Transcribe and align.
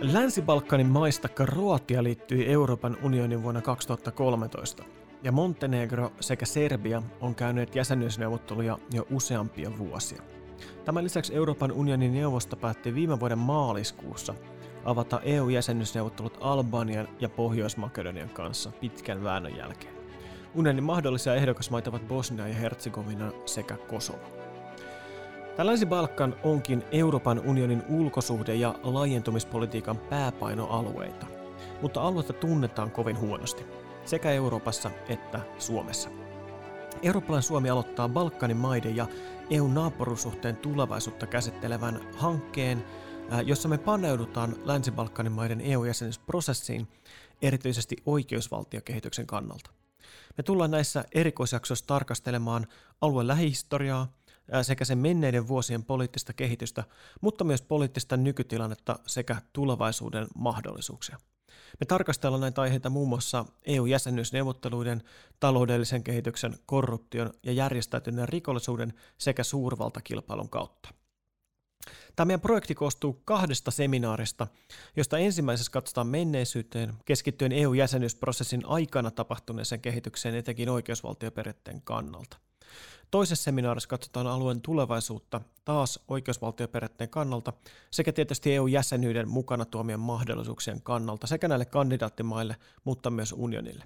Länsi-Balkanin 0.00 0.86
maista 0.86 1.28
Kroatia 1.28 2.02
liittyi 2.02 2.46
Euroopan 2.46 2.96
unionin 3.02 3.42
vuonna 3.42 3.62
2013, 3.62 4.84
ja 5.22 5.32
Montenegro 5.32 6.12
sekä 6.20 6.46
Serbia 6.46 7.02
on 7.20 7.34
käyneet 7.34 7.74
jäsenyysneuvotteluja 7.74 8.78
jo 8.92 9.06
useampia 9.10 9.78
vuosia. 9.78 10.22
Tämän 10.84 11.04
lisäksi 11.04 11.34
Euroopan 11.34 11.72
unionin 11.72 12.12
neuvosto 12.12 12.56
päätti 12.56 12.94
viime 12.94 13.20
vuoden 13.20 13.38
maaliskuussa 13.38 14.34
avata 14.84 15.20
EU-jäsenyysneuvottelut 15.20 16.38
Albanian 16.40 17.08
ja 17.20 17.28
Pohjois-Makedonian 17.28 18.28
kanssa 18.28 18.72
pitkän 18.80 19.24
väännön 19.24 19.56
jälkeen. 19.56 19.94
Unionin 20.54 20.84
mahdollisia 20.84 21.34
ehdokasmaita 21.34 21.90
ovat 21.90 22.08
Bosnia 22.08 22.48
ja 22.48 22.54
Herzegovina 22.54 23.32
sekä 23.46 23.76
Kosovo. 23.76 24.37
Tällaisin 25.58 25.88
Balkan 25.88 26.36
onkin 26.42 26.84
Euroopan 26.92 27.40
unionin 27.44 27.82
ulkosuhde- 27.88 28.54
ja 28.54 28.74
laajentumispolitiikan 28.82 29.98
pääpainoalueita, 29.98 31.26
mutta 31.82 32.00
aluetta 32.02 32.32
tunnetaan 32.32 32.90
kovin 32.90 33.18
huonosti, 33.18 33.66
sekä 34.04 34.30
Euroopassa 34.30 34.90
että 35.08 35.40
Suomessa. 35.58 36.10
Eurooppalainen 37.02 37.42
Suomi 37.42 37.70
aloittaa 37.70 38.08
Balkanin 38.08 38.56
maiden 38.56 38.96
ja 38.96 39.06
eu 39.50 39.68
naapurusuhteen 39.68 40.56
tulevaisuutta 40.56 41.26
käsittelevän 41.26 42.00
hankkeen, 42.16 42.84
jossa 43.44 43.68
me 43.68 43.78
paneudutaan 43.78 44.56
Länsi-Balkanin 44.64 45.32
maiden 45.32 45.60
EU-jäsenyysprosessiin 45.60 46.88
erityisesti 47.42 47.96
oikeusvaltiokehityksen 48.06 49.26
kannalta. 49.26 49.70
Me 50.36 50.42
tullaan 50.42 50.70
näissä 50.70 51.04
erikoisjaksoissa 51.14 51.86
tarkastelemaan 51.86 52.66
alueen 53.00 53.26
lähihistoriaa, 53.26 54.17
sekä 54.62 54.84
sen 54.84 54.98
menneiden 54.98 55.48
vuosien 55.48 55.84
poliittista 55.84 56.32
kehitystä, 56.32 56.84
mutta 57.20 57.44
myös 57.44 57.62
poliittista 57.62 58.16
nykytilannetta 58.16 58.98
sekä 59.06 59.36
tulevaisuuden 59.52 60.26
mahdollisuuksia. 60.34 61.18
Me 61.80 61.86
tarkastellaan 61.86 62.40
näitä 62.40 62.60
aiheita 62.60 62.90
muun 62.90 63.08
muassa 63.08 63.44
EU-jäsenyysneuvotteluiden, 63.66 65.02
taloudellisen 65.40 66.04
kehityksen, 66.04 66.58
korruption 66.66 67.32
ja 67.42 67.52
järjestäytyneen 67.52 68.28
rikollisuuden 68.28 68.92
sekä 69.18 69.42
suurvaltakilpailun 69.42 70.48
kautta. 70.48 70.94
Tämä 72.16 72.26
meidän 72.26 72.40
projekti 72.40 72.74
koostuu 72.74 73.22
kahdesta 73.24 73.70
seminaarista, 73.70 74.46
josta 74.96 75.18
ensimmäisessä 75.18 75.72
katsotaan 75.72 76.06
menneisyyteen 76.06 76.94
keskittyen 77.04 77.52
EU-jäsenyysprosessin 77.52 78.62
aikana 78.66 79.10
tapahtuneeseen 79.10 79.80
kehitykseen 79.80 80.34
etenkin 80.34 80.68
oikeusvaltioperiaatteen 80.68 81.82
kannalta. 81.82 82.36
Toisessa 83.10 83.44
seminaarissa 83.44 83.88
katsotaan 83.88 84.26
alueen 84.26 84.60
tulevaisuutta 84.60 85.40
taas 85.64 86.00
oikeusvaltioperiaatteen 86.08 87.10
kannalta 87.10 87.52
sekä 87.90 88.12
tietysti 88.12 88.54
EU-jäsenyyden 88.54 89.28
mukana 89.28 89.64
tuomien 89.64 90.00
mahdollisuuksien 90.00 90.82
kannalta 90.82 91.26
sekä 91.26 91.48
näille 91.48 91.64
kandidaattimaille, 91.64 92.56
mutta 92.84 93.10
myös 93.10 93.32
unionille. 93.32 93.84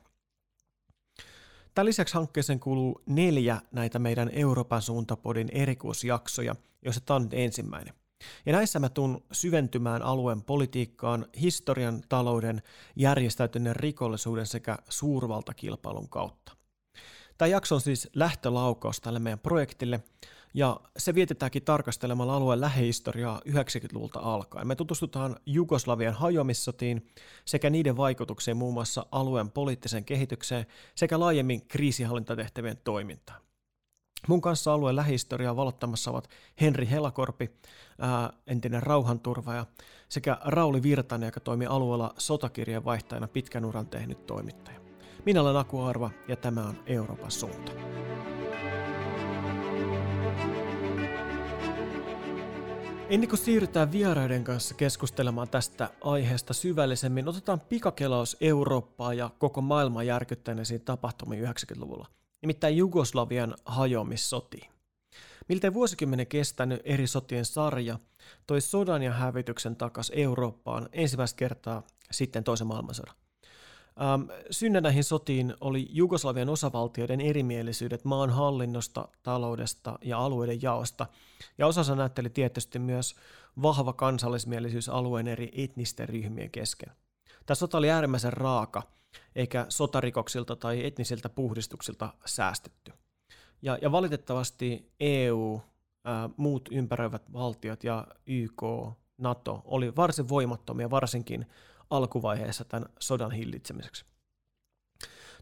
Tämän 1.75 1.87
lisäksi 1.87 2.15
hankkeeseen 2.15 2.61
kuuluu 2.61 3.03
neljä 3.07 3.61
näitä 3.73 3.99
meidän 3.99 4.31
Euroopan 4.33 4.83
suuntapodin 4.83 5.49
erikoisjaksoja, 5.53 6.57
joissa 6.85 7.01
tämä 7.01 7.17
on 7.17 7.23
nyt 7.23 7.35
ensimmäinen. 7.35 7.95
Ja 8.47 8.53
näissä 8.53 8.79
mä 8.79 8.89
tuun 8.89 9.23
syventymään 9.33 10.03
alueen 10.03 10.43
politiikkaan, 10.43 11.27
historian, 11.41 12.03
talouden, 12.09 12.63
järjestäytyneen 12.97 13.77
rikollisuuden 13.77 14.47
sekä 14.47 14.79
suurvaltakilpailun 14.89 16.09
kautta. 16.09 16.62
Tämä 17.39 17.47
jakso 17.47 17.75
on 17.75 17.81
siis 17.81 18.09
lähtölaukaus 18.15 19.01
tälle 19.01 19.19
meidän 19.19 19.39
projektille, 19.39 20.01
ja 20.55 20.81
se 20.97 21.15
vietetäänkin 21.15 21.65
tarkastelemalla 21.65 22.37
alueen 22.37 22.61
lähihistoriaa 22.61 23.41
90-luvulta 23.49 24.21
alkaen. 24.21 24.67
Me 24.67 24.75
tutustutaan 24.75 25.37
Jugoslavian 25.47 26.15
hajoamissotiin 26.15 27.07
sekä 27.45 27.71
niiden 27.71 27.97
vaikutukseen 27.97 28.57
muun 28.57 28.75
muassa 28.75 29.07
alueen 29.13 29.51
poliittiseen 29.51 30.05
kehitykseen 30.05 30.67
sekä 30.95 31.21
laajemmin 31.21 31.69
kriisihallintatehtävien 31.69 32.77
toimintaan. 32.85 33.43
Mun 34.29 34.41
kanssa 34.41 34.75
alueen 34.75 34.97
lähihistoriaa 34.97 35.57
valottamassa 35.57 36.11
ovat 36.11 36.29
Henri 36.61 36.91
Helakorpi, 36.91 37.51
ää, 37.99 38.33
entinen 38.47 38.83
rauhanturvaja, 38.83 39.67
sekä 40.09 40.39
Rauli 40.45 40.83
Virtanen, 40.83 41.27
joka 41.27 41.41
toimi 41.41 41.67
alueella 41.67 42.15
sotakirjeen 42.19 42.85
vaihtajana 42.85 43.29
pitkän 43.29 43.65
uran 43.65 43.87
tehnyt 43.87 44.27
toimittaja. 44.27 44.82
Minä 45.27 45.41
olen 45.41 45.57
Aku 45.57 45.81
Arva 45.81 46.11
ja 46.29 46.37
tämä 46.37 46.63
on 46.67 46.75
Euroopan 46.87 47.31
suunta. 47.31 47.73
Ennen 53.09 53.29
kuin 53.29 53.39
siirrytään 53.39 53.93
vieraiden 53.93 54.45
kanssa 54.45 54.75
keskustelemaan 54.75 55.49
tästä 55.49 55.91
aiheesta 56.01 56.55
syvällisemmin, 56.55 57.29
otetaan 57.29 57.61
pikakelaus 57.61 58.37
Eurooppaa 58.41 59.15
ja 59.15 59.31
koko 59.39 59.61
maailman 59.61 60.07
järkyttäneisiin 60.07 60.81
tapahtumiin 60.81 61.45
90-luvulla, 61.45 62.07
nimittäin 62.43 62.77
Jugoslavian 62.77 63.55
hajoamissotiin. 63.65 64.71
Miltä 65.49 65.75
vuosikymmenen 65.75 66.27
kestänyt 66.27 66.81
eri 66.85 67.07
sotien 67.07 67.45
sarja 67.45 67.99
toi 68.47 68.61
sodan 68.61 69.03
ja 69.03 69.13
hävityksen 69.13 69.77
takas 69.77 70.13
Eurooppaan 70.15 70.89
ensimmäistä 70.93 71.37
kertaa 71.37 71.83
sitten 72.11 72.45
toisen 72.45 72.67
maailmansodan. 72.67 73.22
Ähm, 74.01 74.23
synnä 74.51 74.81
näihin 74.81 75.05
sotiin 75.05 75.55
oli 75.61 75.87
Jugoslavian 75.91 76.49
osavaltioiden 76.49 77.21
erimielisyydet 77.21 78.05
maan 78.05 78.31
hallinnosta, 78.31 79.09
taloudesta 79.23 79.99
ja 80.03 80.19
alueiden 80.19 80.63
jaosta, 80.63 81.07
ja 81.59 81.67
osassa 81.67 81.95
näytteli 81.95 82.31
tietysti 82.31 82.79
myös 82.79 83.15
vahva 83.63 83.93
kansallismielisyys 83.93 84.89
alueen 84.89 85.29
eri 85.29 85.53
etnisten 85.57 86.09
ryhmien 86.09 86.51
kesken. 86.51 86.93
Tämä 87.47 87.55
sota 87.55 87.79
oli 87.79 87.91
äärimmäisen 87.91 88.33
raaka, 88.33 88.83
eikä 89.37 89.67
sotarikoksilta 89.69 90.57
tai 90.57 90.87
etnisiltä 90.87 91.29
puhdistuksilta 91.29 92.15
säästetty. 92.27 92.93
Ja, 93.63 93.79
ja 93.83 93.93
valitettavasti 93.93 94.93
EU, 95.01 95.61
ää, 96.05 96.31
muut 96.37 96.69
ympäröivät 96.73 97.33
valtiot 97.33 97.85
ja 97.85 98.07
YK, 98.27 98.63
NATO 99.19 99.63
oli 99.65 99.97
varsin 99.97 100.29
voimattomia, 100.29 100.91
varsinkin 100.91 101.47
alkuvaiheessa 101.93 102.65
tämän 102.65 102.89
sodan 102.99 103.31
hillitsemiseksi. 103.31 104.05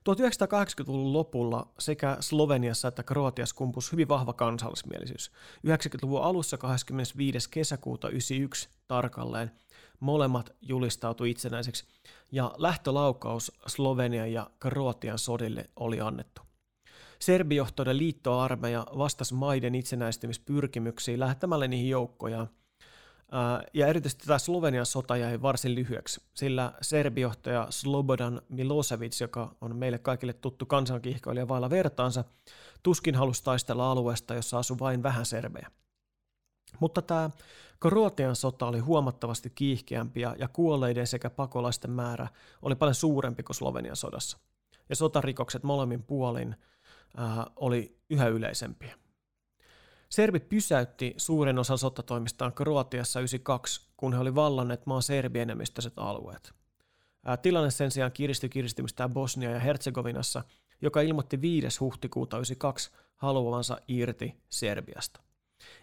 1980-luvun 0.01 1.13
lopulla 1.13 1.73
sekä 1.79 2.17
Sloveniassa 2.21 2.89
että 2.89 3.03
Kroatiassa 3.03 3.57
kumpus 3.57 3.93
hyvin 3.93 4.09
vahva 4.09 4.33
kansallismielisyys. 4.33 5.31
90-luvun 5.67 6.23
alussa 6.23 6.59
25. 6.59 7.51
kesäkuuta 7.51 8.01
1991 8.01 8.69
tarkalleen 8.89 9.51
molemmat 10.01 10.51
julistautui 10.61 11.31
itsenäiseksi 11.31 11.85
ja 12.33 12.55
lähtölaukaus 12.59 13.53
Slovenian 13.67 14.33
ja 14.33 14.51
Kroatian 14.61 15.19
sodille 15.19 15.71
oli 15.77 16.01
annettu. 16.01 16.43
Serbijohtoinen 17.19 17.99
liittoarmeija 17.99 18.87
vastasi 18.99 19.35
maiden 19.35 19.75
itsenäistymispyrkimyksiin 19.75 21.21
lähettämällä 21.21 21.69
niihin 21.69 21.91
joukkojaan– 21.91 22.49
ja 23.75 23.87
erityisesti 23.87 24.27
tämä 24.27 24.39
Slovenian 24.39 24.87
sota 24.87 25.17
jäi 25.17 25.43
varsin 25.43 25.75
lyhyeksi, 25.75 26.21
sillä 26.35 26.73
serbijohtaja 26.81 27.67
Slobodan 27.71 28.43
Milosevic, 28.49 29.21
joka 29.21 29.55
on 29.61 29.77
meille 29.77 29.99
kaikille 29.99 30.33
tuttu 30.33 30.67
kansankiihkoilija 30.67 31.49
vailla 31.49 31.71
vertaansa, 31.71 32.25
tuskin 32.83 33.15
halusi 33.15 33.45
taistella 33.45 33.91
alueesta, 33.91 34.35
jossa 34.35 34.59
asui 34.59 34.79
vain 34.79 35.03
vähän 35.03 35.27
serbejä. 35.27 35.71
Mutta 36.81 37.03
tämä 37.03 37.31
Kroatian 37.81 38.37
sota 38.37 38.67
oli 38.67 38.79
huomattavasti 38.79 39.51
kiihkeämpi 39.51 40.21
ja 40.21 40.49
kuolleiden 40.53 41.07
sekä 41.07 41.31
pakolaisten 41.31 41.91
määrä 41.91 42.29
oli 42.63 42.75
paljon 42.75 42.95
suurempi 42.95 43.43
kuin 43.43 43.57
Slovenian 43.57 43.97
sodassa. 43.97 44.39
Ja 44.89 44.97
sotarikokset 44.97 45.63
molemmin 45.63 46.03
puolin 46.03 46.57
äh, 47.19 47.47
oli 47.57 47.97
yhä 48.11 48.29
yleisempiä. 48.29 49.00
Serbit 50.11 50.49
pysäytti 50.49 51.15
suurin 51.17 51.59
osa 51.59 51.77
sotatoimistaan 51.77 52.53
Kroatiassa 52.53 53.21
92, 53.21 53.81
kun 53.97 54.13
he 54.13 54.19
oli 54.19 54.35
vallanneet 54.35 54.87
maan 54.87 55.03
serbienemmistöiset 55.03 55.93
alueet. 55.97 56.53
Tilanne 57.43 57.71
sen 57.71 57.91
sijaan 57.91 58.13
kiristyi 58.13 58.49
kiristymistään 58.49 59.13
Bosnia 59.13 59.51
ja 59.51 59.59
Herzegovinassa, 59.59 60.45
joka 60.83 61.01
ilmoitti 61.01 61.41
5. 61.41 61.81
huhtikuuta 61.81 62.37
92 62.37 62.91
haluavansa 63.17 63.81
irti 63.89 64.35
Serbiasta. 64.49 65.21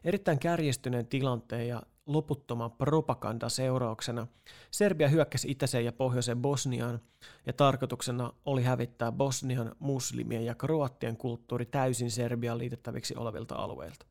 Erittäin 0.04 0.40
kärjistyneen 0.40 1.08
tilanteen 1.08 1.68
ja 1.68 1.84
loputtoman 2.06 2.72
propagandan 2.72 3.50
seurauksena 3.50 4.28
Serbia 4.72 5.10
hyökkäsi 5.10 5.52
itäiseen 5.52 5.86
ja 5.86 5.92
pohjoiseen 5.92 6.42
Bosniaan 6.42 7.00
ja 7.46 7.54
tarkoituksena 7.54 8.34
oli 8.46 8.64
hävittää 8.64 9.12
Bosnian 9.12 9.76
muslimien 9.80 10.46
ja 10.46 10.56
kroattien 10.56 11.18
kulttuuri 11.18 11.66
täysin 11.66 12.12
Serbiaan 12.12 12.58
liitettäviksi 12.58 13.16
olevilta 13.16 13.56
alueilta. 13.56 14.06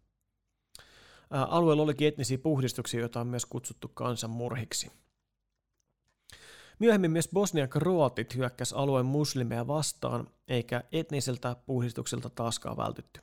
Alueella 1.31 1.83
olikin 1.83 2.09
etnisiä 2.09 2.39
puhdistuksia, 2.39 3.01
joita 3.01 3.21
on 3.21 3.27
myös 3.27 3.47
kutsuttu 3.47 3.89
kansanmurhiksi. 3.89 4.91
Myöhemmin 6.79 7.11
myös 7.11 7.29
Bosnian 7.33 7.69
kroatit 7.69 8.35
hyökkäs 8.35 8.73
alueen 8.73 9.07
muslimeja 9.07 9.67
vastaan, 9.67 10.29
eikä 10.49 10.85
etniseltä 10.93 11.57
puhdistuksilta 11.67 12.31
taaskaan 12.31 12.77
vältytty. 12.77 13.21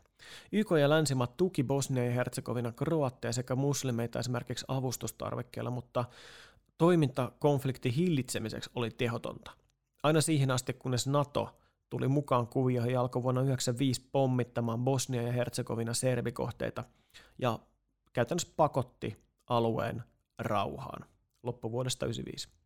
YK 0.51 0.67
ja 0.79 0.89
länsimaat 0.89 1.37
tuki 1.37 1.63
Bosnia 1.63 2.05
ja 2.05 2.11
Herzegovina 2.11 2.71
kroatteja 2.71 3.33
sekä 3.33 3.55
muslimeita 3.55 4.19
esimerkiksi 4.19 4.65
avustustarvikkeella, 4.67 5.69
mutta 5.69 6.05
toiminta 6.77 7.31
konfliktin 7.39 7.93
hillitsemiseksi 7.93 8.69
oli 8.75 8.91
tehotonta. 8.91 9.51
Aina 10.03 10.21
siihen 10.21 10.51
asti, 10.51 10.73
kunnes 10.73 11.07
NATO 11.07 11.49
tuli 11.89 12.07
mukaan 12.07 12.47
kuvioihin 12.47 12.93
ja 12.93 13.01
alkoi 13.01 13.23
vuonna 13.23 13.41
1995 13.41 14.09
pommittamaan 14.11 14.83
Bosnia 14.83 15.21
ja 15.21 15.31
Herzegovina 15.31 15.93
serbikohteita 15.93 16.83
ja 17.37 17.59
käytännössä 18.13 18.53
pakotti 18.55 19.17
alueen 19.47 20.03
rauhaan 20.39 21.05
loppuvuodesta 21.43 21.99
1995. 21.99 22.63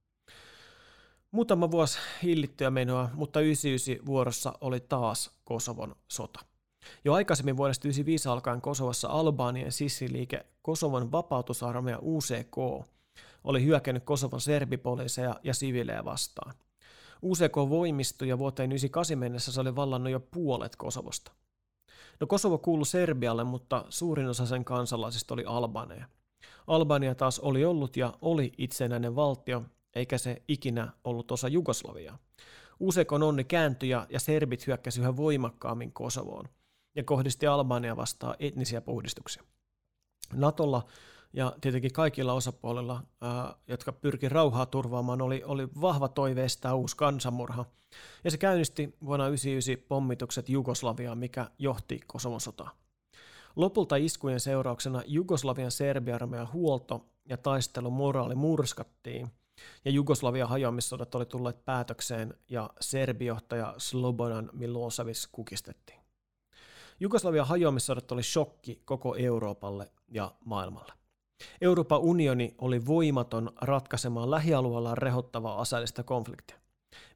Muutama 1.32 1.72
vuosi 1.72 2.00
hillittyä 2.24 2.72
menoa, 2.72 3.10
mutta 3.14 3.40
99 3.42 4.06
vuorossa 4.06 4.54
oli 4.62 4.80
taas 4.80 5.32
Kosovon 5.44 5.96
sota. 6.08 6.40
Jo 7.06 7.14
aikaisemmin 7.14 7.58
vuodesta 7.58 7.82
1995 7.82 8.30
alkaen 8.30 8.62
Kosovassa 8.62 9.08
Albanian 9.08 9.72
sissiliike 9.72 10.46
Kosovon 10.62 11.12
vapautusarmeija 11.12 12.00
UCK 12.02 12.86
oli 13.44 13.64
hyökännyt 13.64 14.04
Kosovon 14.04 14.42
serbipoliiseja 14.42 15.36
ja 15.44 15.54
siviilejä 15.54 16.06
vastaan. 16.06 16.54
UCK 17.22 17.56
voimistui 17.70 18.28
ja 18.28 18.38
vuoteen 18.38 18.70
1998 18.70 19.18
mennessä 19.18 19.52
se 19.52 19.62
oli 19.62 19.76
vallannut 19.76 20.12
jo 20.12 20.20
puolet 20.20 20.76
Kosovosta. 20.76 21.32
No 22.20 22.28
Kosovo 22.28 22.58
kuului 22.58 22.86
Serbialle, 22.86 23.44
mutta 23.44 23.86
suurin 23.90 24.28
osa 24.28 24.46
sen 24.46 24.66
kansalaisista 24.66 25.34
oli 25.34 25.44
Albaneja. 25.46 26.06
Albania 26.68 27.16
taas 27.16 27.40
oli 27.40 27.66
ollut 27.66 27.98
ja 27.98 28.14
oli 28.22 28.52
itsenäinen 28.58 29.16
valtio, 29.16 29.64
eikä 29.96 30.18
se 30.18 30.42
ikinä 30.48 30.94
ollut 31.04 31.32
osa 31.32 31.48
Jugoslaviaa. 31.48 32.18
Usekon 32.80 33.24
onni 33.24 33.44
kääntyi 33.44 33.90
ja 33.90 34.06
serbit 34.18 34.68
hyökkäsi 34.68 35.02
yhä 35.02 35.18
voimakkaammin 35.18 35.94
Kosovoon 35.94 36.46
ja 36.96 37.04
kohdisti 37.04 37.48
Albania 37.48 37.98
vastaan 37.98 38.36
etnisiä 38.40 38.82
puhdistuksia. 38.82 39.44
Natolla 40.34 40.88
ja 41.34 41.54
tietenkin 41.62 41.94
kaikilla 41.94 42.34
osapuolilla, 42.34 43.04
jotka 43.68 43.92
pyrki 43.92 44.30
rauhaa 44.30 44.66
turvaamaan, 44.66 45.22
oli, 45.22 45.44
oli 45.46 45.68
vahva 45.82 46.08
toive 46.08 46.46
estää 46.46 46.76
uusi 46.76 46.98
kansanmurha. 46.98 47.66
Ja 48.24 48.32
se 48.32 48.38
käynnisti 48.38 48.84
vuonna 49.06 49.26
1999 49.26 49.88
pommitukset 49.88 50.50
Jugoslaviaan, 50.50 51.18
mikä 51.18 51.50
johti 51.60 52.00
Kosovon 52.08 52.42
sotaan. 52.42 52.72
Lopulta 53.56 53.96
iskujen 53.96 54.40
seurauksena 54.40 55.02
Jugoslavian 55.06 55.72
serbiarmeijan 55.72 56.54
huolto 56.54 57.06
ja 57.30 57.38
taistelu 57.38 57.92
moraali 57.92 58.36
murskattiin, 58.36 59.32
ja 59.86 59.92
Jugoslavian 59.92 60.50
hajoamissodat 60.50 61.16
oli 61.16 61.26
tulleet 61.26 61.66
päätökseen 61.66 62.34
ja 62.50 62.70
serbijohtaja 62.80 63.74
Slobodan 63.78 64.50
Milosevic 64.54 65.28
kukistettiin. 65.32 66.00
Jugoslavian 67.00 67.48
hajoamissodat 67.48 68.12
oli 68.12 68.24
shokki 68.24 68.82
koko 68.86 69.16
Euroopalle 69.16 69.92
ja 70.08 70.32
maailmalle. 70.46 70.94
Euroopan 71.62 72.00
unioni 72.00 72.56
oli 72.58 72.86
voimaton 72.86 73.52
ratkaisemaan 73.62 74.32
lähialueella 74.32 74.96
rehottavaa 74.96 75.62
aseellista 75.62 76.04
konfliktia. 76.04 76.58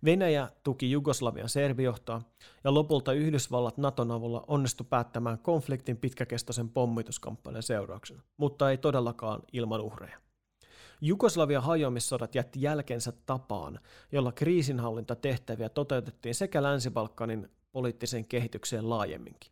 Venäjä 0.05 0.49
tuki 0.63 0.91
Jugoslavian 0.91 1.49
serbijohtoa 1.49 2.21
ja 2.63 2.73
lopulta 2.73 3.13
Yhdysvallat 3.13 3.77
Naton 3.77 4.11
avulla 4.11 4.43
onnistui 4.47 4.87
päättämään 4.89 5.39
konfliktin 5.39 5.97
pitkäkestoisen 5.97 6.69
pommituskampanjan 6.69 7.63
seurauksena, 7.63 8.21
mutta 8.37 8.71
ei 8.71 8.77
todellakaan 8.77 9.41
ilman 9.53 9.81
uhreja. 9.81 10.17
Jugoslavian 11.01 11.63
hajoamissodat 11.63 12.35
jätti 12.35 12.61
jälkensä 12.61 13.13
tapaan, 13.25 13.79
jolla 14.11 14.31
kriisinhallintatehtäviä 14.31 15.69
toteutettiin 15.69 16.35
sekä 16.35 16.63
Länsi-Balkanin 16.63 17.51
poliittiseen 17.71 18.25
kehitykseen 18.25 18.89
laajemminkin. 18.89 19.51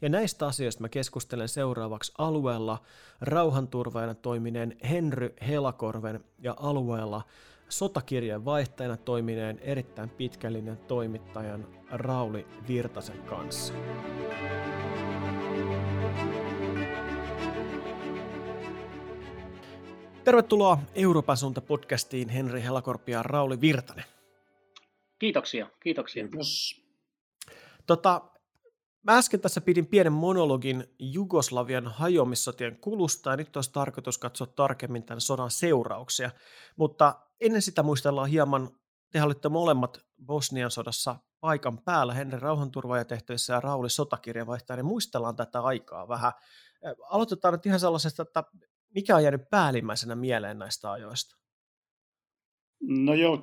Ja 0.00 0.08
näistä 0.08 0.46
asioista 0.46 0.80
mä 0.80 0.88
keskustelen 0.88 1.48
seuraavaksi 1.48 2.12
alueella 2.18 2.82
rauhanturvajana 3.20 4.14
toimineen 4.14 4.76
Henry 4.90 5.34
Helakorven 5.48 6.24
ja 6.38 6.54
alueella 6.60 7.22
sotakirjeen 7.68 8.44
vaihtajana 8.44 8.96
toimineen 8.96 9.58
erittäin 9.58 10.10
pitkällinen 10.10 10.76
toimittajan 10.76 11.66
Rauli 11.90 12.46
Virtasen 12.68 13.22
kanssa. 13.22 13.74
Tervetuloa 20.24 20.78
Euroopan 20.94 21.36
suunta 21.36 21.60
podcastiin 21.60 22.28
Henri 22.28 22.62
Helakorpi 22.62 23.12
ja 23.12 23.22
Rauli 23.22 23.60
Virtanen. 23.60 24.04
Kiitoksia, 25.18 25.70
kiitoksia. 25.80 26.28
Kiitos. 26.28 26.82
Tota, 27.86 28.20
Mä 29.02 29.16
äsken 29.16 29.40
tässä 29.40 29.60
pidin 29.60 29.86
pienen 29.86 30.12
monologin 30.12 30.84
Jugoslavian 30.98 31.86
hajoamissotien 31.86 32.76
kulusta 32.80 33.30
ja 33.30 33.36
nyt 33.36 33.56
olisi 33.56 33.72
tarkoitus 33.72 34.18
katsoa 34.18 34.46
tarkemmin 34.46 35.02
tämän 35.02 35.20
sodan 35.20 35.50
seurauksia. 35.50 36.30
Mutta 36.76 37.20
ennen 37.40 37.62
sitä 37.62 37.82
muistellaan 37.82 38.28
hieman, 38.28 38.70
te 39.12 39.22
olitte 39.22 39.48
molemmat 39.48 39.98
Bosnian 40.26 40.70
sodassa 40.70 41.16
paikan 41.40 41.78
päällä, 41.78 42.14
Henri 42.14 42.38
rauhanturvaajatehtävissä 42.40 43.52
ja 43.52 43.60
Rauli 43.60 43.90
sotakirjavaihtaja, 43.90 44.76
niin 44.76 44.86
muistellaan 44.86 45.36
tätä 45.36 45.60
aikaa 45.60 46.08
vähän. 46.08 46.32
Aloitetaan 47.10 47.54
nyt 47.54 47.66
ihan 47.66 47.80
sellaisesta, 47.80 48.22
että 48.22 48.44
mikä 48.94 49.16
on 49.16 49.22
jäänyt 49.22 49.50
päällimmäisenä 49.50 50.14
mieleen 50.14 50.58
näistä 50.58 50.92
ajoista? 50.92 51.36
No 52.80 53.14
joo, 53.14 53.42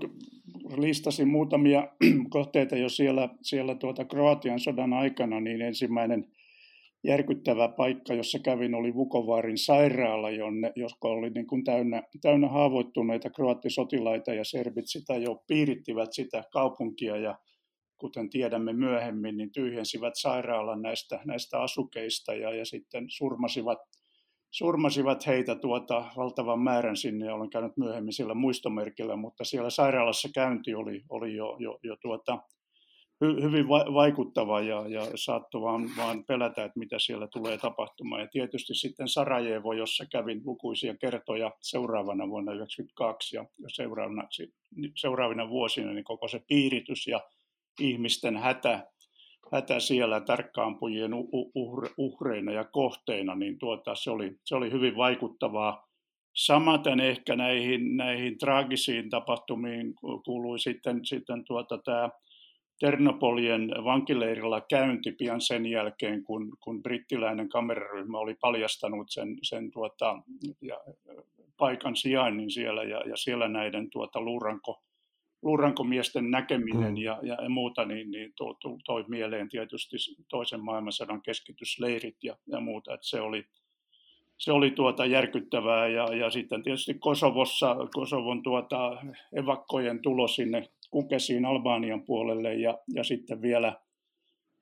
listasin 0.78 1.28
muutamia 1.28 1.88
kohteita 2.30 2.76
jo 2.76 2.90
siellä, 2.90 3.30
siellä 3.42 3.76
tuota 3.76 4.06
Kroatian 4.06 4.60
sodan 4.60 4.94
aikana, 4.94 5.40
niin 5.40 5.62
ensimmäinen 5.62 6.32
järkyttävä 7.04 7.68
paikka, 7.68 8.14
jossa 8.14 8.40
kävin, 8.40 8.76
oli 8.76 8.94
Vukovaarin 8.94 9.58
sairaala, 9.58 10.30
jonne, 10.30 10.74
joska 10.76 11.08
oli 11.08 11.30
niin 11.30 11.48
kuin 11.48 11.64
täynnä, 11.64 12.04
täynnä 12.22 12.48
haavoittuneita 12.48 13.30
kroattisotilaita 13.30 14.34
ja 14.34 14.44
serbit 14.44 14.88
sitä 14.88 15.18
jo 15.18 15.44
piirittivät 15.48 16.14
sitä 16.14 16.44
kaupunkia 16.54 17.18
ja 17.18 17.40
kuten 17.98 18.30
tiedämme 18.30 18.74
myöhemmin, 18.74 19.38
niin 19.38 19.52
tyhjensivät 19.52 20.14
sairaalan 20.16 20.82
näistä, 20.82 21.20
näistä 21.26 21.62
asukeista 21.62 22.34
ja, 22.34 22.56
ja 22.56 22.66
sitten 22.66 23.06
surmasivat 23.10 23.80
surmasivat 24.52 25.28
heitä 25.28 25.56
tuota 25.56 26.06
valtavan 26.18 26.60
määrän 26.60 26.98
sinne 26.98 27.34
olen 27.34 27.50
käynyt 27.50 27.78
myöhemmin 27.78 28.14
siellä 28.14 28.34
muistomerkillä, 28.34 29.16
mutta 29.16 29.44
siellä 29.44 29.70
sairaalassa 29.70 30.30
käynti 30.34 30.76
oli, 30.76 31.02
oli 31.10 31.36
jo, 31.36 31.58
jo, 31.60 31.80
jo 31.84 31.96
tuota, 32.02 32.40
hy, 33.26 33.42
hyvin 33.42 33.70
va- 33.70 33.94
vaikuttava 33.94 34.62
ja, 34.62 34.88
ja 34.88 35.02
saattoi 35.16 35.62
vaan, 35.62 35.90
vaan 35.98 36.24
pelätä, 36.26 36.66
että 36.66 36.80
mitä 36.80 37.00
siellä 37.00 37.28
tulee 37.28 37.58
tapahtumaan. 37.58 38.22
Ja 38.22 38.28
tietysti 38.32 38.76
sitten 38.76 39.08
Sarajevo, 39.08 39.74
jossa 39.74 40.06
kävin 40.12 40.42
lukuisia 40.46 40.98
kertoja 40.98 41.52
seuraavana 41.62 42.30
vuonna 42.30 42.52
1992 42.52 43.36
ja 43.36 43.46
seuraavina, 43.68 44.28
seuraavina 44.96 45.50
vuosina, 45.50 45.94
niin 45.94 46.04
koko 46.04 46.28
se 46.28 46.42
piiritys 46.48 47.08
ja 47.08 47.22
ihmisten 47.80 48.38
hätä 48.38 48.88
hätä 49.52 49.80
siellä 49.80 50.22
tarkkaampujien 50.22 51.12
uhreina 51.98 52.52
ja 52.52 52.64
kohteina, 52.64 53.36
niin 53.36 53.58
tuota, 53.58 53.96
se, 53.96 54.12
oli, 54.12 54.36
se 54.46 54.56
oli 54.56 54.72
hyvin 54.72 54.96
vaikuttavaa. 54.96 55.90
Samaten 56.36 57.00
ehkä 57.00 57.36
näihin, 57.36 57.98
näihin 57.98 58.38
traagisiin 58.38 59.10
tapahtumiin 59.10 59.94
kuului 60.26 60.60
sitten, 60.60 61.06
sitten 61.06 61.44
tuota, 61.46 61.78
tämä 61.78 62.10
Ternopolien 62.80 63.72
vankileirillä 63.84 64.62
käynti 64.70 65.12
pian 65.12 65.42
sen 65.42 65.66
jälkeen, 65.66 66.24
kun, 66.24 66.58
kun 66.60 66.84
brittiläinen 66.84 67.50
kameraryhmä 67.50 68.18
oli 68.18 68.36
paljastanut 68.42 69.08
sen, 69.10 69.38
sen 69.42 69.72
tuota, 69.72 70.22
ja, 70.62 70.80
paikan 71.58 71.96
sijainnin 71.96 72.52
siellä 72.52 72.84
ja, 72.84 73.00
ja 73.00 73.18
siellä 73.18 73.48
näiden 73.48 73.90
tuota, 73.90 74.22
luuranko 74.22 74.82
luurankomiesten 75.42 76.32
näkeminen 76.32 76.92
mm. 76.92 76.98
ja, 76.98 77.20
ja 77.22 77.50
muuta, 77.50 77.86
niin, 77.86 78.12
niin 78.12 78.34
to, 78.36 78.54
to, 78.54 78.78
toi 78.86 79.06
mieleen 79.08 79.50
tietysti 79.50 79.96
toisen 80.30 80.64
maailmansodan 80.64 81.22
keskitysleirit 81.22 82.18
ja, 82.24 82.38
ja 82.48 82.60
muuta, 82.60 82.94
että 82.94 83.08
se 83.08 83.22
oli, 83.22 83.46
se 84.38 84.52
oli 84.52 84.72
tuota 84.72 85.06
järkyttävää 85.06 85.88
ja, 85.88 86.16
ja 86.16 86.30
sitten 86.30 86.64
tietysti 86.64 86.94
Kosovossa, 86.94 87.76
Kosovon 87.94 88.44
tuota 88.44 88.98
evakkojen 89.34 90.02
tulo 90.02 90.28
sinne 90.28 90.70
Kukesiin 90.90 91.46
Albanian 91.46 92.04
puolelle 92.04 92.56
ja, 92.56 92.78
ja 92.94 93.04
sitten 93.04 93.42
vielä– 93.42 93.74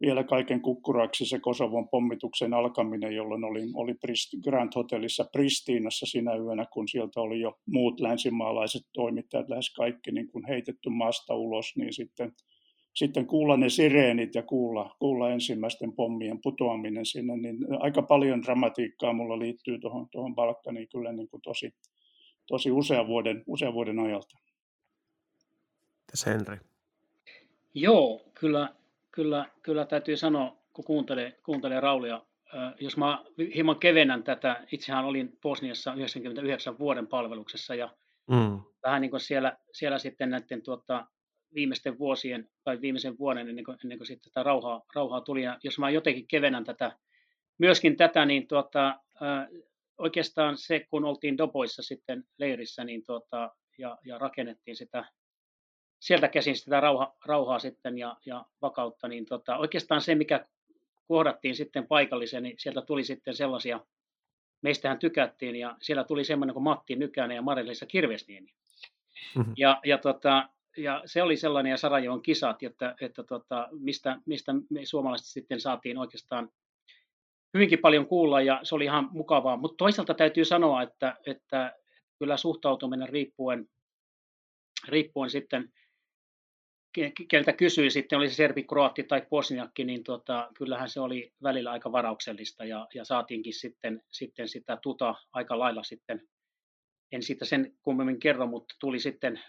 vielä 0.02 0.24
kaiken 0.24 0.62
kukkuraksi 0.62 1.26
se 1.26 1.40
Kosovon 1.40 1.90
pommituksen 1.90 2.54
alkaminen, 2.54 3.16
jolloin 3.16 3.44
oli, 3.44 3.62
oli 3.74 3.96
Grand 4.44 4.72
Hotellissa 4.76 5.26
Pristiinassa 5.32 6.06
sinä 6.06 6.36
yönä, 6.36 6.66
kun 6.74 6.88
sieltä 6.88 7.22
oli 7.22 7.40
jo 7.40 7.60
muut 7.68 8.00
länsimaalaiset 8.00 8.82
toimittajat, 8.94 9.50
lähes 9.50 9.74
kaikki 9.74 10.12
niin 10.12 10.28
kuin 10.28 10.48
heitetty 10.48 10.90
maasta 10.90 11.36
ulos, 11.36 11.74
niin 11.76 11.94
sitten, 11.94 12.32
sitten 12.94 13.28
kuulla 13.28 13.58
ne 13.58 13.70
sireenit 13.70 14.36
ja 14.36 14.44
kuulla, 14.44 14.96
kuulla 15.00 15.32
ensimmäisten 15.32 15.94
pommien 15.94 16.42
putoaminen 16.42 17.06
sinne, 17.06 17.38
niin 17.38 17.58
aika 17.80 18.02
paljon 18.02 18.42
dramatiikkaa 18.42 19.14
mulla 19.14 19.40
liittyy 19.40 19.80
tuohon, 19.80 20.10
tuohon 20.12 20.36
Balkaniin 20.36 20.88
kyllä 20.90 21.12
niin 21.12 21.30
kuin 21.30 21.42
tosi, 21.42 21.72
tosi 22.48 22.72
usean 22.72 23.08
vuoden, 23.08 23.44
usean 23.48 23.74
vuoden 23.74 24.00
ajalta. 24.00 24.38
Tässä 26.12 26.30
Henri. 26.30 26.58
Joo, 27.74 28.22
kyllä 28.40 28.70
kyllä, 29.18 29.46
kyllä 29.64 29.86
täytyy 29.86 30.18
sanoa, 30.18 30.58
kun 30.74 30.86
kuuntelee, 30.86 31.40
kuuntelee 31.46 31.80
Raulia, 31.80 32.22
jos 32.80 32.98
mä 32.98 33.26
hieman 33.56 33.80
kevennän 33.80 34.24
tätä, 34.24 34.64
itsehän 34.72 35.06
olin 35.06 35.38
Bosniassa 35.42 35.94
99 35.94 36.80
vuoden 36.80 37.08
palveluksessa 37.08 37.76
ja 37.76 37.90
mm. 38.28 38.62
vähän 38.84 39.02
niin 39.02 39.12
kuin 39.12 39.20
siellä, 39.20 39.58
siellä 39.74 40.00
sitten 40.00 40.30
näiden 40.30 40.62
tuota, 40.62 41.06
viimeisten 41.56 42.00
vuosien 42.00 42.50
tai 42.64 42.82
viimeisen 42.82 43.18
vuoden 43.18 43.50
ennen 43.50 43.66
kuin, 43.66 43.78
ennen 43.84 43.98
kuin 43.98 44.08
sitten 44.08 44.32
tätä 44.32 44.44
rauhaa, 44.44 44.82
rauhaa 44.96 45.22
tuli. 45.22 45.44
Ja 45.44 45.58
jos 45.64 45.80
mä 45.80 45.90
jotenkin 45.90 46.28
kevennän 46.28 46.64
tätä, 46.64 46.92
myöskin 47.58 47.98
tätä, 47.98 48.26
niin 48.26 48.48
tuota, 48.48 49.00
oikeastaan 49.98 50.58
se, 50.58 50.88
kun 50.90 51.06
oltiin 51.06 51.38
Doboissa 51.38 51.84
sitten 51.84 52.24
leirissä 52.38 52.84
niin 52.84 53.04
tuota, 53.06 53.52
ja, 53.78 53.98
ja 54.06 54.18
rakennettiin 54.18 54.76
sitä 54.76 55.06
sieltä 56.00 56.28
käsin 56.28 56.56
sitä 56.56 56.80
rauha, 56.80 57.16
rauhaa 57.26 57.60
sitten 57.60 57.98
ja, 57.98 58.18
ja 58.26 58.46
vakautta, 58.62 59.08
niin 59.08 59.26
tota, 59.26 59.58
oikeastaan 59.58 60.02
se, 60.02 60.16
mikä 60.16 60.46
kohdattiin 61.08 61.56
sitten 61.56 61.88
paikallisen, 61.88 62.44
niin 62.44 62.56
sieltä 62.60 62.82
tuli 62.82 63.04
sitten 63.04 63.36
sellaisia, 63.36 63.80
meistähän 64.62 65.00
tykättiin 65.00 65.56
ja 65.56 65.76
siellä 65.82 66.04
tuli 66.04 66.24
semmoinen 66.24 66.54
kuin 66.54 66.64
Matti 66.64 66.96
Nykänen 66.96 67.36
ja 67.36 67.42
Marilisa 67.42 67.86
Kirvesniemi. 67.86 68.54
Mm-hmm. 69.36 69.54
Ja, 69.58 69.80
ja, 69.86 69.98
tota, 69.98 70.50
ja, 70.78 71.02
se 71.06 71.24
oli 71.24 71.38
sellainen 71.38 71.72
ja 71.72 71.78
Sarajevan 71.78 72.22
kisat, 72.22 72.64
että, 72.64 72.96
että 73.02 73.24
tota, 73.24 73.70
mistä, 73.72 74.18
mistä 74.26 74.54
me 74.70 74.86
suomalaiset 74.86 75.28
sitten 75.28 75.62
saatiin 75.62 75.98
oikeastaan 75.98 76.50
hyvinkin 77.54 77.80
paljon 77.80 78.08
kuulla 78.08 78.42
ja 78.42 78.60
se 78.64 78.76
oli 78.76 78.84
ihan 78.84 79.10
mukavaa. 79.12 79.58
Mutta 79.58 79.78
toisaalta 79.78 80.14
täytyy 80.14 80.46
sanoa, 80.46 80.82
että, 80.82 81.16
että 81.26 81.76
kyllä 82.20 82.38
suhtautuminen 82.38 83.10
riippuen, 83.10 83.70
riippuen 84.88 85.30
sitten 85.30 85.74
keltä 87.28 87.54
kysyi 87.54 87.90
sitten, 87.90 88.18
oli 88.18 88.30
se 88.30 88.36
serbi, 88.36 88.64
kroatti 88.64 89.04
tai 89.04 89.26
bosniakki, 89.30 89.84
niin 89.84 90.04
tota, 90.04 90.50
kyllähän 90.58 90.90
se 90.90 91.00
oli 91.00 91.34
välillä 91.44 91.72
aika 91.72 91.92
varauksellista 91.92 92.66
ja, 92.66 92.88
ja 92.94 93.06
saatiinkin 93.06 93.54
sitten, 93.54 94.04
sitten 94.12 94.48
sitä 94.48 94.78
tuta 94.82 95.16
aika 95.34 95.60
lailla 95.60 95.84
sitten, 95.84 96.28
en 97.12 97.24
siitä 97.24 97.46
sen 97.46 97.78
kummemmin 97.82 98.20
kerro, 98.20 98.48
mutta 98.48 98.76
tuli 98.80 99.00
sitten 99.00 99.42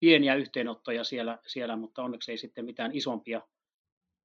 pieniä 0.00 0.34
yhteenottoja 0.34 1.04
siellä, 1.04 1.38
siellä 1.46 1.76
mutta 1.76 2.02
onneksi 2.02 2.30
ei 2.30 2.38
sitten 2.38 2.64
mitään 2.64 2.90
isompia. 2.94 3.42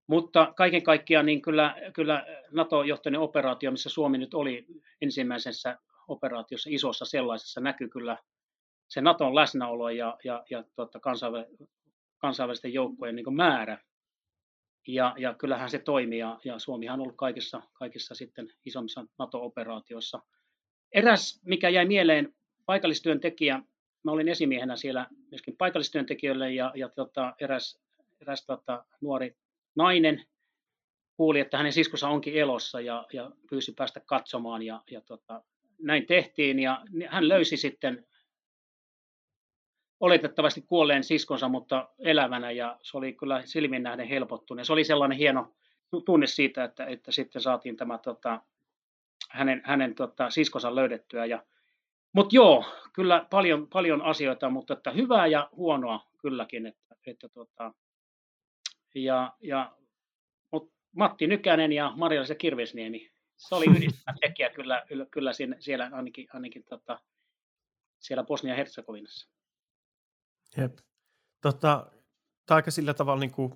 Mutta 0.08 0.54
kaiken 0.58 0.84
kaikkiaan 0.84 1.26
niin 1.26 1.42
kyllä, 1.42 1.76
kyllä 1.94 2.26
NATO-johtoinen 2.52 3.22
operaatio, 3.22 3.72
missä 3.72 3.90
Suomi 3.90 4.18
nyt 4.18 4.34
oli 4.34 4.66
ensimmäisessä 5.02 5.78
operaatiossa, 6.08 6.70
isossa 6.74 7.06
sellaisessa, 7.06 7.62
näkyy 7.62 7.88
kyllä 7.88 8.18
se 8.88 9.02
Naton 9.02 9.36
läsnäolo 9.36 9.90
ja, 9.90 10.18
ja, 10.24 10.44
ja 10.50 10.64
tuota, 10.76 11.00
kansainvälisten 12.20 12.74
joukkojen 12.74 13.16
niin 13.16 13.34
määrä. 13.34 13.78
Ja, 14.88 15.16
ja 15.18 15.34
kyllähän 15.34 15.70
se 15.70 15.80
toimii, 15.80 16.20
ja, 16.20 16.40
ja 16.46 16.60
Suomihan 16.60 17.00
on 17.00 17.02
ollut 17.02 17.18
kaikissa, 17.18 17.62
kaikissa 17.74 18.16
sitten 18.16 18.54
isommissa 18.66 19.06
NATO-operaatioissa. 19.20 20.22
Eräs, 20.92 21.42
mikä 21.46 21.70
jäi 21.70 21.86
mieleen, 21.86 22.36
paikallistyöntekijä, 22.66 23.62
mä 24.04 24.12
olin 24.12 24.30
esimiehenä 24.30 24.76
siellä 24.76 25.08
myöskin 25.32 25.58
paikallistyöntekijöille, 25.58 26.54
ja, 26.54 26.72
ja 26.76 26.90
tota, 26.90 27.34
eräs, 27.40 27.82
eräs 28.22 28.46
tota, 28.46 28.86
nuori 29.02 29.36
nainen 29.76 30.26
kuuli, 31.18 31.40
että 31.40 31.58
hänen 31.58 31.74
siskonsa 31.74 32.10
onkin 32.10 32.34
elossa, 32.34 32.82
ja, 32.82 33.06
ja 33.14 33.32
pyysi 33.50 33.74
päästä 33.78 34.00
katsomaan, 34.00 34.62
ja, 34.62 34.82
ja 34.92 35.02
tota, 35.02 35.44
näin 35.82 36.06
tehtiin, 36.06 36.60
ja 36.60 36.86
hän 37.08 37.28
löysi 37.28 37.58
sitten 37.58 38.06
oletettavasti 40.00 40.62
kuolleen 40.62 41.04
siskonsa, 41.04 41.50
mutta 41.50 41.90
elävänä 42.00 42.52
ja 42.52 42.78
se 42.82 42.98
oli 42.98 43.14
kyllä 43.14 43.42
silmin 43.46 43.84
nähden 43.84 44.08
helpottunut. 44.08 44.68
Se 44.68 44.74
oli 44.74 44.84
sellainen 44.84 45.18
hieno 45.18 45.54
tunne 46.06 46.28
siitä, 46.28 46.64
että, 46.64 46.86
että 46.86 47.12
sitten 47.12 47.42
saatiin 47.42 47.78
tämä 47.78 47.98
tota, 47.98 48.42
hänen, 49.30 49.62
hänen 49.66 49.96
tota, 49.96 50.30
siskonsa 50.30 50.76
löydettyä. 50.76 51.26
Ja, 51.26 51.44
mutta 52.14 52.36
joo, 52.36 52.66
kyllä 52.94 53.26
paljon, 53.30 53.68
paljon 53.68 54.02
asioita, 54.02 54.50
mutta 54.50 54.74
että 54.74 54.92
hyvää 54.92 55.28
ja 55.28 55.50
huonoa 55.56 56.06
kylläkin. 56.18 56.66
Että, 56.66 56.96
että 57.08 57.30
tota, 57.30 57.74
ja, 58.96 59.34
ja, 59.42 59.72
mut 60.52 60.74
Matti 60.96 61.28
Nykänen 61.28 61.72
ja 61.72 61.94
Marja 61.96 62.22
Kirvesniemi, 62.38 63.12
se 63.38 63.56
oli 63.56 63.66
yhdistävä 63.66 64.18
tekijä 64.22 64.50
kyllä, 64.50 64.86
kyllä 65.12 65.32
siellä 65.60 65.90
ainakin, 65.94 66.28
ainakin 66.34 66.64
tota, 66.64 67.00
siellä 68.00 68.24
Bosnia-Herzegovinassa. 68.24 69.30
Jep. 70.58 70.78
Tota, 71.42 71.92
tämä 72.46 72.56
aika 72.56 72.72
sillä 72.72 72.94
tavalla, 72.94 73.20
niin 73.20 73.32
kuin, 73.32 73.54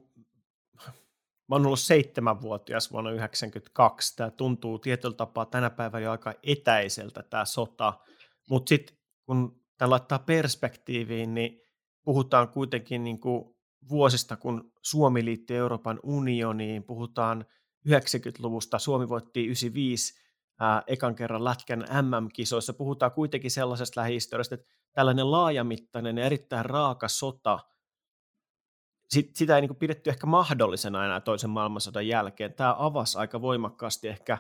mä 1.50 1.56
oon 1.56 1.66
ollut 1.66 1.80
seitsemänvuotias 1.80 2.92
vuonna 2.92 3.10
1992. 3.10 4.16
Tämä 4.16 4.32
tuntuu 4.32 4.80
tietyllä 4.80 5.16
tapaa 5.16 5.46
tänä 5.46 5.70
päivänä 5.70 6.04
jo 6.04 6.12
aika 6.12 6.34
etäiseltä 6.44 7.24
tämä 7.24 7.46
sota, 7.46 7.94
mutta 8.50 8.70
sitten 8.70 8.98
kun 9.26 9.62
tämä 9.78 9.90
laittaa 9.90 10.20
perspektiiviin, 10.20 11.34
niin 11.34 11.62
puhutaan 12.04 12.50
kuitenkin 12.50 13.04
niin 13.04 13.20
kuin 13.20 13.56
vuosista, 13.90 14.38
kun 14.38 14.72
Suomi 14.82 15.26
liittyi 15.26 15.58
Euroopan 15.58 16.00
unioniin, 16.04 16.84
puhutaan 16.84 17.46
90-luvusta, 17.90 18.80
Suomi 18.80 19.10
voitti 19.10 19.46
95 19.46 20.14
ää, 20.60 20.84
ekan 20.88 21.16
kerran 21.16 21.44
Lätkän 21.44 21.80
MM-kisoissa, 21.80 22.74
puhutaan 22.74 23.12
kuitenkin 23.12 23.52
sellaisesta 23.52 24.02
lähihistoriasta, 24.02 24.56
että 24.56 24.68
tällainen 24.94 25.32
laajamittainen 25.32 26.18
ja 26.18 26.26
erittäin 26.26 26.66
raaka 26.66 27.08
sota, 27.08 27.60
sit, 29.10 29.36
sitä 29.36 29.56
ei 29.56 29.62
niin 29.62 29.76
pidetty 29.76 30.10
ehkä 30.10 30.28
mahdollisena 30.28 31.06
enää 31.06 31.22
toisen 31.22 31.50
maailmansodan 31.50 32.08
jälkeen. 32.08 32.54
Tämä 32.54 32.76
avasi 32.80 33.18
aika 33.18 33.42
voimakkaasti 33.42 34.08
ehkä, 34.08 34.38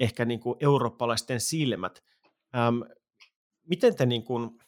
ehkä 0.00 0.24
niin 0.24 0.40
kuin 0.40 0.56
eurooppalaisten 0.60 1.40
silmät. 1.40 2.02
Ähm, 2.56 2.80
miten 3.66 3.96
te, 3.96 4.06
niin 4.06 4.24
kuin, 4.24 4.58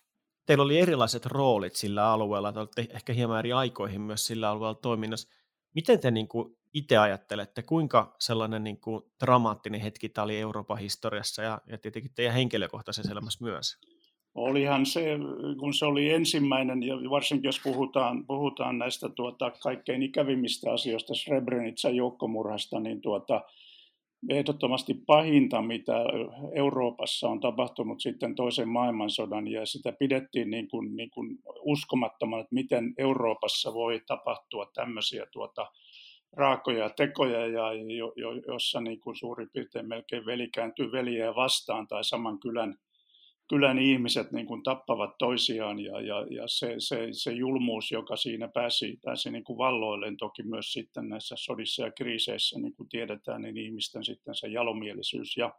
teillä 0.47 0.65
oli 0.65 0.79
erilaiset 0.79 1.27
roolit 1.27 1.77
sillä 1.77 2.11
alueella, 2.11 2.53
te 2.53 2.59
olette 2.59 2.87
ehkä 2.91 3.13
hieman 3.13 3.39
eri 3.39 3.53
aikoihin 3.53 4.01
myös 4.01 4.25
sillä 4.27 4.51
alueella 4.51 4.75
toiminnassa. 4.75 5.29
Miten 5.75 6.01
te 6.01 6.11
niin 6.11 6.29
kuin 6.29 6.57
itse 6.73 6.97
ajattelette, 6.97 7.63
kuinka 7.63 8.17
sellainen 8.19 8.65
niin 8.65 8.81
kuin 8.81 9.03
dramaattinen 9.21 9.81
hetki 9.81 10.09
tämä 10.09 10.25
oli 10.25 10.39
Euroopan 10.41 10.79
historiassa 10.79 11.43
ja, 11.43 11.61
ja 11.67 11.79
tietenkin 11.79 12.15
teidän 12.15 12.35
henkilökohtaisessa 12.35 13.13
elämässä 13.13 13.45
myös? 13.45 13.79
Olihan 14.35 14.87
se, 14.87 15.19
kun 15.59 15.75
se 15.75 15.87
oli 15.87 16.11
ensimmäinen, 16.11 16.83
ja 16.83 16.95
varsinkin 17.11 17.49
jos 17.49 17.61
puhutaan, 17.65 18.27
puhutaan 18.27 18.79
näistä 18.79 19.09
tuota, 19.09 19.51
kaikkein 19.51 20.03
ikävimmistä 20.03 20.73
asioista, 20.73 21.15
Srebrenicän 21.15 21.97
joukkomurhasta, 21.97 22.81
niin 22.81 23.01
tuota, 23.01 23.41
ehdottomasti 24.29 24.95
pahinta, 25.07 25.63
mitä 25.63 25.93
Euroopassa 26.55 27.29
on 27.29 27.41
tapahtunut 27.41 28.01
sitten 28.01 28.35
toisen 28.35 28.69
maailmansodan, 28.69 29.49
ja 29.49 29.67
sitä 29.67 29.93
pidettiin 29.93 30.51
niin 30.51 30.69
kuin, 30.69 30.97
niin 30.97 31.11
kuin 31.11 31.39
uskomattoman, 31.61 32.41
että 32.41 32.55
miten 32.55 32.95
Euroopassa 32.99 33.75
voi 33.75 34.01
tapahtua 34.07 34.67
tämmöisiä 34.75 35.27
tuota, 35.33 35.67
raakoja 36.33 36.91
tekoja, 36.91 37.47
ja 37.47 37.73
jo, 37.73 38.13
jo, 38.17 38.33
jossa 38.49 38.81
niin 38.81 39.01
kuin 39.01 39.17
suurin 39.17 39.51
piirtein 39.53 39.89
melkein 39.89 40.27
veli 40.27 40.49
kääntyy 40.49 40.93
veliä 40.93 41.35
vastaan 41.35 41.89
tai 41.89 42.05
saman 42.05 42.41
kylän 42.41 42.75
kylän 43.53 43.79
ihmiset 43.79 44.33
niin 44.33 44.47
kuin 44.47 44.63
tappavat 44.63 45.19
toisiaan 45.19 45.81
ja, 45.81 46.01
ja, 46.01 46.27
ja 46.31 46.43
se, 46.47 46.75
se, 46.79 47.09
se 47.13 47.33
julmuus, 47.33 47.91
joka 47.91 48.17
siinä 48.17 48.49
pääsi, 48.49 48.99
pääsi 49.05 49.31
niin 49.31 49.45
kuin 49.45 49.59
valloilleen, 49.59 50.17
toki 50.17 50.43
myös 50.43 50.73
sitten 50.73 51.09
näissä 51.09 51.35
sodissa 51.39 51.83
ja 51.83 51.93
kriiseissä, 51.93 52.59
niin 52.59 52.75
kuin 52.75 52.89
tiedetään, 52.89 53.43
niin 53.43 53.57
ihmisten 53.57 54.05
sitten 54.05 54.35
se 54.35 54.49
jalomielisyys 54.49 55.37
ja 55.37 55.55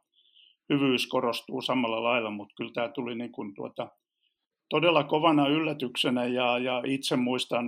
hyvyys 0.70 1.08
korostuu 1.08 1.62
samalla 1.62 2.04
lailla, 2.04 2.30
mutta 2.30 2.54
kyllä 2.58 2.72
tämä 2.74 2.90
tuli 2.90 3.16
niin 3.16 3.32
kuin 3.32 3.54
tuota, 3.54 3.88
todella 4.70 5.04
kovana 5.04 5.48
yllätyksenä 5.48 6.26
ja, 6.26 6.58
ja 6.58 6.84
itse 6.86 7.16
muistan 7.16 7.66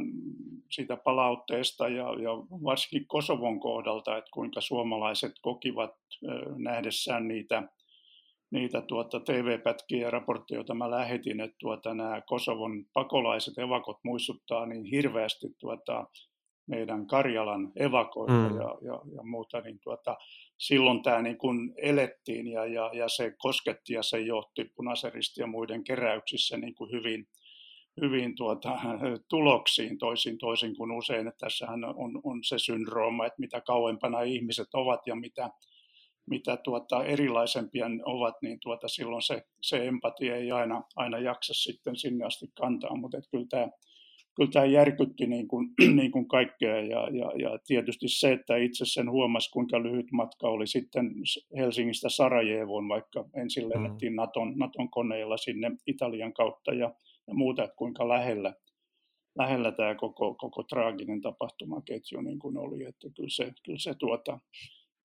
siitä 0.72 0.98
palautteesta 0.98 1.88
ja, 1.88 2.06
ja 2.22 2.32
varsinkin 2.64 3.08
Kosovon 3.08 3.60
kohdalta, 3.60 4.18
että 4.18 4.30
kuinka 4.34 4.62
suomalaiset 4.62 5.32
kokivat 5.42 5.96
nähdessään 6.58 7.28
niitä 7.28 7.64
niitä 8.52 8.82
tuota, 8.82 9.20
TV-pätkiä 9.20 10.02
ja 10.02 10.12
raportteja, 10.12 10.58
joita 10.58 10.74
mä 10.74 10.92
lähetin, 10.92 11.42
että 11.42 11.56
tuota, 11.60 11.94
nämä 11.94 12.22
Kosovon 12.22 12.86
pakolaiset 12.94 13.58
evakot 13.58 13.98
muistuttaa 14.04 14.66
niin 14.66 14.84
hirveästi 14.84 15.48
tuota, 15.60 16.08
meidän 16.68 17.08
Karjalan 17.08 17.72
evakoita 17.76 18.34
mm. 18.34 18.56
ja, 18.56 18.78
ja, 18.82 19.02
ja 19.16 19.24
muuta, 19.24 19.62
niin 19.62 19.80
tuota, 19.84 20.18
silloin 20.58 21.04
tämä 21.04 21.22
niin 21.22 21.38
kun 21.38 21.74
elettiin 21.78 22.48
ja, 22.48 22.66
ja, 22.66 22.92
ja 22.94 23.10
se 23.10 23.34
kosketti 23.38 23.94
ja 23.94 24.04
se 24.04 24.20
johti 24.20 24.66
punaseristi 24.76 25.42
ja 25.42 25.48
muiden 25.48 25.84
keräyksissä 25.84 26.58
niin 26.58 26.76
kuin 26.76 26.92
hyvin, 26.92 27.28
hyvin 28.02 28.36
tuota, 28.36 28.80
tuloksiin 29.30 29.98
toisin, 29.98 30.38
toisin 30.38 30.76
kuin 30.76 30.92
usein. 30.92 31.28
Että 31.28 31.46
tässähän 31.46 31.84
on, 31.84 32.22
on 32.24 32.44
se 32.44 32.60
syndrooma, 32.60 33.26
että 33.26 33.40
mitä 33.40 33.62
kauempana 33.62 34.22
ihmiset 34.22 34.68
ovat 34.74 35.08
ja 35.08 35.16
mitä 35.16 35.50
mitä 36.30 36.58
tuota, 36.58 37.06
erilaisempia 37.06 37.86
ovat, 38.06 38.36
niin 38.42 38.60
tuota, 38.62 38.88
silloin 38.88 39.22
se, 39.22 39.42
se 39.62 39.88
empatia 39.88 40.36
ei 40.36 40.52
aina, 40.52 40.84
aina 40.96 41.20
jaksa 41.20 41.54
sitten 41.54 41.96
sinne 41.96 42.26
asti 42.26 42.46
kantaa, 42.60 42.96
mutta 42.96 43.18
kyllä 43.32 43.46
tämä, 43.50 43.68
kyllä 44.36 44.52
tämä 44.52 44.66
järkytti 44.66 45.28
niin 45.28 45.48
kuin, 45.48 45.70
niin 46.00 46.12
kuin 46.12 46.28
kaikkea 46.28 46.76
ja, 46.76 47.08
ja, 47.12 47.32
ja 47.42 47.60
tietysti 47.68 48.08
se, 48.08 48.32
että 48.32 48.56
itse 48.56 48.86
sen 48.86 49.12
huomasi, 49.12 49.52
kuinka 49.52 49.84
lyhyt 49.84 50.12
matka 50.12 50.48
oli 50.48 50.68
sitten 50.68 51.12
Helsingistä 51.58 52.10
Sarajevoon, 52.10 52.90
vaikka 52.90 53.26
ensin 53.36 53.64
mm. 53.64 53.70
lennettiin 53.70 54.16
Naton, 54.16 54.54
Naton 54.58 54.90
koneilla 54.90 55.38
sinne 55.38 55.72
Italian 55.88 56.34
kautta 56.34 56.74
ja 56.74 56.94
ja 57.28 57.34
muuta, 57.34 57.68
kuinka 57.68 58.08
lähellä, 58.08 58.54
lähellä 59.38 59.72
tämä 59.72 59.96
koko, 59.96 60.36
koko 60.36 60.64
traaginen 60.64 61.22
tapahtumaketju 61.22 62.22
niin 62.22 62.40
kuin 62.40 62.58
oli. 62.58 62.84
Että 62.84 63.10
kyllä 63.16 63.30
se, 63.30 63.54
kyllä 63.66 63.80
se, 63.80 63.94
tuota, 63.94 64.40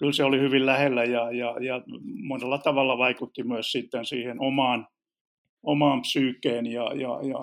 kyllä 0.01 0.13
se 0.13 0.25
oli 0.25 0.41
hyvin 0.41 0.67
lähellä 0.67 1.05
ja, 1.05 1.31
ja, 1.31 1.57
ja 1.61 1.83
monella 2.23 2.59
tavalla 2.59 2.99
vaikutti 2.99 3.43
myös 3.43 3.73
sitten 3.73 4.05
siihen 4.05 4.41
omaan, 4.41 4.87
omaan 5.63 6.01
psyykeen 6.01 6.67
ja, 6.67 6.85
ja, 6.85 7.21
ja, 7.23 7.39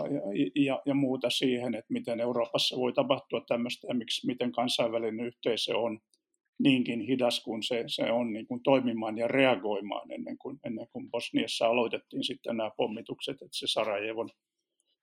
ja, 0.55 0.81
ja, 0.85 0.93
muuta 0.93 1.29
siihen, 1.29 1.75
että 1.75 1.93
miten 1.93 2.19
Euroopassa 2.19 2.77
voi 2.77 2.93
tapahtua 2.93 3.41
tämmöistä 3.47 3.87
ja 3.87 3.93
miksi, 3.93 4.27
miten 4.27 4.51
kansainvälinen 4.51 5.25
yhteisö 5.25 5.77
on 5.77 5.99
niinkin 6.59 7.01
hidas 7.01 7.43
kuin 7.43 7.63
se, 7.63 7.83
se 7.87 8.11
on 8.11 8.33
niin 8.33 8.47
kuin 8.47 8.63
toimimaan 8.63 9.17
ja 9.17 9.27
reagoimaan 9.27 10.11
ennen 10.11 10.37
kuin, 10.37 10.59
ennen 10.65 10.87
kuin 10.91 11.11
Bosniassa 11.11 11.67
aloitettiin 11.67 12.23
sitten 12.23 12.57
nämä 12.57 12.71
pommitukset, 12.77 13.35
että 13.35 13.57
se 13.57 13.67
Sarajevon, 13.67 14.29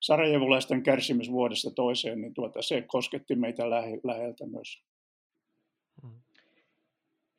sarajevolaisten 0.02 0.82
kärsimys 0.82 1.30
vuodesta 1.30 1.70
toiseen, 1.70 2.20
niin 2.20 2.34
tuota, 2.34 2.62
se 2.62 2.82
kosketti 2.82 3.34
meitä 3.34 3.70
lähe, 3.70 4.00
läheltä 4.04 4.46
myös. 4.46 4.84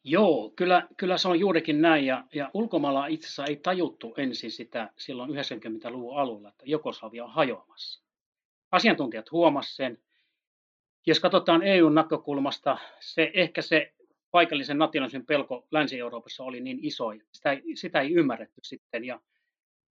Joo, 0.07 0.53
kyllä, 0.55 0.87
kyllä 0.97 1.17
se 1.17 1.27
on 1.27 1.39
juurikin 1.39 1.81
näin. 1.81 2.05
Ja, 2.05 2.23
ja 2.33 2.51
ulkomailla 2.53 3.07
itse 3.07 3.27
asiassa 3.27 3.45
ei 3.45 3.55
tajuttu 3.55 4.13
ensin 4.17 4.51
sitä 4.51 4.89
silloin 4.97 5.29
90-luvun 5.29 6.17
alulla, 6.17 6.49
että 6.49 6.63
Jugoslavia 6.65 7.23
on 7.23 7.29
hajoamassa. 7.31 8.03
Asiantuntijat 8.71 9.31
huomasivat 9.31 9.75
sen. 9.75 9.97
Jos 11.07 11.19
katsotaan 11.19 11.63
EUn 11.63 11.95
näkökulmasta, 11.95 12.77
se, 12.99 13.31
ehkä 13.33 13.61
se 13.61 13.93
paikallisen 14.31 14.77
nationalismin 14.77 15.25
pelko 15.25 15.67
Länsi-Euroopassa 15.71 16.43
oli 16.43 16.61
niin 16.61 16.79
iso, 16.81 17.11
että 17.11 17.25
sitä 17.31 17.51
ei, 17.51 17.61
sitä 17.75 18.01
ei 18.01 18.13
ymmärretty 18.13 18.61
sitten. 18.63 19.05
Ja, 19.05 19.21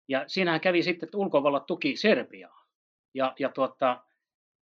ja 0.07 0.23
siinähän 0.27 0.61
kävi 0.61 0.83
sitten, 0.83 1.07
että 1.07 1.17
ulkovallat 1.17 1.65
tuki 1.65 1.95
Serbiaa. 1.95 2.65
Ja, 3.13 3.33
ja, 3.39 3.49
tuota, 3.49 4.03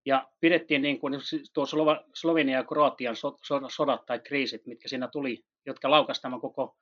ja 0.05 0.27
pidettiin 0.39 0.81
niin 0.81 0.99
kuin 0.99 1.13
tuo 1.53 1.65
Slovenia 2.13 2.57
ja 2.57 2.63
Kroatian 2.63 3.15
sodat 3.69 4.05
tai 4.05 4.19
kriisit, 4.19 4.65
mitkä 4.65 4.89
siinä 4.89 5.07
tuli, 5.07 5.43
jotka 5.65 5.91
laukasivat 5.91 6.21
tämän 6.21 6.41
koko 6.41 6.77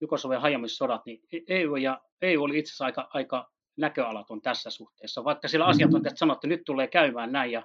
Jugoslavian 0.00 0.42
hajoamissodat, 0.42 1.06
niin 1.06 1.20
EU, 1.48 1.76
ja, 1.76 2.00
EU 2.22 2.42
oli 2.42 2.58
itse 2.58 2.70
asiassa 2.70 2.84
aika, 2.84 3.08
aika 3.14 3.50
näköalaton 3.76 4.42
tässä 4.42 4.70
suhteessa, 4.70 5.24
vaikka 5.24 5.48
sillä 5.48 5.66
asiantuntijat 5.66 6.18
sanoivat, 6.18 6.38
että 6.38 6.46
nyt 6.46 6.62
tulee 6.64 6.86
käymään 6.86 7.32
näin, 7.32 7.52
ja 7.52 7.62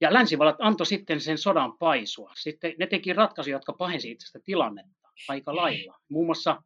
ja 0.00 0.12
länsivallat 0.12 0.56
antoi 0.58 0.86
sitten 0.86 1.20
sen 1.20 1.38
sodan 1.38 1.78
paisua. 1.78 2.32
Sitten 2.34 2.74
ne 2.78 2.86
teki 2.86 3.12
ratkaisuja, 3.12 3.56
jotka 3.56 3.72
pahensi 3.72 4.10
itsestä 4.10 4.38
tilannetta 4.44 5.08
aika 5.28 5.56
lailla. 5.56 5.98
Muun 6.08 6.26
muassa 6.26 6.62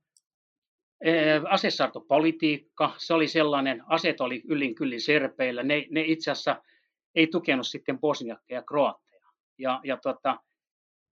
eh, 1.05 1.43
asesartopolitiikka, 1.49 2.95
se 2.97 3.15
oli 3.15 3.29
sellainen, 3.29 3.83
aseet 3.87 4.21
oli 4.21 4.43
yllin 4.49 4.75
kyllin 4.75 5.01
serpeillä, 5.01 5.63
ne, 5.63 5.87
ne 5.91 6.01
itse 6.07 6.31
asiassa 6.31 6.63
ei 7.15 7.27
tukenut 7.27 7.67
sitten 7.67 7.99
bosniakkeja 7.99 8.59
ja 8.59 8.63
kroatteja. 8.63 9.29
Ja, 9.59 9.81
ja 9.85 9.97
tota, 9.97 10.41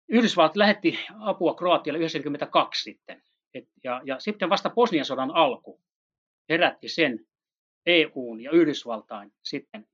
Yhdysvallat 0.09 0.55
lähetti 0.55 0.99
apua 1.19 1.53
Kroatialle 1.53 1.99
92 1.99 2.83
sitten. 2.83 3.23
Et, 3.53 3.69
ja, 3.83 4.01
ja 4.05 4.19
sitten 4.19 4.49
vasta 4.49 4.69
Bosnian 4.69 5.05
sodan 5.05 5.31
alku 5.31 5.81
herätti 6.49 6.89
sen 6.89 7.25
EUn 7.85 8.41
ja 8.41 8.51
Yhdysvaltain 8.51 9.33
sitten 9.43 9.87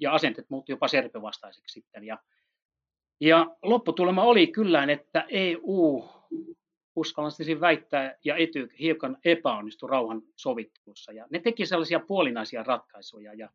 ja 0.00 0.12
asenteet 0.12 0.50
muuttui 0.50 0.72
jopa 0.72 0.88
serpivastaiseksi 0.88 1.72
sitten. 1.72 2.04
Ja, 2.04 2.18
ja 3.20 3.56
lopputulema 3.62 4.24
oli 4.24 4.46
kyllä, 4.46 4.84
että 4.84 5.26
EU, 5.28 6.04
uskallan 6.96 7.32
väittää, 7.60 8.16
ja 8.24 8.36
ety 8.36 8.68
hiukan 8.80 9.18
epäonnistui 9.24 9.90
rauhan 9.90 10.22
sovittelussa. 10.36 11.12
Ja 11.12 11.26
ne 11.30 11.38
teki 11.38 11.66
sellaisia 11.66 12.00
puolinaisia 12.00 12.62
ratkaisuja. 12.62 13.34
Ja, 13.34 13.48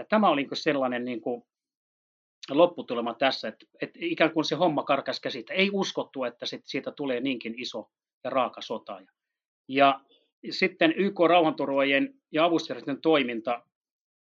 ja 0.00 0.04
tämä 0.08 0.28
oli 0.28 0.42
niin 0.42 0.56
sellainen 0.56 1.04
niin 1.04 1.20
kuin 1.20 1.42
lopputulema 2.50 3.14
tässä, 3.14 3.48
että, 3.48 3.66
että 3.82 3.98
ikään 4.02 4.32
kuin 4.32 4.44
se 4.44 4.56
homma 4.56 4.82
karkas 4.82 5.20
käsitä. 5.20 5.54
Ei 5.54 5.70
uskottu, 5.72 6.24
että 6.24 6.46
siitä 6.64 6.92
tulee 6.92 7.20
niinkin 7.20 7.54
iso 7.58 7.90
ja 8.24 8.30
raaka 8.30 8.60
sota. 8.62 9.02
Ja 9.68 10.00
sitten 10.50 10.94
YK 10.96 11.20
rauhanturvojen 11.28 12.14
ja 12.32 12.44
avustajien 12.44 13.00
toiminta 13.02 13.62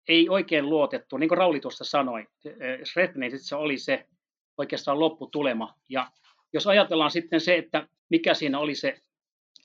ei 0.08 0.28
oikein 0.28 0.68
luotettu, 0.68 1.16
niin 1.16 1.28
kuin 1.28 1.38
Rauli 1.38 1.60
tuossa 1.60 1.84
sanoi, 1.84 2.26
Srebrenicassa 2.84 3.58
oli 3.58 3.78
se 3.78 4.06
oikeastaan 4.58 5.00
lopputulema. 5.00 5.74
Ja 5.88 6.10
jos 6.52 6.66
ajatellaan 6.66 7.10
sitten 7.10 7.40
se, 7.40 7.56
että 7.56 7.88
mikä 8.08 8.34
siinä 8.34 8.58
oli 8.58 8.74
se, 8.74 9.02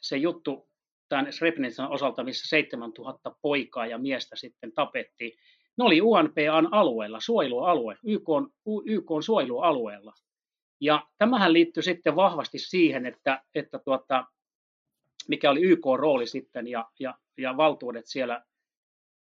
se 0.02 0.18
juttu 0.18 0.70
tämän 1.10 1.34
Srebrenican 1.34 1.92
osalta, 1.92 2.24
missä 2.24 2.48
7000 2.50 3.36
poikaa 3.42 3.86
ja 3.86 3.98
miestä 3.98 4.36
sitten 4.36 4.72
tapettiin, 4.72 5.40
ne 5.78 5.84
oli 5.84 6.02
UNPAn 6.02 6.68
alueella, 6.72 7.20
suojelualue, 7.20 7.98
YK 8.04 8.30
on, 8.30 8.50
YK 8.86 9.12
on 9.12 9.24
suojelualueella. 9.24 10.14
Ja 10.80 11.08
tämähän 11.18 11.54
liittyy 11.54 11.84
sitten 11.84 12.16
vahvasti 12.16 12.60
siihen, 12.60 13.06
että, 13.06 13.44
että 13.56 13.80
tuota, 13.80 14.26
mikä 15.28 15.52
oli 15.52 15.62
YK 15.62 15.86
rooli 15.98 16.28
sitten 16.28 16.68
ja, 16.68 16.90
ja, 17.00 17.18
ja 17.38 17.58
valtuudet 17.58 18.08
siellä 18.08 18.44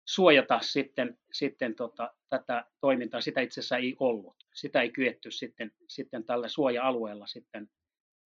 suojata 0.05 0.59
sitten, 0.61 1.17
sitten 1.31 1.75
tota, 1.75 2.13
tätä 2.29 2.65
toimintaa. 2.81 3.21
Sitä 3.21 3.41
itse 3.41 3.59
asiassa 3.59 3.77
ei 3.77 3.95
ollut. 3.99 4.35
Sitä 4.53 4.81
ei 4.81 4.89
kyetty 4.89 5.31
sitten, 5.31 5.71
sitten 5.87 6.23
tällä 6.23 6.47
suoja-alueella 6.47 7.27
sitten. 7.27 7.69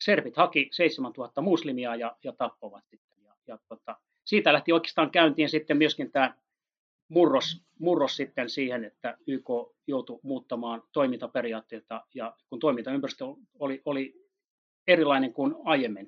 Serbit 0.04 0.38
haki 0.38 0.70
7000 0.72 1.41
muslimia 1.41 1.96
ja, 1.96 2.15
ja 2.24 2.34
tappovat 2.34 2.84
sitten. 2.88 3.24
Ja, 3.24 3.34
ja 3.48 3.58
tota, 3.67 3.96
siitä 4.24 4.54
lähti 4.54 4.72
oikeastaan 4.72 5.12
käyntiin 5.12 5.50
sitten 5.50 5.78
myöskin 5.78 6.12
tämä 6.12 6.36
murros, 7.12 7.63
murros 7.80 8.15
sitten 8.15 8.50
siihen, 8.50 8.84
että 8.84 9.17
YK 9.28 9.47
joutui 9.88 10.19
muuttamaan 10.24 10.84
toimintaperiaatteita 10.91 12.06
ja 12.15 12.36
kun 12.50 12.60
toimintaympäristö 12.60 13.26
oli, 13.60 13.82
oli 13.86 14.13
erilainen 14.88 15.34
kuin 15.34 15.56
aiemmin 15.65 16.08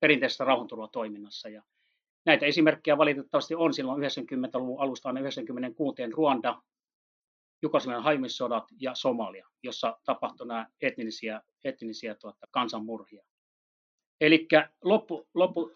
perinteisessä 0.00 0.44
rauhanturvatoiminnassa 0.44 1.48
ja 1.48 1.62
Näitä 2.24 2.46
esimerkkejä 2.46 2.98
valitettavasti 2.98 3.54
on 3.54 3.74
silloin 3.74 4.02
90-luvun 4.02 4.80
alusta 4.80 5.08
aina 5.08 5.20
96 5.20 6.02
Ruanda, 6.12 6.62
Jugoslavian 7.62 8.02
haimissodat 8.02 8.64
ja 8.80 8.94
Somalia, 8.94 9.48
jossa 9.62 9.98
tapahtui 10.04 10.46
nämä 10.46 10.66
etnisiä, 10.80 11.42
etnisiä 11.64 12.14
tuota, 12.14 12.46
kansanmurhia. 12.50 13.24
Eli 14.20 14.48
loppu, 14.84 15.28
loppu, 15.34 15.72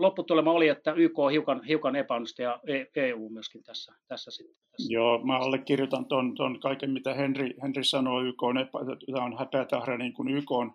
lopputulema 0.00 0.52
oli, 0.52 0.68
että 0.68 0.92
YK 0.92 1.18
on 1.18 1.30
hiukan, 1.30 1.64
hiukan 1.64 1.96
epäonnistui 1.96 2.44
ja 2.44 2.60
EU 2.96 3.26
e 3.26 3.30
myöskin 3.30 3.62
tässä, 3.62 3.94
tässä 4.08 4.30
sitten. 4.30 4.56
Tässä. 4.70 4.92
Joo, 4.92 5.26
mä 5.26 5.38
allekirjoitan 5.38 6.06
ton, 6.06 6.34
ton 6.34 6.60
kaiken, 6.60 6.90
mitä 6.90 7.14
Henri, 7.14 7.54
Henri 7.62 7.84
sanoi. 7.84 8.28
YK 8.28 8.42
on, 8.42 8.58
epä, 8.58 8.78
tämä 9.12 9.24
on 9.24 9.38
häpeätahra 9.38 9.98
niin 9.98 10.12
kuin 10.12 10.28
YK 10.28 10.50
on 10.50 10.74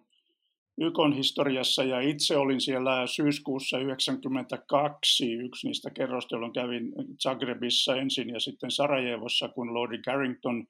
YKn 0.77 1.13
historiassa 1.13 1.83
ja 1.83 1.99
itse 1.99 2.37
olin 2.37 2.61
siellä 2.61 3.07
syyskuussa 3.07 3.77
1992 3.77 5.33
yksi 5.33 5.67
niistä 5.67 5.89
kerroista, 5.89 6.35
jolloin 6.35 6.53
kävin 6.53 6.93
Zagrebissa 7.23 7.95
ensin 7.95 8.29
ja 8.29 8.39
sitten 8.39 8.71
Sarajevossa, 8.71 9.47
kun 9.47 9.73
Lordi 9.73 9.97
Carrington 9.97 10.67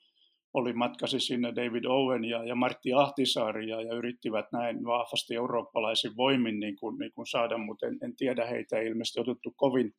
oli 0.55 0.73
matkasi 0.73 1.19
sinne 1.19 1.55
David 1.55 1.85
Owen 1.85 2.25
ja, 2.25 2.43
ja 2.43 2.55
Martti 2.55 2.93
Ahtisaari 2.93 3.69
ja, 3.69 3.81
ja 3.81 3.93
yrittivät 3.93 4.45
näin 4.51 4.85
vahvasti 4.85 5.35
eurooppalaisin 5.35 6.17
voimin 6.17 6.59
niin 6.59 6.75
kuin, 6.75 6.97
niin 6.97 7.11
kuin 7.15 7.27
saada, 7.27 7.57
mutta 7.57 7.87
en, 7.87 7.97
en 8.03 8.15
tiedä 8.15 8.45
heitä 8.45 8.79
ei 8.79 8.87
ilmeisesti 8.87 9.19
otettu 9.19 9.53
kovin 9.55 9.91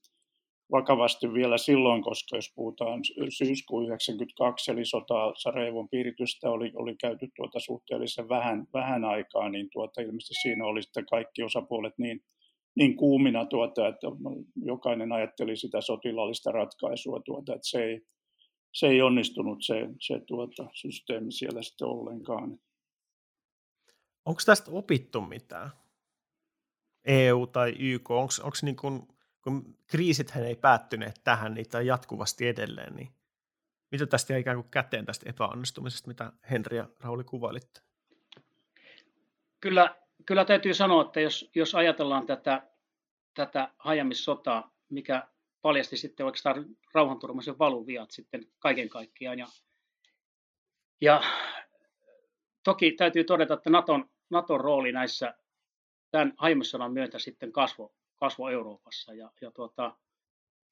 vakavasti 0.72 1.32
vielä 1.32 1.58
silloin, 1.58 2.02
koska 2.02 2.36
jos 2.36 2.52
puhutaan 2.54 3.00
syyskuun 3.28 3.86
92, 3.86 4.70
eli 4.70 4.84
sota 4.84 5.32
Sarajevon 5.36 5.88
piiritystä 5.88 6.50
oli, 6.50 6.72
oli 6.74 6.96
käyty 6.96 7.28
tuota 7.36 7.60
suhteellisen 7.60 8.28
vähän, 8.28 8.66
vähän 8.72 9.04
aikaa, 9.04 9.48
niin 9.48 9.68
tuota, 9.72 10.00
ilmeisesti 10.00 10.34
siinä 10.42 10.64
oli 10.64 10.82
sitten 10.82 11.06
kaikki 11.06 11.42
osapuolet 11.42 11.94
niin, 11.98 12.20
niin 12.76 12.96
kuumina, 12.96 13.44
tuota, 13.46 13.88
että 13.88 14.06
jokainen 14.64 15.12
ajatteli 15.12 15.56
sitä 15.56 15.80
sotilaallista 15.80 16.52
ratkaisua, 16.52 17.20
tuota, 17.24 17.54
että 17.54 17.68
se 17.68 17.84
ei, 17.84 18.00
se 18.76 18.86
ei 18.86 19.02
onnistunut 19.02 19.58
se, 19.64 19.88
se 20.00 20.20
tuota, 20.26 20.66
systeemi 20.72 21.32
siellä 21.32 21.62
sitten 21.62 21.86
ollenkaan. 21.86 22.58
Onko 24.24 24.40
tästä 24.46 24.70
opittu 24.70 25.20
mitään? 25.20 25.70
EU 27.04 27.46
tai 27.46 27.74
YK, 27.78 28.10
onko 28.10 28.56
niin 28.62 28.76
kuin 28.76 29.08
kun 29.42 29.78
kriisithän 29.86 30.44
ei 30.44 30.56
päättyneet 30.56 31.20
tähän, 31.24 31.54
niitä 31.54 31.78
on 31.78 31.86
jatkuvasti 31.86 32.48
edelleen, 32.48 32.96
niin 32.96 33.08
mitä 33.90 34.06
tästä 34.06 34.32
jäi 34.32 34.40
ikään 34.40 34.56
kuin 34.56 34.70
käteen 34.70 35.06
tästä 35.06 35.30
epäonnistumisesta, 35.30 36.08
mitä 36.08 36.32
Henri 36.50 36.76
ja 36.76 36.88
Rauli 37.00 37.24
kuvailitte? 37.24 37.80
Kyllä, 39.60 39.96
kyllä 40.26 40.44
täytyy 40.44 40.74
sanoa, 40.74 41.02
että 41.02 41.20
jos, 41.20 41.50
jos 41.54 41.74
ajatellaan 41.74 42.26
tätä, 42.26 42.70
tätä 43.34 43.70
hajamissotaa, 43.78 44.74
mikä 44.88 45.28
paljasti 45.66 45.96
sitten 45.96 46.26
oikeastaan 46.26 46.66
rauhanturmaisen 46.94 47.58
valuviat 47.58 48.10
sitten 48.10 48.46
kaiken 48.58 48.88
kaikkiaan. 48.88 49.38
Ja, 49.38 49.46
ja 51.00 51.22
toki 52.64 52.92
täytyy 52.92 53.24
todeta, 53.24 53.54
että 53.54 53.70
Naton, 53.70 54.10
Naton 54.30 54.60
rooli 54.60 54.92
näissä 54.92 55.34
tämän 56.10 56.32
hajamissodan 56.36 56.92
myötä 56.92 57.18
sitten 57.18 57.52
kasvoi 57.52 57.90
kasvoi 58.16 58.52
Euroopassa. 58.52 59.14
Ja, 59.14 59.30
ja 59.40 59.50
tuota, 59.50 59.96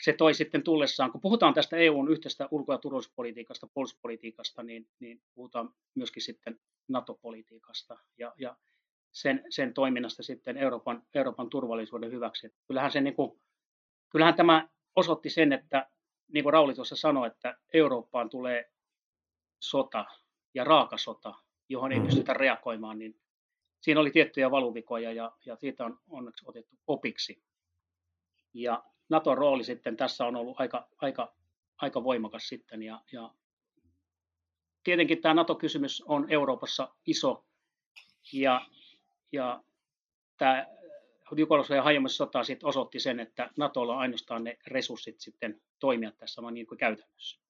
se 0.02 0.12
toi 0.12 0.34
sitten 0.34 0.62
tullessaan, 0.62 1.12
kun 1.12 1.20
puhutaan 1.20 1.54
tästä 1.54 1.76
EUn 1.76 2.10
yhteistä 2.10 2.48
ulko- 2.50 2.72
ja 2.72 2.78
turvallisuuspolitiikasta, 2.78 3.66
puolustuspolitiikasta, 3.74 4.62
niin, 4.62 4.88
niin 5.00 5.22
puhutaan 5.34 5.74
myöskin 5.94 6.22
sitten 6.22 6.60
NATO-politiikasta 6.88 7.98
ja, 8.18 8.34
ja 8.38 8.56
sen, 9.12 9.44
sen 9.50 9.74
toiminnasta 9.74 10.22
sitten 10.22 10.56
Euroopan, 10.56 11.02
Euroopan 11.14 11.50
turvallisuuden 11.50 12.12
hyväksi. 12.12 12.54
Kyllähän, 12.66 12.90
se 12.90 13.00
niin 13.00 13.14
kuin, 13.14 13.40
kyllähän 14.10 14.34
tämä 14.34 14.68
osoitti 14.96 15.30
sen, 15.30 15.52
että 15.52 15.88
niin 16.32 16.44
kuin 16.44 16.52
Rauli 16.52 16.74
tuossa 16.74 16.96
sanoi, 16.96 17.26
että 17.26 17.58
Eurooppaan 17.72 18.30
tulee 18.30 18.70
sota 19.60 20.04
ja 20.54 20.64
raaka 20.64 20.98
sota, 20.98 21.34
johon 21.68 21.92
ei 21.92 21.98
mm. 21.98 22.06
pystytä 22.06 22.34
reagoimaan, 22.34 22.98
niin 22.98 23.20
siinä 23.80 24.00
oli 24.00 24.10
tiettyjä 24.10 24.50
valuvikoja 24.50 25.12
ja, 25.12 25.32
ja 25.46 25.56
siitä 25.56 25.84
on 25.84 26.00
onneksi 26.08 26.44
otettu 26.48 26.76
opiksi. 26.86 27.42
Ja 28.54 28.84
Naton 29.08 29.38
rooli 29.38 29.64
sitten 29.64 29.96
tässä 29.96 30.26
on 30.26 30.36
ollut 30.36 30.60
aika, 30.60 30.88
aika, 30.96 31.34
aika 31.76 32.04
voimakas 32.04 32.48
sitten. 32.48 32.82
Ja, 32.82 33.00
ja 33.12 33.30
tietenkin 34.84 35.20
tämä 35.20 35.34
NATO-kysymys 35.34 36.02
on 36.06 36.26
Euroopassa 36.30 36.94
iso 37.06 37.44
ja, 38.32 38.66
ja 39.32 39.64
tämä 40.38 40.66
Jugoslavian 41.36 41.84
hajoamissota 41.84 42.44
sitten 42.44 42.68
osoitti 42.68 43.00
sen, 43.00 43.20
että 43.20 43.50
Natolla 43.58 43.92
on 43.92 43.98
ainoastaan 43.98 44.44
ne 44.44 44.58
resurssit 44.66 45.20
sitten 45.20 45.60
toimia 45.80 46.12
tässä 46.12 46.42
vaan 46.42 46.54
niin 46.54 46.66
kuin 46.66 46.78
käytännössä. 46.78 47.40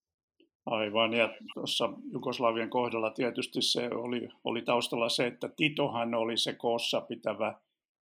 Aivan, 0.66 1.14
ja 1.14 1.34
tuossa 1.54 1.92
Jugoslavian 2.12 2.70
kohdalla 2.70 3.10
tietysti 3.10 3.62
se 3.62 3.90
oli, 3.94 4.28
oli 4.44 4.62
taustalla 4.62 5.08
se, 5.08 5.26
että 5.26 5.48
Titohan 5.56 6.14
oli 6.14 6.36
se 6.36 6.52
koossa 6.52 7.00
pitävä 7.00 7.54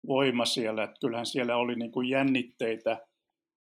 voima 0.06 0.44
siellä, 0.44 0.84
että 0.84 0.96
kyllähän 1.00 1.26
siellä 1.26 1.56
oli 1.56 1.74
niin 1.74 1.92
kuin 1.92 2.08
jännitteitä 2.08 3.06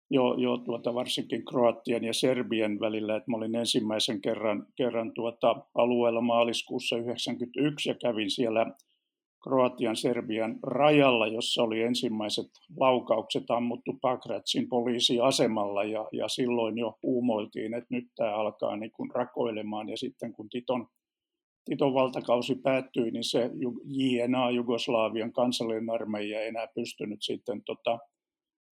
jo, 0.09 0.35
jo 0.37 0.57
tuota, 0.57 0.93
varsinkin 0.93 1.45
Kroatian 1.45 2.03
ja 2.03 2.13
Serbian 2.13 2.79
välillä, 2.79 3.15
että 3.15 3.31
mä 3.31 3.37
olin 3.37 3.55
ensimmäisen 3.55 4.21
kerran, 4.21 4.67
kerran 4.75 5.13
tuota, 5.13 5.55
alueella 5.75 6.21
maaliskuussa 6.21 6.95
1991 6.95 7.89
ja 7.89 7.95
kävin 7.95 8.31
siellä 8.31 8.65
Kroatian 9.43 9.95
Serbian 9.95 10.59
rajalla, 10.63 11.27
jossa 11.27 11.63
oli 11.63 11.81
ensimmäiset 11.81 12.47
laukaukset 12.77 13.43
ammuttu 13.49 13.97
Pakratsin 14.01 14.69
poliisiasemalla 14.69 15.83
ja, 15.83 16.07
ja 16.11 16.27
silloin 16.27 16.77
jo 16.77 16.97
uumoiltiin, 17.03 17.73
että 17.73 17.87
nyt 17.89 18.05
tämä 18.15 18.35
alkaa 18.35 18.77
niin 18.77 18.91
kuin 18.91 19.11
rakoilemaan. 19.11 19.89
Ja 19.89 19.97
sitten 19.97 20.33
kun 20.33 20.49
Titon, 20.49 20.87
Titon 21.65 21.93
valtakausi 21.93 22.55
päättyi, 22.55 23.11
niin 23.11 23.23
se 23.23 23.49
JNA, 23.85 24.51
Jugoslavian 24.51 25.33
kansallinen 25.33 25.89
armeija, 25.89 26.41
ei 26.41 26.47
enää 26.47 26.67
pystynyt 26.75 27.21
sitten 27.21 27.63
tota, 27.63 27.99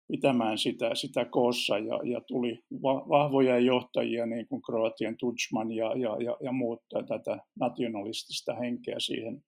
pitämään 0.07 0.57
sitä, 0.57 0.95
sitä 0.95 1.25
koossa. 1.25 1.77
Ja, 1.77 1.99
ja 2.03 2.21
tuli 2.21 2.59
va, 2.83 3.09
vahvoja 3.09 3.59
johtajia 3.59 4.25
niin 4.25 4.47
kuin 4.47 4.61
Kroatian 4.61 5.17
Tudjman 5.17 5.71
ja, 5.71 5.93
ja, 5.95 6.17
ja, 6.19 6.37
ja 6.41 6.51
muut 6.51 6.81
tätä 7.07 7.37
nationalistista 7.59 8.55
henkeä 8.55 8.95
siihen, 8.99 9.43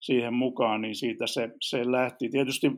siihen 0.00 0.34
mukaan, 0.34 0.80
niin 0.80 0.94
siitä 0.94 1.26
se, 1.26 1.50
se 1.60 1.92
lähti. 1.92 2.28
Tietysti 2.28 2.70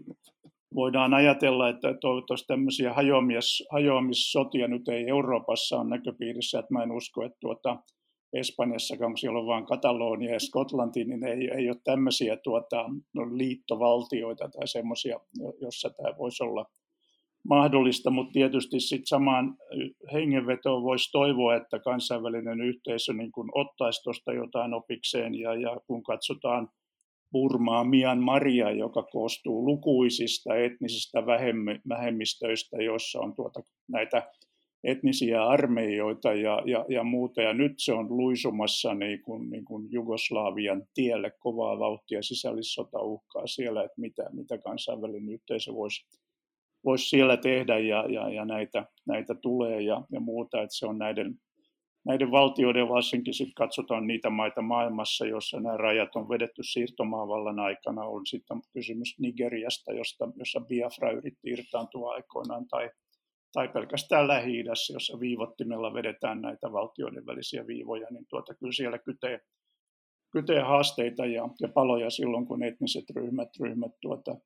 voidaan 0.74 1.14
ajatella, 1.14 1.68
että 1.68 1.94
toivottavasti 2.00 2.46
tämmöisiä 2.46 2.92
hajoamis, 2.92 3.64
hajoamissotia 3.70 4.68
nyt 4.68 4.88
ei 4.88 5.08
Euroopassa 5.08 5.76
ole 5.76 5.88
näköpiirissä, 5.88 6.58
että 6.58 6.74
mä 6.74 6.82
en 6.82 6.92
usko, 6.92 7.24
että 7.24 7.38
tuota, 7.40 7.76
Espanjassa, 8.32 8.96
kun 8.96 9.18
siellä 9.18 9.38
on 9.38 9.46
vain 9.46 9.66
Katalonia 9.66 10.32
ja 10.32 10.40
Skotlanti, 10.40 11.04
niin 11.04 11.24
ei, 11.24 11.50
ei 11.50 11.68
ole 11.68 11.76
tämmöisiä 11.84 12.36
tuota, 12.36 12.84
liittovaltioita 13.34 14.48
tai 14.48 14.68
semmoisia, 14.68 15.20
jossa 15.60 15.90
tämä 15.90 16.18
voisi 16.18 16.42
olla 16.42 16.66
mahdollista, 17.48 18.10
mutta 18.10 18.32
tietysti 18.32 18.80
sitten 18.80 19.06
samaan 19.06 19.56
hengenvetoon 20.12 20.82
voisi 20.82 21.12
toivoa, 21.12 21.54
että 21.54 21.78
kansainvälinen 21.78 22.60
yhteisö 22.60 23.12
niin 23.12 23.32
kun 23.32 23.50
ottaisi 23.54 24.02
tuosta 24.02 24.32
jotain 24.32 24.74
opikseen 24.74 25.34
ja, 25.34 25.54
ja 25.54 25.76
kun 25.86 26.02
katsotaan 26.02 26.68
Burmaa 27.32 27.84
Maria, 28.20 28.70
joka 28.70 29.02
koostuu 29.02 29.66
lukuisista 29.66 30.56
etnisistä 30.56 31.26
vähemmistöistä, 31.88 32.76
joissa 32.82 33.20
on 33.20 33.34
tuota, 33.34 33.60
näitä 33.88 34.30
etnisiä 34.84 35.46
armeijoita 35.46 36.32
ja, 36.32 36.62
ja, 36.66 36.84
ja 36.88 37.04
muuta. 37.04 37.42
Ja 37.42 37.52
nyt 37.52 37.72
se 37.76 37.92
on 37.92 38.06
luisumassa 38.16 38.94
niin 38.94 39.22
kuin, 39.22 39.50
niin 39.50 39.64
kuin 39.64 39.88
Jugoslavian 39.90 40.82
tielle 40.94 41.32
kovaa 41.38 41.78
vauhtia 41.78 42.22
sisällissota 42.22 43.02
uhkaa 43.02 43.46
siellä, 43.46 43.84
että 43.84 44.00
mitä, 44.00 44.30
mitä 44.32 44.58
kansainvälinen 44.58 45.34
yhteisö 45.34 45.74
voisi 45.74 46.06
voisi 46.84 47.08
siellä 47.08 47.36
tehdä 47.36 47.78
ja, 47.78 48.04
ja, 48.08 48.28
ja 48.28 48.44
näitä, 48.44 48.86
näitä 49.06 49.34
tulee 49.34 49.82
ja, 49.82 50.02
ja 50.12 50.20
muuta, 50.20 50.62
että 50.62 50.76
se 50.76 50.86
on 50.86 50.98
näiden, 50.98 51.34
näiden 52.04 52.30
valtioiden 52.30 52.88
varsinkin 52.88 53.34
sitten 53.34 53.54
katsotaan 53.54 54.06
niitä 54.06 54.30
maita 54.30 54.62
maailmassa, 54.62 55.26
joissa 55.26 55.60
nämä 55.60 55.76
rajat 55.76 56.16
on 56.16 56.28
vedetty 56.28 56.62
siirtomaavallan 56.62 57.58
aikana, 57.58 58.04
on 58.04 58.26
sitten 58.26 58.60
kysymys 58.72 59.18
Nigeriasta, 59.18 59.92
josta, 59.92 60.28
jossa 60.36 60.60
Biafra 60.60 61.10
yritti 61.10 61.50
irtaantua 61.50 62.12
aikoinaan, 62.12 62.68
tai, 62.68 62.90
tai 63.52 63.68
pelkästään 63.68 64.28
lähi 64.28 64.64
jossa 64.92 65.20
viivottimella 65.20 65.94
vedetään 65.94 66.42
näitä 66.42 66.72
valtioiden 66.72 67.26
välisiä 67.26 67.66
viivoja, 67.66 68.06
niin 68.10 68.26
tuota, 68.28 68.54
kyllä 68.54 68.72
siellä 68.72 68.98
kytee, 68.98 69.40
kytee 70.32 70.60
haasteita 70.60 71.26
ja, 71.26 71.48
ja 71.60 71.68
paloja 71.68 72.10
silloin, 72.10 72.46
kun 72.46 72.62
etniset 72.62 73.04
ryhmät, 73.16 73.48
ryhmät 73.60 73.92
tuota, 74.02 74.36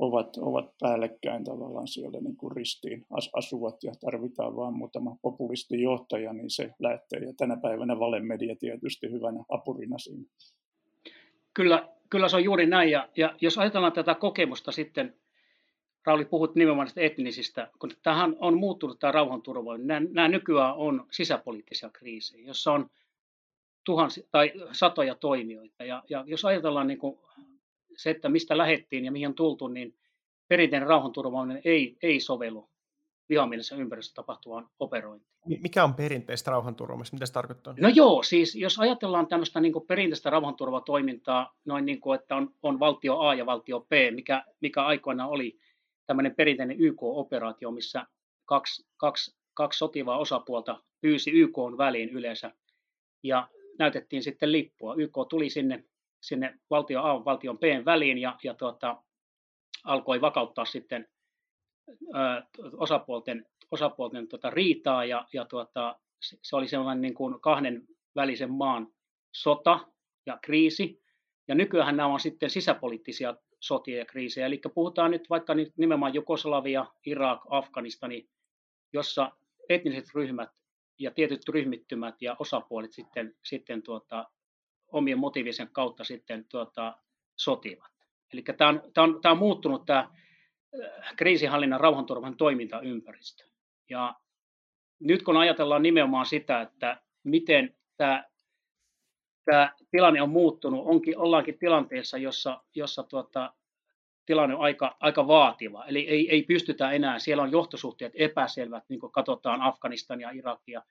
ovat, 0.00 0.36
ovat 0.36 0.70
päällekkäin 0.80 1.44
tavallaan 1.44 1.88
siellä 1.88 2.20
niin 2.20 2.36
kuin 2.36 2.56
ristiin 2.56 3.06
asuvat 3.32 3.84
ja 3.84 3.92
tarvitaan 4.00 4.56
vain 4.56 4.74
muutama 4.74 5.16
populistijohtaja, 5.22 6.32
niin 6.32 6.50
se 6.50 6.70
lähtee. 6.78 7.20
Ja 7.20 7.32
tänä 7.36 7.56
päivänä 7.56 7.98
valemedia 7.98 8.56
tietysti 8.56 9.10
hyvänä 9.10 9.44
apurina 9.48 9.98
siinä. 9.98 10.24
Kyllä, 11.54 11.88
kyllä 12.10 12.28
se 12.28 12.36
on 12.36 12.44
juuri 12.44 12.66
näin. 12.66 12.90
Ja, 12.90 13.08
ja 13.16 13.34
jos 13.40 13.58
ajatellaan 13.58 13.92
tätä 13.92 14.14
kokemusta 14.14 14.72
sitten, 14.72 15.14
Rauli, 16.06 16.24
puhut 16.24 16.54
nimenomaan 16.54 16.84
näistä 16.84 17.00
etnisistä, 17.00 17.70
kun 17.78 17.90
tähän 18.02 18.36
on 18.38 18.58
muuttunut 18.58 18.98
tämä 18.98 19.12
rauhanturvallisuus. 19.12 19.86
Nämä, 19.86 20.06
nämä 20.10 20.28
nykyään 20.28 20.74
on 20.76 21.06
sisäpoliittisia 21.10 21.90
kriisejä, 21.90 22.46
jossa 22.46 22.72
on 22.72 22.90
tuhansia 23.84 24.26
tai 24.30 24.52
satoja 24.72 25.14
toimijoita. 25.14 25.84
Ja, 25.84 26.02
ja 26.08 26.24
jos 26.26 26.44
ajatellaan 26.44 26.86
niin 26.86 26.98
kuin 26.98 27.18
se, 28.02 28.10
että 28.10 28.28
mistä 28.28 28.58
lähettiin 28.58 29.04
ja 29.04 29.12
mihin 29.12 29.28
on 29.28 29.34
tultu, 29.34 29.68
niin 29.68 29.94
perinteinen 30.48 30.88
rauhanturvaaminen 30.88 31.62
ei, 31.64 31.96
ei 32.02 32.20
sovellu 32.20 32.70
vihamielisessä 33.28 33.76
ympäristössä 33.76 34.14
tapahtuvaan 34.14 34.68
operointiin. 34.80 35.30
Mikä 35.62 35.84
on 35.84 35.94
perinteistä 35.94 36.50
rauhanturvaamista? 36.50 37.16
Mitä 37.16 37.26
se 37.26 37.32
tarkoittaa? 37.32 37.74
No 37.80 37.88
joo, 37.88 38.22
siis 38.22 38.54
jos 38.54 38.78
ajatellaan 38.78 39.26
tämmöistä 39.26 39.60
niin 39.60 39.72
perinteistä 39.88 40.30
rauhanturvatoimintaa, 40.30 41.56
noin 41.64 41.84
niin 41.84 42.00
kuin, 42.00 42.20
että 42.20 42.36
on, 42.36 42.54
on 42.62 42.80
valtio 42.80 43.18
A 43.18 43.34
ja 43.34 43.46
valtio 43.46 43.80
B, 43.80 43.92
mikä, 44.14 44.44
mikä 44.60 44.84
aikoinaan 44.84 45.30
oli 45.30 45.58
tämmöinen 46.06 46.34
perinteinen 46.34 46.80
YK-operaatio, 46.80 47.70
missä 47.70 48.06
kaksi, 48.44 48.86
kaksi, 48.96 49.36
kaksi 49.54 49.78
sotivaa 49.78 50.18
osapuolta 50.18 50.82
pyysi 51.00 51.30
YK 51.30 51.56
väliin 51.78 52.10
yleensä 52.10 52.52
ja 53.22 53.48
näytettiin 53.78 54.22
sitten 54.22 54.52
lippua. 54.52 54.94
YK 54.94 55.14
tuli 55.28 55.50
sinne 55.50 55.84
sinne 56.20 56.58
valtio 56.70 57.02
A 57.02 57.24
valtion 57.24 57.58
B 57.58 57.62
väliin 57.84 58.18
ja, 58.18 58.38
ja 58.42 58.54
tuota, 58.54 59.02
alkoi 59.84 60.20
vakauttaa 60.20 60.64
sitten 60.64 61.08
ö, 61.88 62.42
osapuolten, 62.72 63.46
osapuolten 63.70 64.28
tuota, 64.28 64.50
riitaa 64.50 65.04
ja, 65.04 65.26
ja 65.32 65.44
tuota, 65.44 65.98
se 66.20 66.56
oli 66.56 66.68
sellainen 66.68 67.02
niin 67.02 67.14
kuin 67.14 67.40
kahden 67.40 67.86
välisen 68.16 68.50
maan 68.50 68.88
sota 69.32 69.80
ja 70.26 70.38
kriisi. 70.42 71.02
Ja 71.48 71.54
nykyään 71.54 71.96
nämä 71.96 72.12
on 72.12 72.20
sitten 72.20 72.50
sisäpoliittisia 72.50 73.34
sotia 73.60 73.98
ja 73.98 74.04
kriisejä. 74.04 74.46
Eli 74.46 74.60
puhutaan 74.74 75.10
nyt 75.10 75.30
vaikka 75.30 75.54
nyt 75.54 75.72
nimenomaan 75.76 76.14
Jugoslavia, 76.14 76.86
Irak, 77.06 77.40
Afganistani, 77.48 78.28
jossa 78.92 79.32
etniset 79.68 80.04
ryhmät 80.14 80.50
ja 80.98 81.10
tietyt 81.10 81.48
ryhmittymät 81.48 82.22
ja 82.22 82.36
osapuolet 82.38 82.92
sitten, 82.92 83.34
sitten 83.44 83.82
tuota, 83.82 84.30
omien 84.92 85.18
motiivisen 85.18 85.68
kautta 85.72 86.04
sitten 86.04 86.44
tuota, 86.44 86.96
sotivat. 87.36 87.92
Eli 88.32 88.42
tämä 88.42 88.68
on, 88.68 88.82
tämä 88.94 89.04
on, 89.04 89.20
tämä 89.22 89.32
on 89.32 89.38
muuttunut 89.38 89.86
tämä 89.86 89.98
äh, 89.98 91.14
kriisinhallinnan 91.16 91.80
rauhanturvan 91.80 92.36
toimintaympäristö. 92.36 93.44
Ja 93.90 94.14
nyt 95.00 95.22
kun 95.22 95.36
ajatellaan 95.36 95.82
nimenomaan 95.82 96.26
sitä, 96.26 96.60
että 96.60 97.00
miten 97.24 97.74
tämä, 97.96 98.24
tämä 99.44 99.72
tilanne 99.90 100.22
on 100.22 100.30
muuttunut, 100.30 100.86
onkin, 100.86 101.18
ollaankin 101.18 101.58
tilanteessa, 101.58 102.18
jossa, 102.18 102.60
jossa 102.74 103.02
tuota, 103.02 103.54
tilanne 104.26 104.54
on 104.54 104.60
aika, 104.60 104.96
aika 105.00 105.26
vaativa. 105.26 105.84
Eli 105.84 106.08
ei, 106.08 106.30
ei 106.30 106.42
pystytä 106.42 106.90
enää, 106.90 107.18
siellä 107.18 107.42
on 107.42 107.52
johtosuhteet 107.52 108.12
epäselvät, 108.14 108.84
niin 108.88 109.00
kuin 109.00 109.12
katsotaan 109.12 109.62
Afganistania, 109.62 110.30
Irakia, 110.30 110.82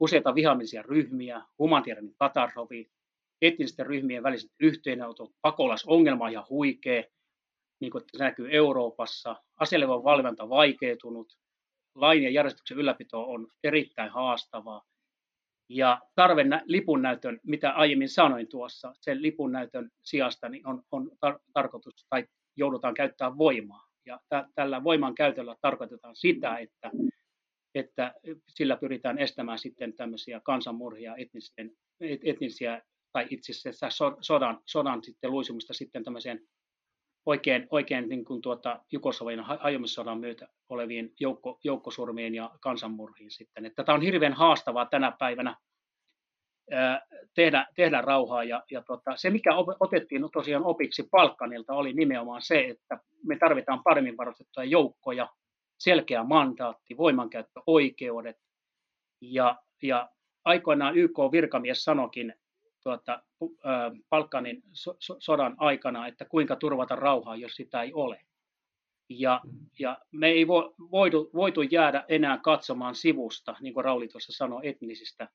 useita 0.00 0.34
vihamielisiä 0.34 0.82
ryhmiä, 0.82 1.42
humanitaarinen 1.58 2.14
katastrofi, 2.18 2.90
etnisten 3.42 3.86
ryhmien 3.86 4.22
väliset 4.22 4.50
yhteenotot, 4.60 5.30
pakolaisongelma 5.42 6.24
on 6.24 6.30
ihan 6.30 6.46
huikea, 6.50 7.02
niin 7.80 7.92
kuin 7.92 8.04
se 8.12 8.24
näkyy 8.24 8.48
Euroopassa, 8.50 9.36
aselevan 9.56 10.04
valvonta 10.04 10.48
vaikeutunut, 10.48 11.32
lain 11.94 12.22
ja 12.22 12.30
järjestyksen 12.30 12.78
ylläpito 12.78 13.30
on 13.30 13.48
erittäin 13.64 14.10
haastavaa. 14.10 14.82
Ja 15.68 16.00
tarve 16.14 16.44
lipunnäytön, 16.64 17.40
mitä 17.42 17.70
aiemmin 17.70 18.08
sanoin 18.08 18.48
tuossa, 18.48 18.92
sen 19.00 19.22
lipunnäytön 19.22 19.90
sijasta 20.02 20.48
niin 20.48 20.66
on, 20.66 20.82
on 20.90 21.10
tar- 21.26 21.40
tarkoitus 21.52 22.06
tai 22.10 22.26
joudutaan 22.56 22.94
käyttämään 22.94 23.38
voimaa. 23.38 23.86
Ja 24.06 24.20
tä- 24.28 24.48
tällä 24.54 24.84
voiman 24.84 25.14
käytöllä 25.14 25.56
tarkoitetaan 25.60 26.16
sitä, 26.16 26.56
että, 26.56 26.90
että 27.74 28.14
sillä 28.48 28.76
pyritään 28.76 29.18
estämään 29.18 29.58
sitten 29.58 29.92
tämmöisiä 29.92 30.40
kansanmurhia, 30.44 31.16
etnisten, 31.16 31.70
etnisiä 32.00 32.82
tai 33.12 33.26
itse 33.30 33.52
asiassa 33.52 34.14
sodan, 34.20 34.60
sodan 34.66 35.04
sitten 35.04 35.30
luisumista 35.30 35.74
sitten 35.74 36.04
tämmöiseen 36.04 36.40
oikein, 37.26 37.66
oikein 37.70 38.08
niin 38.08 38.24
kuin 38.24 38.42
tuota, 38.42 38.80
Jugoslavian 38.92 39.44
hajomissodan 39.60 40.20
myötä 40.20 40.48
oleviin 40.68 41.14
joukko, 41.20 41.58
joukkosurmiin 41.64 42.34
ja 42.34 42.50
kansanmurhiin 42.60 43.30
sitten. 43.30 43.66
Että 43.66 43.84
tämä 43.84 43.96
on 43.96 44.02
hirveän 44.02 44.32
haastavaa 44.32 44.86
tänä 44.86 45.12
päivänä 45.18 45.56
ää, 46.70 47.06
tehdä, 47.34 47.66
tehdä 47.76 48.00
rauhaa. 48.00 48.44
Ja, 48.44 48.62
ja 48.70 48.82
tota, 48.82 49.16
se, 49.16 49.30
mikä 49.30 49.50
otettiin 49.80 50.22
tosiaan 50.32 50.64
opiksi 50.64 51.08
Palkkanilta, 51.10 51.74
oli 51.74 51.92
nimenomaan 51.92 52.42
se, 52.42 52.60
että 52.60 52.98
me 53.24 53.36
tarvitaan 53.38 53.82
paremmin 53.82 54.16
varustettuja 54.16 54.64
joukkoja, 54.64 55.28
selkeä 55.78 56.24
mandaatti, 56.24 56.96
voimankäyttöoikeudet. 56.96 58.36
Ja, 59.20 59.56
ja 59.82 60.08
aikoinaan 60.44 60.96
YK-virkamies 60.96 61.84
sanokin 61.84 62.34
tuota, 62.86 63.22
Balkanin 64.10 64.62
so, 64.72 64.96
so, 64.98 65.16
sodan 65.18 65.54
aikana, 65.58 66.06
että 66.06 66.24
kuinka 66.24 66.56
turvata 66.56 66.96
rauhaa, 66.96 67.36
jos 67.36 67.52
sitä 67.52 67.82
ei 67.82 67.92
ole. 67.92 68.20
Ja, 69.08 69.40
ja 69.78 69.98
me 70.12 70.28
ei 70.28 70.48
vo, 70.48 70.74
voitu 71.34 71.62
jäädä 71.62 72.04
enää 72.08 72.38
katsomaan 72.38 72.94
sivusta, 72.94 73.56
niin 73.60 73.74
kuin 73.74 73.84
Rauli 73.84 74.08
tuossa 74.08 74.32
sanoi, 74.32 74.68
etnisistä 74.68 75.28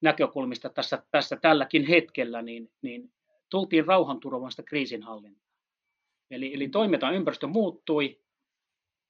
näkökulmista 0.00 0.68
tässä, 0.68 1.02
tässä 1.10 1.36
tälläkin 1.36 1.86
hetkellä, 1.86 2.42
niin, 2.42 2.70
niin 2.82 3.12
tultiin 3.50 3.86
rauhanturvasta 3.86 4.62
kriisinhallintaan. 4.62 5.56
Eli, 6.30 6.54
eli 6.54 6.68
toimintaympäristö 6.68 7.46
muuttui 7.46 8.20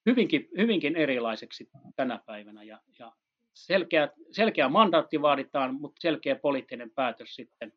hyvinkin, 0.06 0.48
hyvinkin 0.56 0.96
erilaiseksi 0.96 1.70
tänä 1.96 2.20
päivänä 2.26 2.62
ja, 2.62 2.80
ja 2.98 3.12
selkeä, 3.54 4.08
selkeä 4.30 4.68
mandaatti 4.68 5.22
vaaditaan, 5.22 5.74
mutta 5.74 6.00
selkeä 6.00 6.36
poliittinen 6.36 6.90
päätös 6.90 7.34
sitten. 7.34 7.72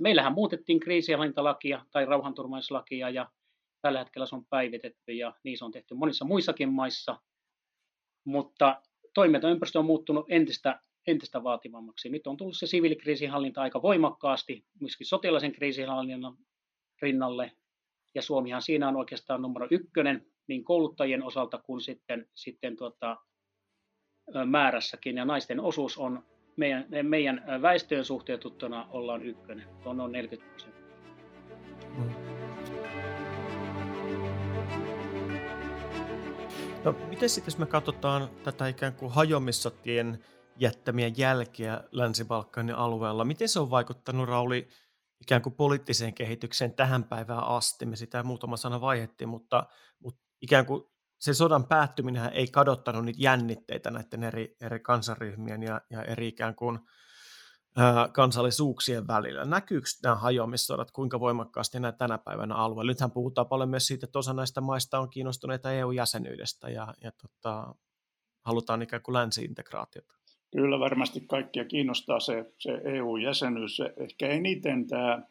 Meillähän 0.00 0.32
muutettiin 0.32 0.80
kriisihallintalakia 0.80 1.86
tai 1.90 2.04
rauhanturvallisuuslakia 2.04 3.10
ja 3.10 3.30
tällä 3.82 3.98
hetkellä 3.98 4.26
se 4.26 4.34
on 4.34 4.44
päivitetty 4.44 5.12
ja 5.12 5.34
niin 5.44 5.58
se 5.58 5.64
on 5.64 5.72
tehty 5.72 5.94
monissa 5.94 6.24
muissakin 6.24 6.72
maissa, 6.72 7.20
mutta 8.24 8.82
toimintaympäristö 9.14 9.78
on 9.78 9.84
muuttunut 9.84 10.26
entistä, 10.28 10.80
entistä 11.06 11.42
vaativammaksi. 11.42 12.08
Nyt 12.08 12.26
on 12.26 12.36
tullut 12.36 12.56
se 12.56 12.66
siviilikriisinhallinta 12.66 13.62
aika 13.62 13.82
voimakkaasti, 13.82 14.64
myöskin 14.80 15.06
sotilaisen 15.06 15.52
kriisinhallinnan 15.52 16.36
rinnalle, 17.02 17.52
ja 18.14 18.22
Suomihan 18.22 18.62
siinä 18.62 18.88
on 18.88 18.96
oikeastaan 18.96 19.42
numero 19.42 19.68
ykkönen 19.70 20.26
niin 20.46 20.64
kouluttajien 20.64 21.22
osalta 21.22 21.58
kuin 21.58 21.80
sitten, 21.80 22.28
sitten 22.34 22.76
tuota, 22.76 23.16
määrässäkin 24.46 25.16
ja 25.16 25.24
naisten 25.24 25.60
osuus 25.60 25.98
on 25.98 26.22
meidän, 26.56 26.86
meidän 27.02 27.44
väestöön 27.62 28.04
suhteutettuna 28.04 28.86
ollaan 28.90 29.22
ykkönen, 29.22 29.68
on 29.84 29.96
noin 29.96 30.12
40 30.12 30.50
prosenttia. 30.52 30.82
No, 36.84 36.92
miten 37.08 37.28
sitten, 37.28 37.52
jos 37.52 37.58
me 37.58 37.66
katsotaan 37.66 38.28
tätä 38.44 38.68
ikään 38.68 38.92
kuin 38.92 39.12
hajomissotien 39.12 40.24
jättämiä 40.56 41.10
jälkeä 41.16 41.84
Länsi-Balkanin 41.92 42.74
alueella, 42.74 43.24
miten 43.24 43.48
se 43.48 43.60
on 43.60 43.70
vaikuttanut, 43.70 44.28
Rauli, 44.28 44.68
ikään 45.20 45.42
kuin 45.42 45.54
poliittiseen 45.54 46.14
kehitykseen 46.14 46.74
tähän 46.74 47.04
päivään 47.04 47.44
asti? 47.44 47.86
Me 47.86 47.96
sitä 47.96 48.22
muutama 48.22 48.56
sana 48.56 48.80
vaihettiin, 48.80 49.28
mutta, 49.28 49.66
mutta 49.98 50.20
ikään 50.42 50.66
kuin 50.66 50.91
se 51.22 51.34
sodan 51.34 51.64
päättyminen 51.64 52.32
ei 52.32 52.46
kadottanut 52.46 53.04
niitä 53.04 53.22
jännitteitä 53.22 53.90
näiden 53.90 54.24
eri, 54.24 54.56
eri 54.60 54.80
kansaryhmien 54.80 55.62
ja, 55.62 55.80
ja 55.90 56.02
eri 56.02 56.28
ikään 56.28 56.54
kuin 56.54 56.78
ää, 57.76 58.08
kansallisuuksien 58.08 59.06
välillä. 59.06 59.44
Näkyykö 59.44 59.86
nämä 60.02 60.14
hajoamissodat 60.14 60.90
kuinka 60.90 61.20
voimakkaasti 61.20 61.80
nämä 61.80 61.92
tänä 61.92 62.18
päivänä 62.18 62.54
alueella? 62.54 62.90
Nythän 62.90 63.10
puhutaan 63.10 63.46
paljon 63.46 63.68
myös 63.68 63.86
siitä, 63.86 64.06
että 64.06 64.18
osa 64.18 64.32
näistä 64.32 64.60
maista 64.60 64.98
on 64.98 65.10
kiinnostuneita 65.10 65.72
EU-jäsenyydestä 65.72 66.70
ja, 66.70 66.94
ja 67.02 67.12
tota, 67.12 67.74
halutaan 68.44 68.82
ikään 68.82 69.02
kuin 69.02 69.14
länsi-integraatiota. 69.14 70.14
Kyllä 70.52 70.80
varmasti 70.80 71.20
kaikkia 71.20 71.64
kiinnostaa 71.64 72.20
se, 72.20 72.52
se 72.58 72.80
EU-jäsenyys. 72.84 73.80
Ehkä 73.96 74.28
eniten 74.28 74.86
tämä 74.86 75.22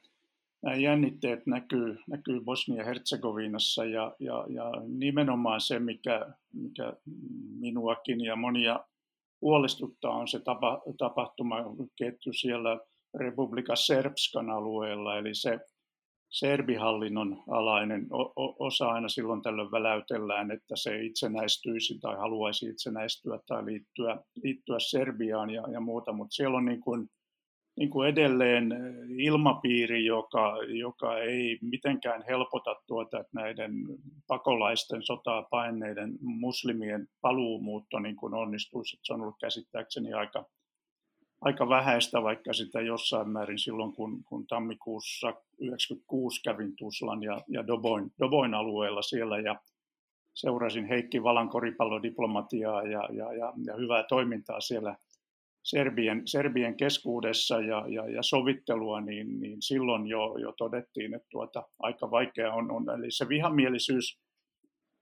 nämä 0.63 0.76
jännitteet 0.76 1.45
näkyy, 1.45 1.97
näkyy 2.08 2.41
Bosnia-Herzegovinassa 2.41 3.86
ja, 3.86 4.15
ja, 4.19 4.45
ja 4.50 4.71
nimenomaan 4.88 5.62
se, 5.62 5.80
mikä, 5.80 6.26
mikä 6.54 6.93
minuakin 7.60 8.21
ja 8.21 8.36
monia 8.36 8.86
huolestuttaa, 9.41 10.12
on 10.12 10.28
se 10.28 10.39
tapa, 10.39 10.82
tapahtumaketju 10.97 12.34
siellä 12.34 12.80
Republika 13.13 13.76
Serbskan 13.76 14.50
alueella, 14.50 15.17
eli 15.17 15.36
se 15.36 15.60
serbihallinnon 16.30 17.43
alainen 17.47 18.08
osa 18.60 18.89
aina 18.89 19.10
silloin 19.10 19.41
tällöin 19.41 19.71
väläytellään, 19.71 20.52
että 20.52 20.76
se 20.76 21.02
itsenäistyisi 21.04 22.00
tai 22.00 22.15
haluaisi 22.15 22.65
itsenäistyä 22.65 23.39
tai 23.47 23.65
liittyä, 23.65 24.17
liittyä 24.43 24.80
Serbiaan 24.80 25.50
ja, 25.50 25.63
ja 25.71 25.80
muuta, 25.80 26.13
mutta 26.13 26.36
siellä 26.36 26.58
on 26.58 26.65
niin 26.65 26.82
kuin 26.82 27.10
niin 27.78 27.90
kuin 27.90 28.10
edelleen 28.10 28.70
ilmapiiri, 29.18 30.06
joka, 30.06 30.58
joka 30.68 31.18
ei 31.18 31.60
mitenkään 31.62 32.24
helpota 32.28 32.76
tuota, 32.88 33.20
että 33.20 33.32
näiden 33.34 33.72
pakolaisten 34.28 35.04
sotaa 35.04 35.44
paineiden 35.44 36.18
muslimien 36.22 37.08
paluumuutto 37.22 38.00
niin 38.00 38.16
kuin 38.16 38.34
onnistuisi. 38.34 39.00
Se 39.04 39.14
on 39.14 39.22
ollut 39.22 39.40
käsittääkseni 39.42 40.14
aika, 40.14 40.46
aika 41.42 41.70
vähäistä, 41.70 42.24
vaikka 42.24 42.54
sitä 42.54 42.82
jossain 42.82 43.30
määrin 43.30 43.60
silloin, 43.60 43.94
kun, 43.94 44.24
kun 44.24 44.48
tammikuussa 44.48 45.28
1996 45.28 46.42
kävin 46.44 46.76
Tuslan 46.76 47.24
ja, 47.24 47.42
ja 47.48 47.68
Doboin, 47.68 48.12
Doboin 48.20 48.54
alueella 48.54 49.02
siellä 49.02 49.40
ja 49.40 49.56
seurasin 50.34 50.86
Heikki 50.86 51.24
Valan 51.24 51.50
koripallodiplomatiaa 51.50 52.84
ja, 52.84 53.10
ja, 53.14 53.34
ja, 53.34 53.54
ja 53.66 53.76
hyvää 53.76 54.04
toimintaa 54.04 54.62
siellä– 54.62 54.96
Serbien, 55.63 56.21
Serbien 56.26 56.78
keskuudessa 56.78 57.60
ja, 57.60 57.86
ja, 57.88 58.10
ja 58.10 58.24
sovittelua, 58.24 59.02
niin, 59.02 59.41
niin 59.41 59.62
silloin 59.62 60.08
jo, 60.08 60.38
jo 60.38 60.54
todettiin, 60.58 61.13
että 61.13 61.28
tuota, 61.32 61.63
aika 61.80 62.12
vaikea 62.12 62.54
on, 62.54 62.71
on. 62.71 62.89
Eli 62.89 63.12
se 63.12 63.30
vihamielisyys 63.30 64.19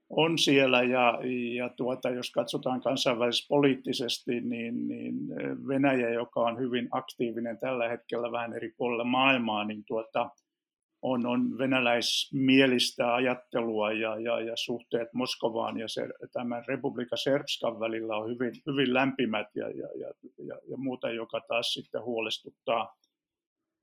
on 0.10 0.38
siellä 0.38 0.84
ja, 0.84 1.19
ja 1.56 1.69
tuota, 1.69 2.10
jos 2.10 2.32
katsotaan 2.32 2.82
kansainvälispoliittisesti, 2.82 4.41
niin, 4.41 4.88
niin 4.88 5.15
Venäjä, 5.67 6.10
joka 6.10 6.39
on 6.39 6.60
hyvin 6.60 6.88
aktiivinen 6.91 7.58
tällä 7.60 7.89
hetkellä 7.89 8.32
vähän 8.32 8.54
eri 8.54 8.74
puolilla 8.78 9.04
maailmaa, 9.04 9.63
niin 9.63 9.84
tuota, 9.88 10.30
on, 11.02 11.26
on 11.26 11.58
venäläismielistä 11.58 13.14
ajattelua 13.14 13.92
ja, 13.92 14.20
ja, 14.20 14.40
ja 14.40 14.56
suhteet 14.56 15.14
Moskovaan 15.14 15.80
ja 15.80 15.88
se, 15.88 16.08
tämän 16.34 16.64
Republika 16.68 17.18
Serbskan 17.18 17.80
välillä 17.80 18.18
on 18.18 18.30
hyvin, 18.30 18.54
hyvin 18.68 18.94
lämpimät 18.94 19.48
ja, 19.56 19.70
ja, 19.70 19.88
ja, 20.00 20.14
ja, 20.38 20.56
ja 20.70 20.78
muuta, 20.78 21.10
joka 21.10 21.42
taas 21.48 21.74
sitten 21.74 22.04
huolestuttaa 22.04 22.96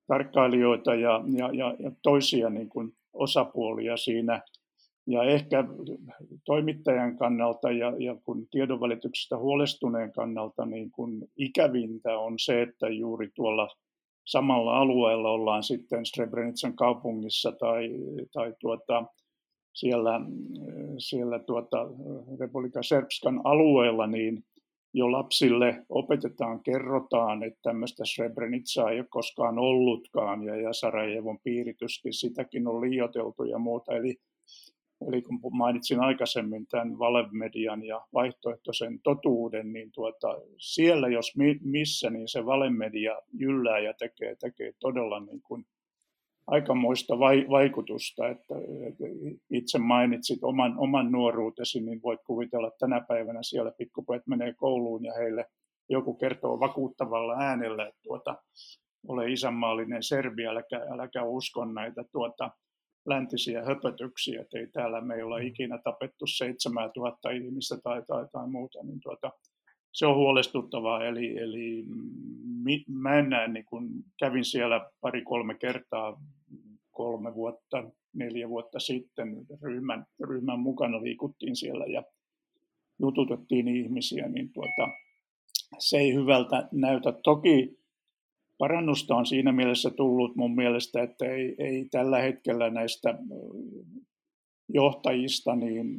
tarkkailijoita 0.06 0.94
ja, 0.94 1.24
ja, 1.36 1.50
ja, 1.52 1.76
ja 1.78 1.90
toisia 2.02 2.50
niin 2.50 2.68
kuin 2.68 2.92
osapuolia 3.12 3.96
siinä. 3.96 4.42
Ja 5.08 5.22
ehkä 5.22 5.64
toimittajan 6.44 7.18
kannalta 7.18 7.70
ja, 7.72 7.92
ja 7.98 8.16
kun 8.24 8.46
tiedonvälityksestä 8.50 9.38
huolestuneen 9.38 10.12
kannalta 10.12 10.66
niin 10.66 10.90
kun 10.90 11.28
ikävintä 11.36 12.18
on 12.18 12.38
se, 12.38 12.62
että 12.62 12.88
juuri 12.88 13.30
tuolla 13.34 13.68
samalla 14.26 14.78
alueella 14.78 15.30
ollaan 15.30 15.62
sitten 15.62 16.06
Srebrenican 16.06 16.76
kaupungissa 16.76 17.52
tai, 17.52 17.90
tai 18.32 18.54
tuota, 18.60 19.04
siellä, 19.74 20.20
siellä 20.98 21.38
tuota 21.38 21.88
Republika 22.40 22.82
Serbskan 22.82 23.40
alueella, 23.44 24.06
niin 24.06 24.44
jo 24.94 25.12
lapsille 25.12 25.84
opetetaan, 25.88 26.62
kerrotaan, 26.62 27.42
että 27.42 27.58
tämmöistä 27.62 28.04
Srebrenicaa 28.04 28.90
ei 28.90 28.98
ole 28.98 29.06
koskaan 29.10 29.58
ollutkaan 29.58 30.42
ja, 30.42 30.56
ja 30.56 30.72
Sarajevon 30.72 31.38
piirityskin, 31.42 32.12
sitäkin 32.12 32.68
on 32.68 32.80
liioteltu 32.80 33.44
ja 33.44 33.58
muuta. 33.58 33.96
Eli 33.96 34.16
Eli 35.08 35.22
kun 35.22 35.40
mainitsin 35.56 36.00
aikaisemmin 36.00 36.66
tämän 36.66 36.98
valemedian 36.98 37.84
ja 37.84 38.06
vaihtoehtoisen 38.14 39.00
totuuden, 39.02 39.72
niin 39.72 39.92
tuota, 39.92 40.28
siellä 40.58 41.08
jos 41.08 41.32
missä, 41.62 42.10
niin 42.10 42.28
se 42.28 42.46
valemedia 42.46 43.16
jyllää 43.32 43.78
ja 43.78 43.94
tekee, 43.94 44.36
tekee 44.40 44.72
todella 44.80 45.20
niin 45.20 45.42
kuin 45.42 45.66
aikamoista 46.46 47.18
vai, 47.18 47.46
vaikutusta, 47.50 48.28
että, 48.28 48.54
että 48.88 49.04
itse 49.50 49.78
mainitsit 49.78 50.44
oman, 50.44 50.74
oman 50.78 51.12
nuoruutesi, 51.12 51.80
niin 51.80 52.02
voit 52.02 52.20
kuvitella 52.26 52.70
tänä 52.78 53.00
päivänä 53.08 53.38
siellä 53.42 53.72
pikkupojat 53.78 54.26
menee 54.26 54.54
kouluun 54.54 55.04
ja 55.04 55.14
heille 55.14 55.46
joku 55.88 56.14
kertoo 56.14 56.60
vakuuttavalla 56.60 57.34
äänellä, 57.38 57.88
että 57.88 58.00
tuota, 58.02 58.36
ole 59.08 59.32
isänmaallinen 59.32 60.02
Serbia, 60.02 60.50
äläkä, 60.50 60.86
äläkä 60.90 61.24
usko 61.24 61.64
näitä 61.64 62.04
tuota, 62.12 62.50
läntisiä 63.06 63.64
höpötyksiä, 63.64 64.40
että 64.40 64.58
ei 64.58 64.66
täällä 64.66 65.00
meillä 65.00 65.34
ole 65.34 65.46
ikinä 65.46 65.78
tapettu 65.78 66.26
7000 66.26 67.30
ihmistä 67.30 67.76
tai, 67.84 68.02
tai, 68.06 68.26
tai 68.32 68.48
muuta, 68.48 68.82
niin 68.82 69.00
tuota, 69.00 69.30
se 69.92 70.06
on 70.06 70.16
huolestuttavaa. 70.16 71.04
Eli, 71.04 71.38
eli 71.38 71.84
mi, 72.64 72.84
mä 72.88 73.18
en 73.18 73.28
näe, 73.28 73.48
niin 73.48 73.64
kun 73.64 73.88
kävin 74.18 74.44
siellä 74.44 74.90
pari-kolme 75.00 75.54
kertaa 75.54 76.20
kolme 76.90 77.34
vuotta, 77.34 77.90
neljä 78.14 78.48
vuotta 78.48 78.80
sitten 78.80 79.46
ryhmän, 79.62 80.06
ryhmän 80.28 80.60
mukana 80.60 81.02
liikuttiin 81.02 81.56
siellä 81.56 81.86
ja 81.86 82.02
jututettiin 83.00 83.68
ihmisiä, 83.68 84.28
niin 84.28 84.52
tuota, 84.52 84.88
se 85.78 85.98
ei 85.98 86.14
hyvältä 86.14 86.68
näytä. 86.72 87.12
Toki 87.12 87.78
parannusta 88.58 89.16
on 89.16 89.26
siinä 89.26 89.52
mielessä 89.52 89.90
tullut 89.90 90.36
mun 90.36 90.54
mielestä, 90.54 91.02
että 91.02 91.24
ei, 91.24 91.54
ei 91.58 91.88
tällä 91.90 92.18
hetkellä 92.18 92.70
näistä 92.70 93.18
johtajista 94.68 95.56
niin 95.56 95.98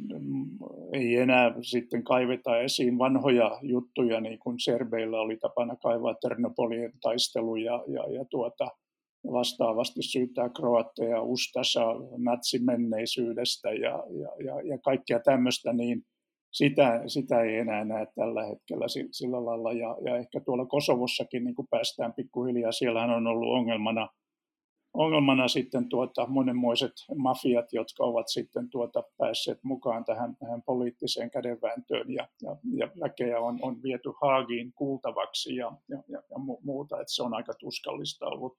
ei 0.92 1.16
enää 1.16 1.54
sitten 1.62 2.04
kaiveta 2.04 2.60
esiin 2.60 2.98
vanhoja 2.98 3.58
juttuja, 3.62 4.20
niin 4.20 4.38
kuin 4.38 4.60
Serbeillä 4.60 5.20
oli 5.20 5.36
tapana 5.36 5.76
kaivaa 5.76 6.14
Ternopolien 6.14 6.92
taistelu 7.00 7.56
ja, 7.56 7.84
ja, 7.86 8.12
ja 8.12 8.24
tuota, 8.30 8.68
vastaavasti 9.32 10.02
syyttää 10.02 10.48
Kroatteja 10.48 11.22
Ustasa 11.22 11.84
natsimenneisyydestä 12.16 13.72
ja, 13.72 14.04
ja, 14.10 14.44
ja, 14.44 14.60
ja 14.62 14.78
kaikkea 14.78 15.20
tämmöistä, 15.20 15.72
niin 15.72 16.02
sitä, 16.50 17.02
sitä 17.06 17.40
ei 17.40 17.56
enää 17.56 17.84
näe 17.84 18.06
tällä 18.14 18.46
hetkellä 18.46 18.86
sillä 19.10 19.44
lailla. 19.44 19.72
Ja, 19.72 19.96
ja 20.04 20.16
ehkä 20.16 20.40
tuolla 20.40 20.66
Kosovossakin 20.66 21.44
niin 21.44 21.54
kuin 21.54 21.68
päästään 21.70 22.14
pikkuhiljaa, 22.14 22.72
siellähän 22.72 23.10
on 23.10 23.26
ollut 23.26 23.52
ongelmana, 23.52 24.08
ongelmana 24.94 25.48
sitten 25.48 25.88
tuota, 25.88 26.26
monenmoiset 26.26 26.92
mafiat, 27.16 27.72
jotka 27.72 28.04
ovat 28.04 28.28
sitten 28.28 28.70
tuota 28.70 29.02
päässeet 29.18 29.58
mukaan 29.62 30.04
tähän, 30.04 30.36
tähän 30.36 30.62
poliittiseen 30.62 31.30
kädenvääntöön. 31.30 32.12
Ja, 32.12 32.28
ja, 32.42 32.56
ja 32.74 32.88
väkeä 33.00 33.40
on, 33.40 33.58
on 33.62 33.82
viety 33.82 34.12
Haagiin 34.20 34.72
kuultavaksi 34.72 35.56
ja, 35.56 35.72
ja, 35.88 36.02
ja, 36.08 36.22
muuta, 36.62 37.00
että 37.00 37.14
se 37.14 37.22
on 37.22 37.34
aika 37.34 37.52
tuskallista 37.54 38.26
ollut 38.26 38.58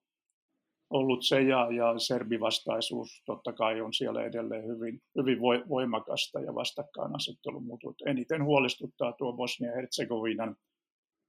ollut 0.90 1.26
se 1.26 1.42
ja, 1.42 1.68
ja 1.72 2.00
serbivastaisuus 2.00 3.24
totta 3.26 3.54
kai 3.54 3.82
on 3.82 3.94
siellä 3.94 4.24
edelleen 4.24 4.68
hyvin, 4.68 5.02
hyvin 5.18 5.40
voimakasta 5.70 6.40
ja 6.40 6.56
vastakkainasettelu 6.56 7.60
muutut. 7.60 7.96
Eniten 8.06 8.44
huolestuttaa 8.44 9.14
tuo 9.14 9.34
Bosnia-Herzegovinan 9.34 10.56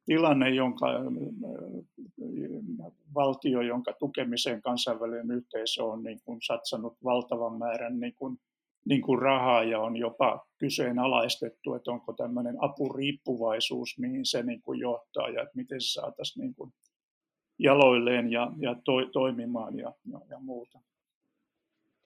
tilanne, 0.06 0.50
jonka 0.50 0.86
valtio, 3.14 3.60
jonka 3.60 3.92
tukemiseen 3.92 4.62
kansainvälinen 4.62 5.30
yhteisö 5.30 5.84
on 5.84 6.02
niin 6.02 6.20
kuin 6.24 6.38
satsannut 6.42 6.96
valtavan 7.04 7.58
määrän 7.58 8.00
niin 8.00 8.14
kuin, 8.14 8.38
niin 8.84 9.02
kuin 9.02 9.18
rahaa 9.22 9.64
ja 9.64 9.80
on 9.80 9.96
jopa 9.96 10.46
kyseenalaistettu, 10.58 11.74
että 11.74 11.90
onko 11.90 12.12
tämmöinen 12.12 12.56
apuriippuvaisuus, 12.60 13.98
mihin 13.98 14.26
se 14.26 14.42
niin 14.42 14.62
kuin 14.62 14.80
johtaa 14.80 15.28
ja 15.28 15.42
että 15.42 15.56
miten 15.56 15.80
se 15.80 15.92
saataisiin 15.92 16.42
niin 16.42 16.54
kuin 16.54 16.72
jaloilleen 17.62 18.32
ja, 18.32 18.52
ja 18.58 18.74
to, 18.84 18.92
toimimaan 19.12 19.78
ja, 19.78 19.92
ja, 20.12 20.20
ja 20.28 20.38
muuta. 20.38 20.78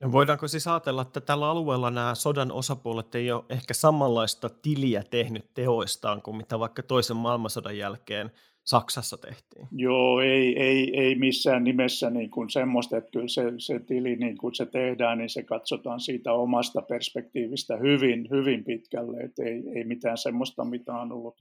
Ja 0.01 0.13
voidaanko 0.13 0.49
siis 0.49 0.67
ajatella, 0.67 1.03
että 1.03 1.21
tällä 1.21 1.51
alueella 1.51 1.91
nämä 1.91 2.15
sodan 2.15 2.53
osapuolet 2.53 3.15
ei 3.15 3.33
ole 3.33 3.45
ehkä 3.49 3.75
samanlaista 3.75 4.51
tiliä 4.63 5.03
tehnyt 5.11 5.55
teoistaan 5.55 6.23
kuin 6.23 6.37
mitä 6.37 6.59
vaikka 6.59 6.83
toisen 6.83 7.17
maailmansodan 7.17 7.79
jälkeen 7.79 8.31
Saksassa 8.65 9.17
tehtiin? 9.17 9.69
Joo, 9.73 10.21
ei, 10.21 10.63
ei, 10.63 11.01
ei 11.01 11.15
missään 11.15 11.65
nimessä 11.65 12.11
niin 12.11 12.31
kuin 12.31 12.51
semmoista, 12.51 12.97
että 12.97 13.11
kyllä 13.11 13.29
se, 13.29 13.43
se 13.59 13.81
tili, 13.81 14.17
niin 14.17 14.39
kuin 14.39 14.55
se 14.55 14.67
tehdään, 14.67 15.19
niin 15.19 15.31
se 15.31 15.43
katsotaan 15.43 16.01
siitä 16.01 16.33
omasta 16.33 16.83
perspektiivistä 16.83 17.77
hyvin, 17.77 18.29
hyvin 18.31 18.65
pitkälle, 18.65 19.21
että 19.21 19.43
ei, 19.43 19.63
ei 19.75 19.85
mitään 19.85 20.19
semmoista, 20.19 20.65
mitä 20.65 20.95
on 20.95 21.13
ollut 21.13 21.41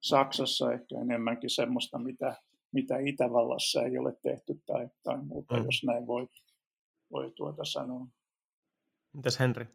Saksassa, 0.00 0.72
ehkä 0.72 1.00
enemmänkin 1.00 1.50
semmoista, 1.50 1.98
mitä 1.98 2.36
mitä 2.72 2.98
Itävallassa 2.98 3.82
ei 3.82 3.98
ole 3.98 4.16
tehty 4.22 4.62
tai, 4.66 4.88
tai 5.02 5.18
muuta, 5.22 5.56
mm. 5.56 5.64
jos 5.64 5.84
näin 5.86 6.06
voi, 6.06 6.28
voi 7.12 7.32
tuota 7.36 7.64
sanoa. 7.64 8.06
Mitäs 9.12 9.40
Henri? 9.40 9.66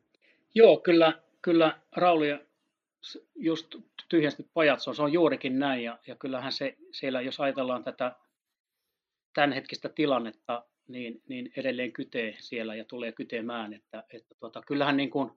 Joo, 0.55 0.77
kyllä, 0.77 1.21
kyllä 1.41 1.81
Rauli 1.95 2.27
just 3.36 3.75
tyhjästi 4.10 4.49
pajatso, 4.53 4.93
se 4.93 5.01
on 5.01 5.13
juurikin 5.13 5.60
näin 5.60 5.83
ja, 5.83 5.99
ja 6.07 6.15
kyllähän 6.15 6.51
se 6.51 6.77
siellä, 6.91 7.21
jos 7.21 7.39
ajatellaan 7.39 7.83
tätä 7.83 8.15
tämänhetkistä 9.33 9.89
tilannetta, 9.89 10.65
niin, 10.88 11.21
niin 11.27 11.51
edelleen 11.57 11.93
kytee 11.93 12.36
siellä 12.39 12.75
ja 12.75 12.86
tulee 12.86 13.12
kytemään, 13.12 13.73
että, 13.73 14.03
että 14.13 14.36
tuota, 14.39 14.62
kyllähän 14.62 14.97
niin 14.97 15.10
kuin, 15.10 15.31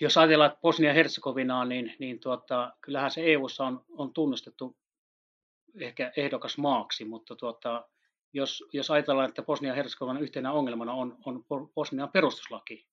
jos 0.00 0.18
ajatellaan 0.18 0.56
Bosnia-Herzegovinaa, 0.62 1.64
niin, 1.64 1.94
niin 1.98 2.20
tuota, 2.20 2.72
kyllähän 2.80 3.10
se 3.10 3.32
EUssa 3.32 3.64
on, 3.64 3.84
on 3.88 4.12
tunnustettu 4.12 4.76
ehkä 5.80 6.12
ehdokas 6.16 6.58
maaksi, 6.58 7.04
mutta 7.04 7.36
tuota, 7.36 7.88
jos, 8.32 8.64
jos 8.72 8.90
ajatellaan, 8.90 9.28
että 9.28 9.42
Bosnia-Herzegovinan 9.42 10.22
yhtenä 10.22 10.52
ongelmana 10.52 10.92
on, 10.92 11.18
on 11.24 11.44
Bosnian 11.74 12.12
perustuslaki, 12.12 12.86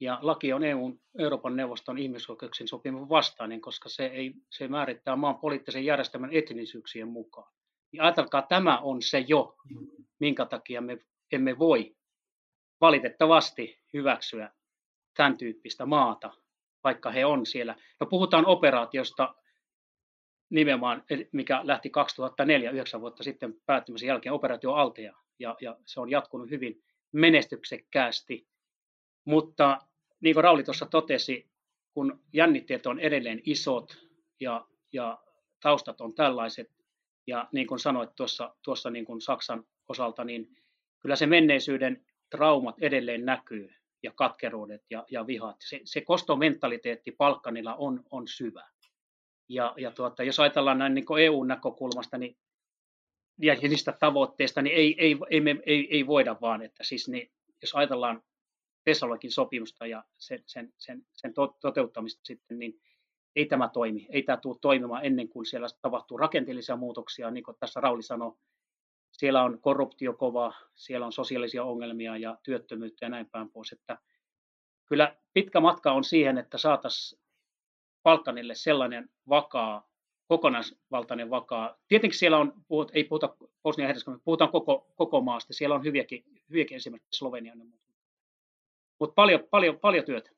ja 0.00 0.18
laki 0.22 0.52
on 0.52 0.64
EUn, 0.64 1.00
Euroopan 1.18 1.56
neuvoston 1.56 1.98
ihmisoikeuksien 1.98 2.68
sopimus 2.68 3.08
vastainen, 3.08 3.60
koska 3.60 3.88
se, 3.88 4.06
ei, 4.06 4.34
se 4.50 4.68
määrittää 4.68 5.16
maan 5.16 5.38
poliittisen 5.38 5.84
järjestelmän 5.84 6.32
etnisyyksien 6.32 7.08
mukaan. 7.08 7.52
Niin 7.92 8.02
ajatelkaa, 8.02 8.42
tämä 8.42 8.78
on 8.78 9.02
se 9.02 9.18
jo, 9.18 9.56
minkä 10.18 10.46
takia 10.46 10.80
me 10.80 10.98
emme 11.32 11.58
voi 11.58 11.96
valitettavasti 12.80 13.78
hyväksyä 13.94 14.52
tämän 15.16 15.36
tyyppistä 15.36 15.86
maata, 15.86 16.30
vaikka 16.84 17.10
he 17.10 17.24
on 17.24 17.46
siellä. 17.46 17.76
No 18.00 18.06
puhutaan 18.06 18.46
operaatiosta, 18.46 19.34
nimenomaan, 20.50 21.04
mikä 21.32 21.60
lähti 21.64 21.90
2004, 21.90 22.70
yhdeksän 22.70 23.00
vuotta 23.00 23.22
sitten 23.22 23.54
päättymisen 23.66 24.06
jälkeen 24.06 24.32
operaatio 24.32 24.72
Altea, 24.72 25.16
ja, 25.38 25.56
ja 25.60 25.76
se 25.86 26.00
on 26.00 26.10
jatkunut 26.10 26.50
hyvin 26.50 26.82
menestyksekkäästi. 27.12 28.46
Mutta 29.24 29.78
niin 30.20 30.34
kuin 30.34 30.44
Rauli 30.44 30.64
tuossa 30.64 30.86
totesi, 30.86 31.50
kun 31.94 32.20
jännitteet 32.32 32.86
on 32.86 33.00
edelleen 33.00 33.40
isot 33.44 33.98
ja, 34.40 34.66
ja 34.92 35.18
taustat 35.60 36.00
on 36.00 36.14
tällaiset, 36.14 36.70
ja 37.26 37.48
niin 37.52 37.66
kuin 37.66 37.78
sanoit 37.78 38.10
tuossa, 38.16 38.54
tuossa 38.62 38.90
niin 38.90 39.04
kuin 39.04 39.20
Saksan 39.20 39.64
osalta, 39.88 40.24
niin 40.24 40.48
kyllä 41.00 41.16
se 41.16 41.26
menneisyyden 41.26 42.06
traumat 42.30 42.76
edelleen 42.80 43.24
näkyy 43.24 43.70
ja 44.02 44.12
katkeruudet 44.14 44.82
ja, 44.90 45.04
ja 45.10 45.26
vihat. 45.26 45.56
Se, 45.60 45.80
se 45.84 46.00
kostomentaliteetti 46.00 47.12
Palkkanilla 47.12 47.74
on, 47.74 48.04
on 48.10 48.28
syvä. 48.28 48.68
Ja, 49.48 49.74
ja 49.76 49.90
tuota, 49.90 50.22
jos 50.22 50.40
ajatellaan 50.40 50.78
näin 50.78 50.94
niin 50.94 51.06
EU-näkökulmasta 51.20 52.18
niin, 52.18 52.36
ja 53.38 53.54
niistä 53.54 53.92
tavoitteista, 53.92 54.62
niin 54.62 54.76
ei, 54.76 54.94
ei, 54.98 55.16
ei, 55.30 55.40
me, 55.40 55.56
ei, 55.66 55.88
ei 55.90 56.06
voida 56.06 56.36
vaan, 56.40 56.62
että 56.62 56.84
siis 56.84 57.08
niin, 57.08 57.30
jos 57.62 57.74
ajatellaan 57.74 58.22
Tesalokin 58.84 59.32
sopimusta 59.32 59.86
ja 59.86 60.04
sen, 60.18 60.42
sen, 60.46 60.72
sen, 60.78 61.06
sen 61.12 61.34
toteuttamista 61.60 62.20
sitten, 62.24 62.58
niin 62.58 62.80
ei 63.36 63.46
tämä 63.46 63.68
toimi. 63.68 64.06
Ei 64.10 64.22
tämä 64.22 64.36
tule 64.36 64.58
toimimaan 64.60 65.04
ennen 65.04 65.28
kuin 65.28 65.46
siellä 65.46 65.66
tapahtuu 65.82 66.16
rakenteellisia 66.16 66.76
muutoksia, 66.76 67.30
niin 67.30 67.44
kuin 67.44 67.56
tässä 67.60 67.80
Rauli 67.80 68.02
sanoi. 68.02 68.32
Siellä 69.12 69.42
on 69.42 69.60
korruptio 69.60 70.12
kova, 70.12 70.52
siellä 70.74 71.06
on 71.06 71.12
sosiaalisia 71.12 71.64
ongelmia 71.64 72.16
ja 72.16 72.38
työttömyyttä 72.42 73.04
ja 73.04 73.08
näin 73.08 73.30
päin 73.30 73.50
pois. 73.50 73.72
Että 73.72 73.98
kyllä 74.86 75.16
pitkä 75.32 75.60
matka 75.60 75.92
on 75.92 76.04
siihen, 76.04 76.38
että 76.38 76.58
saataisiin 76.58 77.22
Balkanille 78.02 78.54
sellainen 78.54 79.10
vakaa, 79.28 79.88
kokonaisvaltainen 80.28 81.30
vakaa. 81.30 81.76
Tietenkin 81.88 82.18
siellä 82.18 82.38
on, 82.38 82.52
ei 82.92 83.04
puhuta 83.04 83.36
bosnia 83.62 83.86
herzegovina 83.86 84.22
puhutaan 84.24 84.50
koko, 84.50 84.86
koko 84.96 85.20
maasta. 85.20 85.52
Siellä 85.52 85.74
on 85.74 85.84
hyviäkin, 85.84 86.24
hyviäkin 86.50 86.76
esimerkiksi 86.76 87.18
Slovenia. 87.18 87.54
Mutta 88.98 89.14
paljon, 89.14 89.40
paljon, 89.50 89.78
paljon 89.78 90.04
työtä. 90.04 90.30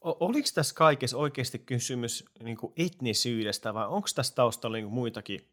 Oliko 0.00 0.48
tässä 0.54 0.74
kaikessa 0.74 1.16
oikeasti 1.16 1.58
kysymys 1.58 2.24
niin 2.42 2.58
etnisyydestä 2.76 3.74
vai 3.74 3.86
onko 3.88 4.08
tässä 4.14 4.34
taustalla 4.34 4.76
niin 4.76 4.92
muitakin, 4.92 5.48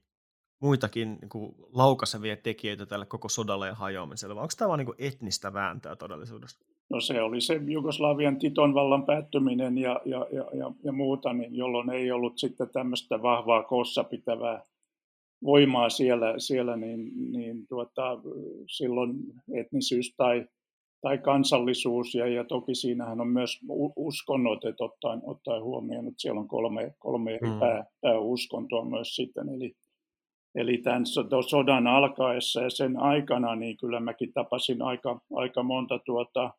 muitakin 0.60 1.18
niin 1.22 1.30
kuin 1.30 1.56
laukaisevia 1.74 2.38
tekijöitä 2.38 2.86
tälle 2.86 3.06
koko 3.06 3.30
sodalle 3.30 3.68
ja 3.68 3.76
hajoamiselle 3.76 4.36
vai 4.36 4.42
onko 4.42 4.54
tämä 4.58 4.70
vain 4.70 4.78
niin 4.78 4.96
etnistä 4.98 5.54
vääntöä 5.54 5.96
todellisuudessa? 5.96 6.60
No 6.92 7.02
se 7.02 7.22
oli 7.22 7.42
se 7.42 7.62
Jugoslavian 7.68 8.38
Titon 8.38 8.74
vallan 8.74 9.06
päättyminen 9.06 9.78
ja, 9.78 10.02
ja, 10.06 10.28
ja, 10.32 10.46
ja, 10.54 10.72
ja 10.84 10.92
muuta, 10.92 11.34
niin 11.34 11.56
jolloin 11.56 11.90
ei 11.90 12.12
ollut 12.12 12.38
sitten 12.38 12.70
tämmöistä 12.70 13.22
vahvaa 13.22 13.64
koossa 13.64 14.04
pitävää 14.04 14.64
voimaa 15.44 15.90
siellä, 15.90 16.34
siellä 16.38 16.76
niin, 16.78 17.32
niin 17.32 17.68
tuota, 17.68 18.18
silloin 18.68 19.14
etnisyys 19.54 20.14
tai, 20.18 20.46
tai 21.02 21.18
kansallisuus, 21.18 22.16
ja, 22.16 22.28
ja 22.28 22.44
toki 22.44 22.76
siinähän 22.76 23.22
on 23.22 23.28
myös 23.28 23.60
uskonnot, 23.96 24.66
että 24.66 24.84
ottaen, 24.84 25.22
ottaen 25.24 25.64
huomioon, 25.64 26.08
että 26.08 26.22
siellä 26.22 26.42
on 26.42 26.48
kolme, 26.48 26.94
kolme 27.00 27.34
eri 27.34 27.50
mm. 27.50 27.60
pää, 27.60 27.86
pääuskontoa 28.02 28.86
myös 28.86 29.16
sitten, 29.16 29.50
eli, 29.50 29.74
eli 30.56 30.78
tämän 30.78 31.04
sodan 31.50 31.88
alkaessa 31.88 32.62
ja 32.62 32.70
sen 32.70 32.98
aikana, 32.98 33.56
niin 33.56 33.78
kyllä 33.78 34.00
mäkin 34.00 34.34
tapasin 34.34 34.82
aika, 34.82 35.22
aika 35.34 35.64
monta 35.64 36.00
tuota, 36.06 36.54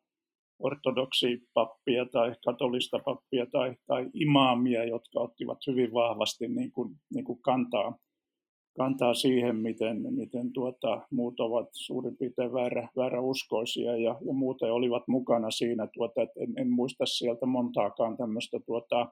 ortodoksipappia 0.59 2.05
tai 2.05 2.35
katolista 2.45 2.99
pappia 3.05 3.45
tai, 3.45 3.75
tai 3.87 4.09
imaamia, 4.13 4.83
jotka 4.85 5.19
ottivat 5.19 5.57
hyvin 5.67 5.93
vahvasti 5.93 6.47
niin 6.47 6.71
kuin, 6.71 6.95
niin 7.13 7.25
kuin 7.25 7.41
kantaa, 7.41 7.97
kantaa 8.77 9.13
siihen, 9.13 9.55
miten, 9.55 10.13
miten 10.15 10.53
tuota, 10.53 11.01
muut 11.11 11.39
ovat 11.39 11.69
suurin 11.71 12.17
piirtein 12.17 12.53
väärä, 12.53 12.89
vääräuskoisia 12.97 13.91
ja, 13.91 13.97
ja 13.97 14.33
muuten 14.33 14.73
olivat 14.73 15.03
mukana 15.07 15.51
siinä, 15.51 15.87
tuota, 15.93 16.21
että 16.21 16.39
en, 16.39 16.53
en 16.57 16.71
muista 16.71 17.05
sieltä 17.05 17.45
montaakaan 17.45 18.17
tämmöistä 18.17 18.59
tuota, 18.65 19.11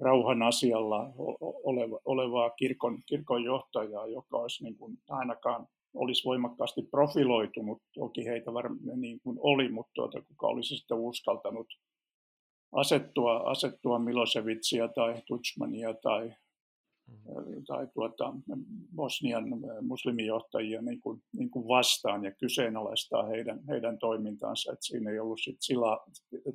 rauhan 0.00 0.42
asialla 0.42 1.12
oleva, 1.40 2.00
olevaa 2.04 2.50
kirkon, 2.50 2.98
kirkon 3.06 3.44
johtajaa, 3.44 4.06
joka 4.06 4.36
olisi 4.36 4.64
niin 4.64 4.76
kuin 4.76 4.98
ainakaan 5.08 5.66
olisi 5.94 6.24
voimakkaasti 6.24 6.82
profiloitunut. 6.82 7.82
Toki 7.94 8.24
heitä 8.26 8.52
varmaan 8.54 9.00
niin 9.00 9.20
kuin 9.20 9.38
oli, 9.40 9.68
mutta 9.68 9.90
tuota, 9.94 10.22
kuka 10.22 10.46
olisi 10.46 10.76
sitten 10.76 10.98
uskaltanut 10.98 11.66
asettua, 12.72 13.36
asettua 13.36 13.98
Milosevicia 13.98 14.88
tai 14.88 15.22
Tuchmania 15.26 15.94
tai, 15.94 16.34
mm. 17.06 17.64
tai 17.66 17.86
tuota, 17.94 18.32
Bosnian 18.96 19.44
muslimijohtajia 19.80 20.82
niin 20.82 21.00
kuin, 21.00 21.22
niin 21.32 21.50
kuin 21.50 21.68
vastaan 21.68 22.24
ja 22.24 22.32
kyseenalaistaa 22.34 23.26
heidän, 23.26 23.60
heidän 23.68 23.98
toimintaansa. 23.98 24.72
Että 24.72 24.86
siinä 24.86 25.10
ei 25.10 25.18
ollut 25.18 25.40
sit 25.44 25.56
sila, 25.60 26.04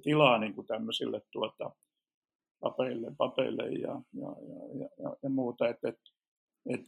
tilaa 0.03 0.37
niin 0.37 0.53
kuin 0.53 0.67
tämmöisille 0.67 1.21
tuota, 1.31 1.71
papeille, 2.59 3.11
papeille 3.17 3.63
ja, 3.63 4.01
ja, 4.13 4.35
ja, 4.79 4.89
ja, 5.03 5.15
ja 5.23 5.29
muuta. 5.29 5.67
Et, 5.67 5.77
et, 5.83 5.99
et 6.69 6.81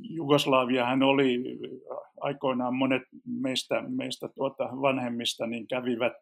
Jugoslaviahan 0.00 1.02
oli 1.02 1.42
aikoinaan 2.20 2.74
monet 2.74 3.02
meistä, 3.24 3.84
meistä 3.88 4.28
tuota 4.28 4.64
vanhemmista 4.64 5.46
niin 5.46 5.66
kävivät 5.66 6.12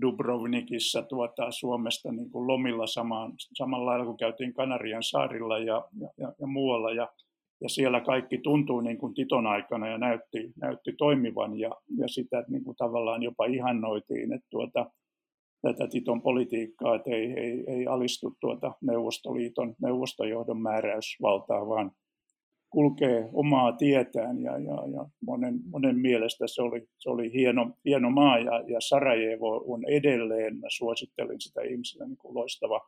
Dubrovnikissa 0.00 1.02
tuota 1.02 1.50
Suomesta 1.50 2.12
niin 2.12 2.30
kuin 2.30 2.46
lomilla 2.46 2.86
samaan, 2.86 3.32
samalla 3.54 3.86
lailla 3.86 4.04
kuin 4.04 4.16
käytiin 4.16 4.54
Kanarian 4.54 5.02
saarilla 5.02 5.58
ja, 5.58 5.88
ja, 6.18 6.32
ja 6.40 6.46
muualla. 6.46 6.90
Ja, 6.90 7.08
ja 7.60 7.68
siellä 7.68 8.00
kaikki 8.00 8.38
tuntui 8.38 8.82
niin 8.82 8.98
kuin 8.98 9.14
Titon 9.14 9.46
aikana 9.46 9.88
ja 9.88 9.98
näytti, 9.98 10.52
näytti 10.60 10.92
toimivan 10.98 11.58
ja, 11.58 11.70
ja 11.98 12.08
sitä 12.08 12.44
niin 12.48 12.64
kuin 12.64 12.76
tavallaan 12.76 13.22
jopa 13.22 13.44
ihannoitiin, 13.44 14.32
että 14.32 14.46
tuota, 14.50 14.90
tätä 15.62 15.88
Titon 15.88 16.22
politiikkaa, 16.22 16.94
että 16.94 17.10
ei, 17.10 17.32
ei, 17.32 17.64
ei 17.68 17.86
alistu 17.86 18.36
tuota 18.40 18.72
Neuvostoliiton 18.80 19.74
neuvostojohdon 19.82 20.62
määräysvaltaa, 20.62 21.68
vaan 21.68 21.90
kulkee 22.72 23.28
omaa 23.32 23.72
tietään 23.72 24.42
ja, 24.42 24.58
ja, 24.58 24.88
ja 24.92 25.06
monen, 25.26 25.60
monen 25.70 25.98
mielestä 25.98 26.46
se 26.46 26.62
oli, 26.62 26.88
se 26.98 27.10
oli 27.10 27.32
hieno, 27.32 27.70
hieno 27.84 28.10
maa 28.10 28.38
ja, 28.38 28.64
ja 28.66 28.80
Sarajevo 28.80 29.64
on 29.66 29.84
edelleen, 29.88 30.58
mä 30.58 30.66
suosittelin 30.76 31.40
sitä 31.40 31.62
ihmisille 31.62 32.06
niin 32.06 32.16
kuin 32.16 32.34
loistava 32.34 32.80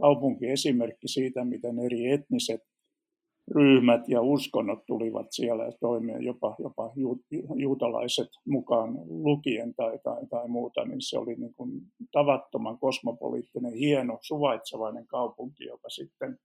kaupunki, 0.00 0.46
esimerkki 0.46 1.08
siitä, 1.08 1.44
miten 1.44 1.78
eri 1.78 2.10
etniset 2.10 2.60
ryhmät 3.54 4.08
ja 4.08 4.22
uskonnot 4.22 4.86
tulivat 4.86 5.26
siellä 5.30 5.72
toimeen, 5.80 6.22
jopa, 6.22 6.56
jopa 6.58 6.92
ju, 6.96 7.20
juutalaiset 7.54 8.28
mukaan 8.48 8.98
lukien 9.08 9.74
tai, 9.74 9.98
tai, 10.04 10.26
tai 10.30 10.48
muuta, 10.48 10.84
niin 10.84 11.00
se 11.00 11.18
oli 11.18 11.34
niin 11.34 11.54
kuin 11.54 11.70
tavattoman 12.12 12.78
kosmopoliittinen, 12.78 13.72
hieno, 13.72 14.18
suvaitsevainen 14.22 15.06
kaupunki, 15.06 15.64
joka 15.64 15.88
sitten 15.88 16.38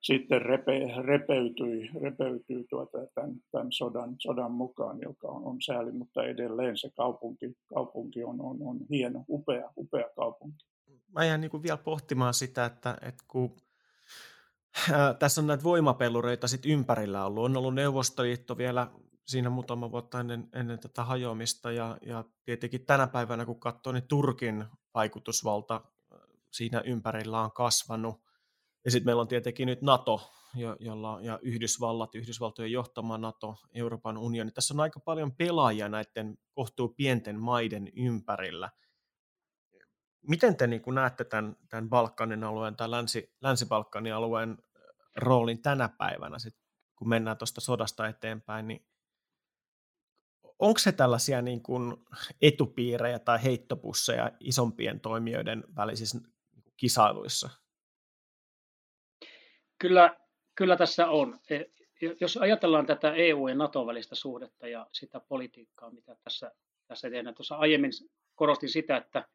sitten 0.00 0.42
repe, 0.42 1.02
repeytyi, 1.02 1.90
repeytyi 2.02 2.64
tuota, 2.70 2.98
tämän, 3.14 3.34
tämän 3.50 3.72
sodan, 3.72 4.16
sodan 4.18 4.52
mukaan, 4.52 4.98
joka 5.02 5.28
on, 5.28 5.44
on 5.44 5.62
sääli, 5.62 5.92
mutta 5.92 6.24
edelleen 6.24 6.78
se 6.78 6.90
kaupunki, 6.96 7.56
kaupunki 7.74 8.24
on, 8.24 8.40
on, 8.40 8.56
on 8.60 8.78
hieno, 8.90 9.24
upea, 9.28 9.70
upea 9.76 10.08
kaupunki. 10.16 10.66
Mä 11.14 11.24
jään 11.24 11.40
niin 11.40 11.62
vielä 11.62 11.76
pohtimaan 11.76 12.34
sitä, 12.34 12.64
että, 12.64 12.96
että 13.02 13.24
kun 13.28 13.56
ää, 14.92 15.14
tässä 15.14 15.40
on 15.40 15.46
näitä 15.46 15.64
voimapelureita 15.64 16.48
sit 16.48 16.66
ympärillä 16.66 17.26
ollut, 17.26 17.44
on 17.44 17.56
ollut 17.56 17.74
Neuvostoliitto 17.74 18.56
vielä 18.56 18.90
siinä 19.26 19.50
muutama 19.50 19.90
vuotta 19.90 20.20
ennen, 20.20 20.48
ennen 20.54 20.78
tätä 20.78 21.04
hajoamista 21.04 21.72
ja, 21.72 21.98
ja 22.06 22.24
tietenkin 22.44 22.86
tänä 22.86 23.06
päivänä 23.06 23.46
kun 23.46 23.60
katsoo, 23.60 23.92
niin 23.92 24.08
Turkin 24.08 24.64
vaikutusvalta 24.94 25.80
siinä 26.50 26.80
ympärillä 26.80 27.40
on 27.40 27.52
kasvanut 27.52 28.29
ja 28.84 28.90
sitten 28.90 29.06
meillä 29.06 29.22
on 29.22 29.28
tietenkin 29.28 29.66
nyt 29.66 29.82
NATO, 29.82 30.30
jo, 30.54 30.76
jolla, 30.80 31.18
ja 31.22 31.38
Yhdysvallat, 31.42 32.14
Yhdysvaltojen 32.14 32.72
johtama 32.72 33.18
NATO, 33.18 33.56
Euroopan 33.74 34.18
unioni. 34.18 34.50
Tässä 34.50 34.74
on 34.74 34.80
aika 34.80 35.00
paljon 35.00 35.32
pelaajia 35.32 35.88
näiden 35.88 36.38
kohtuu 36.52 36.88
pienten 36.88 37.40
maiden 37.40 37.92
ympärillä. 37.96 38.70
Miten 40.28 40.56
te 40.56 40.66
niin 40.66 40.82
näette 40.94 41.24
tämän, 41.24 41.56
tämän 41.68 41.88
Balkanin 41.88 42.44
alueen 42.44 42.76
tai 42.76 42.90
Länsi, 42.90 43.34
Länsi-Balkanin 43.40 44.14
alueen 44.14 44.58
roolin 45.16 45.62
tänä 45.62 45.88
päivänä, 45.88 46.38
sit, 46.38 46.56
kun 46.96 47.08
mennään 47.08 47.38
tuosta 47.38 47.60
sodasta 47.60 48.08
eteenpäin, 48.08 48.68
niin 48.68 48.86
onko 50.58 50.78
se 50.78 50.92
tällaisia 50.92 51.42
niin 51.42 51.62
kuin 51.62 51.96
etupiirejä 52.42 53.18
tai 53.18 53.42
heittopusseja 53.42 54.30
isompien 54.40 55.00
toimijoiden 55.00 55.64
välisissä 55.76 56.18
kisailuissa? 56.76 57.50
Kyllä, 59.80 60.16
kyllä 60.54 60.76
tässä 60.76 61.08
on. 61.08 61.40
E, 61.50 61.60
jos 62.20 62.36
ajatellaan 62.36 62.86
tätä 62.86 63.14
EU- 63.14 63.48
ja 63.48 63.54
NATO 63.54 63.86
välistä 63.86 64.14
suhdetta 64.14 64.68
ja 64.68 64.86
sitä 64.92 65.20
politiikkaa, 65.20 65.90
mitä 65.90 66.16
tässä, 66.24 66.52
tässä 66.86 67.10
tehdään, 67.10 67.34
tuossa 67.34 67.56
aiemmin 67.56 67.90
korostin 68.34 68.68
sitä, 68.68 68.96
että 68.96 69.28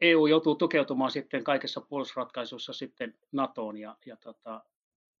EU 0.00 0.26
joutuu 0.26 0.54
tukeutumaan 0.54 1.10
sitten 1.10 1.44
kaikessa 1.44 1.80
puolustusratkaisussa 1.80 2.72
sitten 2.72 3.18
NATOon 3.32 3.78
ja, 3.78 3.96
ja, 4.06 4.16
tota, 4.16 4.64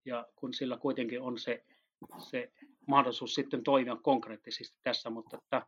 ja 0.04 0.26
kun 0.36 0.54
sillä 0.54 0.76
kuitenkin 0.76 1.22
on 1.22 1.38
se, 1.38 1.64
se 2.18 2.52
mahdollisuus 2.86 3.34
sitten 3.34 3.62
toimia 3.62 3.96
konkreettisesti 4.02 4.78
tässä, 4.82 5.10
mutta 5.10 5.36
että, 5.36 5.66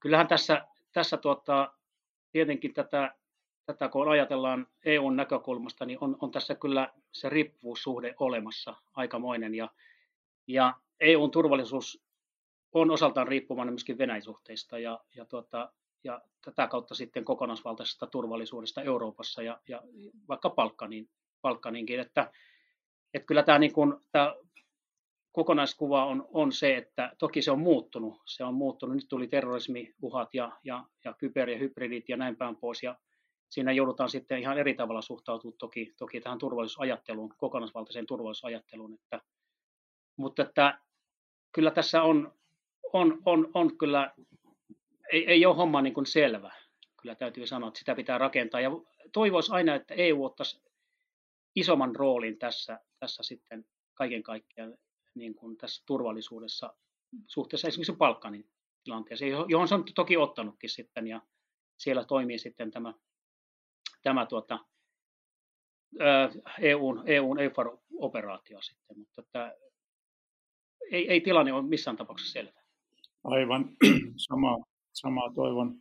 kyllähän 0.00 0.28
tässä, 0.28 0.66
tässä 0.92 1.16
tuota, 1.16 1.72
tietenkin 2.32 2.74
tätä 2.74 3.14
tätä 3.66 3.88
kun 3.88 4.08
ajatellaan 4.08 4.66
EUn 4.84 5.16
näkökulmasta, 5.16 5.86
niin 5.86 5.98
on, 6.00 6.16
on 6.20 6.30
tässä 6.30 6.54
kyllä 6.54 6.92
se 7.12 7.28
riippuvuussuhde 7.28 8.14
olemassa 8.18 8.74
aikamoinen. 8.94 9.54
Ja, 9.54 9.68
ja 10.46 10.74
EUn 11.00 11.30
turvallisuus 11.30 12.04
on 12.72 12.90
osaltaan 12.90 13.28
riippuvainen 13.28 13.72
myöskin 13.72 13.98
Venäjän 13.98 14.22
suhteista 14.22 14.78
ja, 14.78 15.00
ja, 15.16 15.24
tuota, 15.24 15.72
ja 16.04 16.20
tätä 16.44 16.66
kautta 16.68 16.94
sitten 16.94 17.24
kokonaisvaltaisesta 17.24 18.06
turvallisuudesta 18.06 18.82
Euroopassa 18.82 19.42
ja, 19.42 19.60
ja 19.68 19.82
vaikka 20.28 20.50
Balkanin, 20.50 21.08
Balkaninkin. 21.42 22.00
Että, 22.00 22.32
että 23.14 23.26
kyllä 23.26 23.42
tämä, 23.42 23.58
niin 23.58 23.72
kuin, 23.72 23.94
tämä 24.12 24.34
kokonaiskuva 25.32 26.06
on, 26.06 26.28
on 26.32 26.52
se, 26.52 26.76
että 26.76 27.12
toki 27.18 27.42
se 27.42 27.50
on 27.50 27.60
muuttunut. 27.60 28.22
Se 28.26 28.44
on 28.44 28.54
muuttunut. 28.54 28.96
Nyt 28.96 29.08
tuli 29.08 29.28
terrorismiuhat 29.28 30.34
ja, 30.34 30.52
ja, 30.64 30.84
ja 31.04 31.12
kyber- 31.12 31.50
ja 31.50 31.58
hybridit 31.58 32.08
ja 32.08 32.16
näin 32.16 32.36
päin 32.36 32.56
pois. 32.56 32.82
Ja 32.82 32.98
siinä 33.52 33.72
joudutaan 33.72 34.10
sitten 34.10 34.38
ihan 34.38 34.58
eri 34.58 34.74
tavalla 34.74 35.02
suhtautumaan 35.02 35.58
toki, 35.58 35.94
toki 35.98 36.20
tähän 36.20 36.38
turvallisuusajatteluun, 36.38 37.34
kokonaisvaltaiseen 37.36 38.06
turvallisuusajatteluun. 38.06 38.94
Että, 38.94 39.20
mutta 40.16 40.42
että 40.42 40.78
kyllä 41.52 41.70
tässä 41.70 42.02
on, 42.02 42.34
on, 42.92 43.22
on, 43.24 43.50
on 43.54 43.78
kyllä, 43.78 44.14
ei, 45.12 45.26
ei 45.26 45.46
ole 45.46 45.56
homma 45.56 45.82
niin 45.82 45.94
kuin 45.94 46.06
selvä. 46.06 46.52
Kyllä 47.02 47.14
täytyy 47.14 47.46
sanoa, 47.46 47.68
että 47.68 47.78
sitä 47.78 47.94
pitää 47.94 48.18
rakentaa. 48.18 48.60
Ja 48.60 48.70
toivoisi 49.12 49.52
aina, 49.52 49.74
että 49.74 49.94
EU 49.94 50.24
ottaisi 50.24 50.62
isomman 51.54 51.96
roolin 51.96 52.38
tässä, 52.38 52.80
tässä 52.98 53.22
sitten 53.22 53.64
kaiken 53.94 54.22
kaikkiaan 54.22 54.78
niin 55.14 55.34
kuin 55.34 55.56
tässä 55.56 55.82
turvallisuudessa 55.86 56.74
suhteessa 57.26 57.68
esimerkiksi 57.68 57.96
Balkanin 57.96 58.48
tilanteeseen, 58.84 59.32
johon 59.48 59.68
se 59.68 59.74
on 59.74 59.84
toki 59.94 60.16
ottanutkin 60.16 60.70
sitten, 60.70 61.06
ja 61.06 61.20
siellä 61.76 62.04
toimii 62.04 62.38
sitten 62.38 62.70
tämä 62.70 62.94
tämä 64.02 64.26
tuota, 64.26 64.58
EUn, 66.60 67.02
EUn 67.06 67.38
EUFAR-operaatio 67.40 68.58
sitten, 68.62 68.98
mutta 68.98 69.22
että 69.22 69.56
ei, 70.92 71.10
ei 71.10 71.20
tilanne 71.20 71.52
ole 71.52 71.68
missään 71.68 71.96
tapauksessa 71.96 72.32
selvä. 72.32 72.62
Aivan, 73.24 73.68
sama, 74.28 74.58
samaa 74.92 75.32
toivon, 75.34 75.74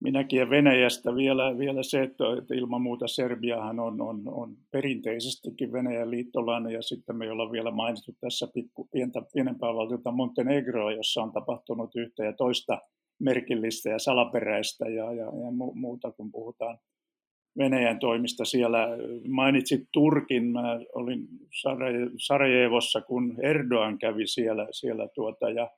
minäkin 0.00 0.38
ja 0.38 0.50
Venäjästä 0.50 1.14
vielä, 1.14 1.58
vielä 1.58 1.82
se, 1.82 2.02
että, 2.02 2.24
että 2.38 2.54
ilman 2.54 2.82
muuta 2.82 3.08
Serbiahan 3.08 3.80
on, 3.80 4.00
on, 4.00 4.22
on 4.26 4.56
perinteisestikin 4.70 5.72
Venäjän 5.72 6.10
liittolainen 6.10 6.72
ja 6.72 6.82
sitten 6.82 7.16
me 7.16 7.30
ollaan 7.30 7.52
vielä 7.52 7.70
mainittu 7.70 8.12
tässä 8.20 8.48
pikku, 8.54 8.88
pientä, 8.92 9.22
pienempää 9.32 9.74
valtiota 9.74 10.10
Montenegroa, 10.10 10.92
jossa 10.92 11.22
on 11.22 11.32
tapahtunut 11.32 11.96
yhtä 11.96 12.24
ja 12.24 12.32
toista 12.32 12.78
merkillistä 13.20 13.90
ja 13.90 13.98
salaperäistä 13.98 14.88
ja, 14.88 15.12
ja, 15.12 15.24
ja 15.24 15.50
muuta, 15.74 16.12
kun 16.12 16.32
puhutaan 16.32 16.78
Venäjän 17.58 17.98
toimista 17.98 18.44
siellä. 18.44 18.88
Mainitsit 19.28 19.80
Turkin, 19.92 20.44
mä 20.44 20.80
olin 20.94 21.28
Sarajevossa, 22.26 23.00
kun 23.00 23.36
Erdogan 23.42 23.98
kävi 23.98 24.26
siellä, 24.26 24.68
siellä 24.70 25.08
tuota, 25.14 25.50
ja 25.50 25.70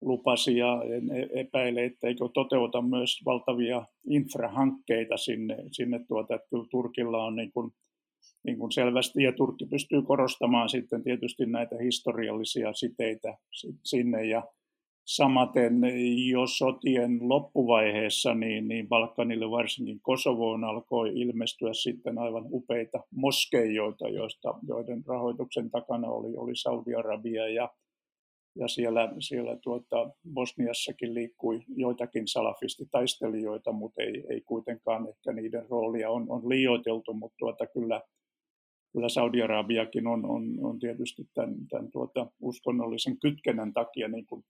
lupasi 0.00 0.56
ja 0.56 0.82
e-, 1.14 1.40
epäile, 1.40 1.84
että 1.84 2.08
eikö 2.08 2.28
toteuta 2.34 2.82
myös 2.82 3.20
valtavia 3.24 3.86
infrahankkeita 4.08 5.16
sinne, 5.16 5.56
sinne 5.72 6.00
tuota, 6.08 6.34
että 6.34 6.48
kyllä 6.50 6.66
Turkilla 6.70 7.24
on 7.24 7.36
niin 7.36 7.52
kuin, 7.52 7.70
niin 8.44 8.58
kuin 8.58 8.72
selvästi, 8.72 9.22
ja 9.22 9.32
Turkki 9.32 9.66
pystyy 9.66 10.02
korostamaan 10.02 10.68
sitten 10.68 11.04
tietysti 11.04 11.46
näitä 11.46 11.76
historiallisia 11.82 12.72
siteitä 12.72 13.36
sinne, 13.84 14.24
ja 14.24 14.42
samaten 15.06 15.80
jo 16.30 16.46
sotien 16.46 17.18
loppuvaiheessa, 17.20 18.34
niin, 18.34 18.68
niin 18.68 18.88
Balkanille 18.88 19.50
varsinkin 19.50 20.00
Kosovoon 20.02 20.64
alkoi 20.64 21.20
ilmestyä 21.20 21.72
sitten 21.72 22.18
aivan 22.18 22.44
upeita 22.50 23.04
moskeijoita, 23.10 24.08
joista, 24.08 24.54
joiden 24.68 25.02
rahoituksen 25.06 25.70
takana 25.70 26.08
oli, 26.08 26.36
oli 26.36 26.56
Saudi-Arabia 26.56 27.48
ja 27.48 27.70
ja 28.58 28.68
siellä, 28.68 29.12
siellä 29.18 29.56
tuota, 29.62 30.10
Bosniassakin 30.34 31.14
liikkui 31.14 31.60
joitakin 31.76 32.28
salafistitaistelijoita, 32.28 33.72
mutta 33.72 34.02
ei, 34.02 34.24
ei 34.30 34.40
kuitenkaan 34.40 35.08
ehkä 35.08 35.32
niiden 35.32 35.66
roolia 35.70 36.10
on, 36.10 36.26
on 36.28 36.48
liioiteltu, 36.48 37.14
mutta 37.14 37.36
tuota, 37.38 37.66
kyllä, 37.66 38.00
kyllä 38.92 39.08
Saudi-Arabiakin 39.08 40.06
on, 40.06 40.26
on, 40.26 40.42
on 40.62 40.78
tietysti 40.78 41.22
tämän, 41.34 41.54
tämän 41.70 41.90
tuota, 41.90 42.26
uskonnollisen 42.40 43.18
kytkennän 43.20 43.72
takia 43.72 44.08
niin 44.08 44.26
kuin 44.26 44.44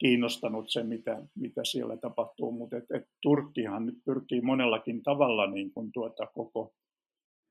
kiinnostanut 0.00 0.64
se, 0.68 0.82
mitä, 0.82 1.22
mitä 1.34 1.60
siellä 1.64 1.96
tapahtuu, 1.96 2.52
mutta 2.52 2.76
et, 2.76 2.90
et 2.94 3.04
Turkkihan 3.22 3.86
nyt 3.86 3.98
pyrkii 4.04 4.40
monellakin 4.40 5.02
tavalla 5.02 5.50
niin 5.50 5.72
kuin 5.72 5.92
tuota, 5.92 6.26
koko 6.26 6.72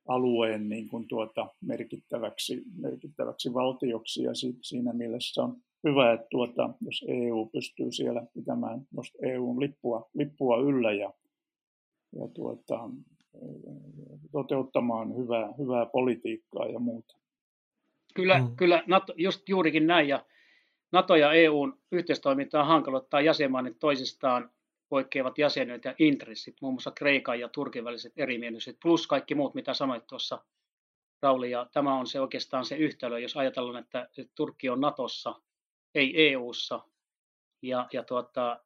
alueen 0.08 0.70
niin 0.70 0.90
kuin 0.90 1.08
tuota, 1.08 1.48
merkittäväksi, 1.62 2.64
merkittäväksi 2.82 3.54
valtioksi 3.54 4.24
ja 4.24 4.32
siinä 4.62 4.94
mielessä 4.94 5.44
on 5.44 5.58
hyvä, 5.88 6.14
että 6.14 6.28
tuota, 6.30 6.70
jos 6.82 7.06
EU 7.08 7.50
pystyy 7.54 7.92
siellä 7.92 8.28
pitämään 8.34 8.82
EUn 9.22 9.60
lippua, 9.60 10.10
lippua 10.14 10.58
yllä 10.58 10.92
ja, 10.92 11.14
ja 12.16 12.28
tuota, 12.34 12.90
toteuttamaan 14.32 15.16
hyvää, 15.16 15.54
hyvää 15.58 15.86
politiikkaa 15.86 16.66
ja 16.66 16.80
muuta. 16.80 17.20
Kyllä, 18.16 18.40
mm. 18.40 18.56
kyllä 18.56 18.84
NATO, 18.88 19.14
just 19.18 19.50
juurikin 19.50 19.88
näin. 19.88 20.08
Ja 20.08 20.26
NATO 20.92 21.16
ja 21.16 21.34
EUn 21.34 21.80
yhteistoimintaa 21.92 22.64
hankaloittaa 22.64 23.22
jäsenmaat 23.22 23.80
toisistaan 23.80 24.52
poikkeavat 24.90 25.38
jäsenyydet 25.38 25.86
ja 25.86 25.96
intressit, 26.00 26.56
muun 26.62 26.74
muassa 26.74 26.92
Kreikan 26.92 27.40
ja 27.40 27.50
Turkin 27.50 27.84
väliset 27.84 28.14
erimielisyydet, 28.18 28.80
plus 28.82 29.08
kaikki 29.08 29.36
muut, 29.36 29.54
mitä 29.54 29.74
sanoit 29.74 30.08
tuossa, 30.08 30.44
Rauli. 31.22 31.52
Ja 31.52 31.68
tämä 31.74 32.00
on 32.00 32.08
se 32.08 32.20
oikeastaan 32.20 32.66
se 32.66 32.76
yhtälö, 32.76 33.20
jos 33.20 33.38
ajatellaan, 33.38 33.84
että 33.84 34.10
Turkki 34.36 34.70
on 34.70 34.82
Natossa– 34.82 35.36
ei 35.96 36.32
EU:ssa. 36.32 36.80
Ja, 37.62 37.88
ja 37.94 38.04
tuota, 38.04 38.60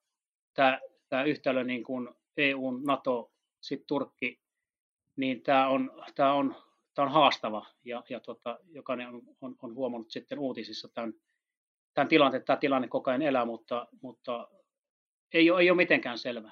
tämä, 0.53 0.79
tämä 1.09 1.23
yhtälö 1.23 1.63
niin 1.63 1.83
kuin 1.83 2.09
EU, 2.37 2.71
NATO, 2.71 3.31
sitten 3.61 3.87
Turkki, 3.87 4.39
niin 5.15 5.41
tämä 5.41 5.67
on, 5.67 5.91
tämä 6.15 6.33
on, 6.33 6.55
tämä 6.93 7.05
on 7.05 7.11
haastava 7.11 7.65
ja, 7.85 8.03
ja 8.09 8.19
tuota, 8.19 8.59
jokainen 8.67 9.07
on, 9.07 9.21
on, 9.41 9.55
on, 9.61 9.75
huomannut 9.75 10.11
sitten 10.11 10.39
uutisissa 10.39 10.87
tämän, 10.87 11.13
tämän 11.93 12.07
tilanteen, 12.07 12.43
tämä 12.43 12.57
tilanne 12.57 12.87
koko 12.87 13.11
ajan 13.11 13.21
elää, 13.21 13.45
mutta, 13.45 13.87
mutta 14.01 14.47
ei, 15.33 15.51
ole, 15.51 15.61
ei 15.61 15.69
ole 15.69 15.77
mitenkään 15.77 16.17
selvä 16.17 16.51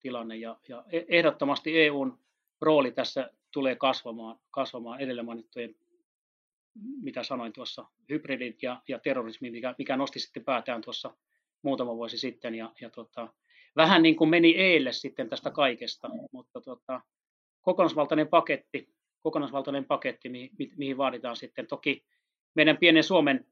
tilanne 0.00 0.36
ja, 0.36 0.56
ja 0.68 0.84
e, 0.92 1.00
ehdottomasti 1.08 1.80
EUn 1.80 2.18
rooli 2.60 2.92
tässä 2.92 3.30
tulee 3.50 3.76
kasvamaan, 3.76 4.38
kasvamaan 4.50 5.00
edellä 5.00 5.22
mainittujen 5.22 5.74
mitä 7.02 7.22
sanoin 7.22 7.52
tuossa, 7.52 7.84
hybridit 8.08 8.62
ja, 8.62 8.82
ja 8.88 8.98
terrorismi, 8.98 9.50
mikä, 9.50 9.74
mikä 9.78 9.96
nosti 9.96 10.20
sitten 10.20 10.44
päätään 10.44 10.80
tuossa 10.80 11.14
muutama 11.62 11.96
vuosi 11.96 12.18
sitten. 12.18 12.54
Ja, 12.54 12.72
ja 12.80 12.90
tota, 12.90 13.28
vähän 13.76 14.02
niin 14.02 14.16
kuin 14.16 14.30
meni 14.30 14.56
eille 14.56 14.92
sitten 14.92 15.28
tästä 15.28 15.50
kaikesta, 15.50 16.10
mutta 16.32 16.60
tota, 16.60 17.00
kokonaisvaltainen 17.62 18.28
paketti, 18.28 18.88
kokonaisvaltainen 19.20 19.84
paketti, 19.84 20.28
mihin, 20.28 20.50
mihin 20.76 20.96
vaaditaan 20.96 21.36
sitten 21.36 21.66
toki 21.66 22.04
meidän 22.54 22.76
pienen 22.76 23.04
Suomen 23.04 23.46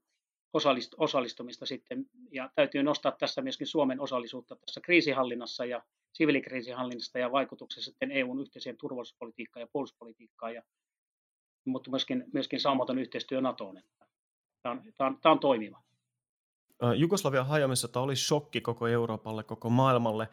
osallistumista 0.98 1.66
sitten, 1.66 2.06
ja 2.30 2.50
täytyy 2.54 2.82
nostaa 2.82 3.12
tässä 3.12 3.42
myöskin 3.42 3.66
Suomen 3.66 4.00
osallisuutta 4.00 4.56
tässä 4.56 4.80
kriisihallinnassa 4.80 5.64
ja 5.64 5.82
siviilikriisihallinnasta 6.12 7.18
ja 7.18 7.32
vaikutuksessa 7.32 7.90
sitten 7.90 8.10
EUn 8.10 8.40
yhteiseen 8.40 8.76
turvallisuuspolitiikkaan 8.76 9.60
ja 9.60 9.68
puolustuspolitiikkaan 9.72 10.54
ja 10.54 10.62
mutta 11.64 11.90
myöskin, 11.90 12.24
myöskin 12.32 12.60
saumaton 12.60 12.98
yhteistyö 12.98 13.40
NATOon. 13.40 13.80
Tämä, 14.62 14.72
on, 14.72 14.82
tämä, 14.96 15.08
on, 15.08 15.18
tämä 15.20 15.32
on 15.32 15.40
toimiva. 15.40 15.82
Jugoslavian 16.96 17.46
hajoamisesta 17.46 18.00
oli 18.00 18.16
shokki 18.16 18.60
koko 18.60 18.86
Euroopalle, 18.86 19.44
koko 19.44 19.70
maailmalle. 19.70 20.28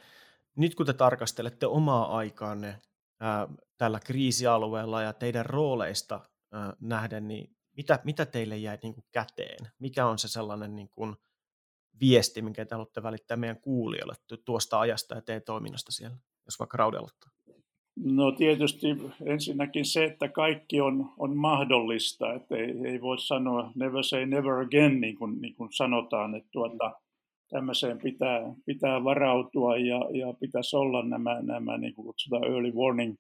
Nyt 0.55 0.75
kun 0.75 0.85
te 0.85 0.93
tarkastelette 0.93 1.65
omaa 1.67 2.17
aikaanne 2.17 2.81
ää, 3.19 3.47
tällä 3.77 3.99
kriisialueella 3.99 5.01
ja 5.01 5.13
teidän 5.13 5.45
rooleista 5.45 6.19
ää, 6.51 6.73
nähden, 6.79 7.27
niin 7.27 7.55
mitä, 7.79 7.99
mitä 8.03 8.25
teille 8.25 8.57
jäi 8.57 8.77
niin 8.83 8.93
kuin 8.93 9.05
käteen? 9.11 9.71
Mikä 9.79 10.05
on 10.05 10.19
se 10.19 10.27
sellainen 10.27 10.75
niin 10.75 10.89
kuin 10.89 11.15
viesti, 11.99 12.41
minkä 12.41 12.65
te 12.65 12.75
haluatte 12.75 13.03
välittää 13.03 13.37
meidän 13.37 13.61
kuulijoille 13.61 14.13
tuosta 14.45 14.79
ajasta 14.79 15.15
ja 15.15 15.21
teidän 15.21 15.43
toiminnasta 15.45 15.91
siellä, 15.91 16.17
jos 16.45 16.59
vaikka 16.59 16.77
Raude 16.77 16.97
aloittaa? 16.97 17.29
No 18.03 18.31
tietysti 18.31 18.87
ensinnäkin 19.25 19.85
se, 19.85 20.03
että 20.03 20.29
kaikki 20.29 20.81
on, 20.81 21.13
on 21.17 21.37
mahdollista, 21.37 22.33
että 22.33 22.55
ei, 22.55 22.73
ei 22.85 23.01
voi 23.01 23.19
sanoa 23.19 23.71
never 23.75 24.03
say 24.03 24.25
never 24.25 24.53
again, 24.53 25.01
niin 25.01 25.15
kuin, 25.15 25.41
niin 25.41 25.55
kuin 25.55 25.69
sanotaan, 25.73 26.35
että 26.35 26.49
tuota, 26.51 26.91
tämmöiseen 27.49 27.99
pitää, 27.99 28.53
pitää 28.65 29.03
varautua 29.03 29.77
ja, 29.77 29.99
ja 30.13 30.33
pitäisi 30.39 30.75
olla 30.75 31.05
nämä, 31.05 31.41
nämä 31.41 31.77
niin 31.77 31.95
kuin 31.95 32.05
kutsutaan 32.05 32.43
early 32.43 32.71
warning 32.71 33.15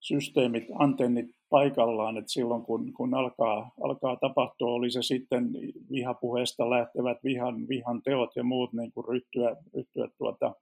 systeemit, 0.00 0.64
antennit 0.78 1.26
paikallaan, 1.48 2.18
että 2.18 2.32
silloin 2.32 2.62
kun, 2.62 2.92
kun 2.92 3.14
alkaa, 3.14 3.70
alkaa 3.82 4.16
tapahtua, 4.16 4.72
oli 4.72 4.90
se 4.90 5.02
sitten 5.02 5.50
vihapuheesta 5.92 6.70
lähtevät 6.70 7.18
vihan, 7.24 7.68
vihan 7.68 8.02
teot 8.02 8.36
ja 8.36 8.44
muut, 8.44 8.72
niin 8.72 8.92
kuin 8.92 9.08
ryhtyä, 9.08 9.56
ryhtyä 9.74 10.08
tuota, 10.18 10.54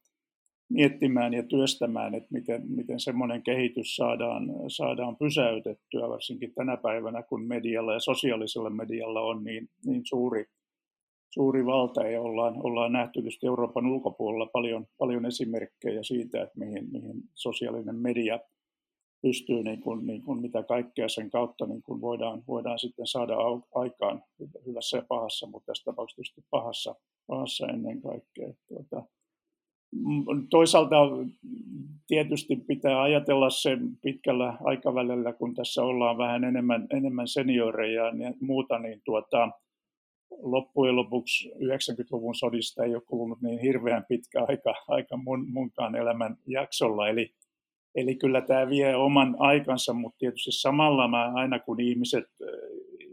miettimään 0.73 1.35
ja 1.35 1.43
työstämään, 1.43 2.15
että 2.15 2.29
miten, 2.33 2.63
miten 2.69 3.01
semmoinen 3.01 3.43
kehitys 3.43 3.97
saadaan, 3.97 4.43
saadaan 4.69 5.17
pysäytettyä, 5.17 6.09
varsinkin 6.09 6.55
tänä 6.55 6.77
päivänä, 6.77 7.23
kun 7.23 7.47
medialla 7.47 7.93
ja 7.93 8.01
sosiaalisella 8.01 8.71
medialla 8.71 9.21
on 9.21 9.45
niin, 9.45 9.69
niin 9.87 10.03
suuri, 10.05 10.45
suuri 11.31 11.67
valta 11.67 12.09
ja 12.09 12.21
ollaan, 12.21 12.55
ollaan 12.67 12.93
nähty 12.93 13.13
tietysti 13.13 13.47
Euroopan 13.47 13.87
ulkopuolella 13.87 14.47
paljon, 14.47 14.87
paljon 14.99 15.27
esimerkkejä 15.27 16.03
siitä, 16.03 16.43
että 16.43 16.59
mihin, 16.59 16.89
mihin 16.93 17.23
sosiaalinen 17.35 17.97
media 17.97 18.39
pystyy, 19.23 19.63
niin 19.63 19.81
kuin, 19.81 20.07
niin 20.07 20.23
kuin 20.23 20.41
mitä 20.41 20.63
kaikkea 20.63 21.09
sen 21.09 21.31
kautta 21.31 21.67
niin 21.67 21.83
kuin 21.83 22.01
voidaan, 22.01 22.43
voidaan 22.49 22.79
sitten 22.79 23.07
saada 23.07 23.35
aikaan 23.75 24.23
hyvässä 24.67 24.97
ja 24.97 25.05
pahassa, 25.09 25.47
mutta 25.47 25.67
tässä 25.67 25.85
tapauksessa 25.85 26.17
tietysti 26.17 26.45
pahassa, 26.51 26.95
pahassa 27.27 27.67
ennen 27.67 28.03
kaikkea. 28.03 28.53
Tuota, 28.69 29.03
Toisaalta 30.51 30.97
tietysti 32.07 32.57
pitää 32.57 33.03
ajatella 33.03 33.51
se 33.51 33.79
pitkällä 34.03 34.57
aikavälillä, 34.65 35.33
kun 35.33 35.55
tässä 35.55 35.83
ollaan 35.83 36.19
vähän 36.19 36.45
enemmän, 36.45 36.87
enemmän 36.91 37.29
senioreja 37.29 38.05
ja 38.05 38.35
muuta, 38.41 38.79
niin 38.79 39.01
tuota, 39.05 39.51
loppujen 40.43 40.97
lopuksi 40.97 41.53
90-luvun 41.55 42.35
sodista 42.35 42.85
ei 42.85 42.95
ole 42.95 43.03
kulunut 43.07 43.43
niin 43.43 43.59
hirveän 43.59 44.05
pitkä 44.09 44.45
aika, 44.49 44.75
aika 44.89 45.17
mun, 45.17 45.51
munkaan 45.51 45.97
elämän 45.97 46.37
jaksolla. 46.47 47.09
Eli, 47.09 47.35
eli 47.95 48.15
kyllä 48.15 48.41
tämä 48.41 48.69
vie 48.69 48.97
oman 48.97 49.37
aikansa, 49.39 49.93
mutta 49.93 50.19
tietysti 50.19 50.53
samalla 50.53 51.09
mä 51.09 51.33
aina 51.35 51.59
kun 51.59 51.81
ihmiset, 51.81 52.25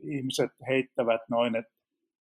ihmiset 0.03 0.51
heittävät 0.67 1.21
noin, 1.29 1.55
että 1.55 1.79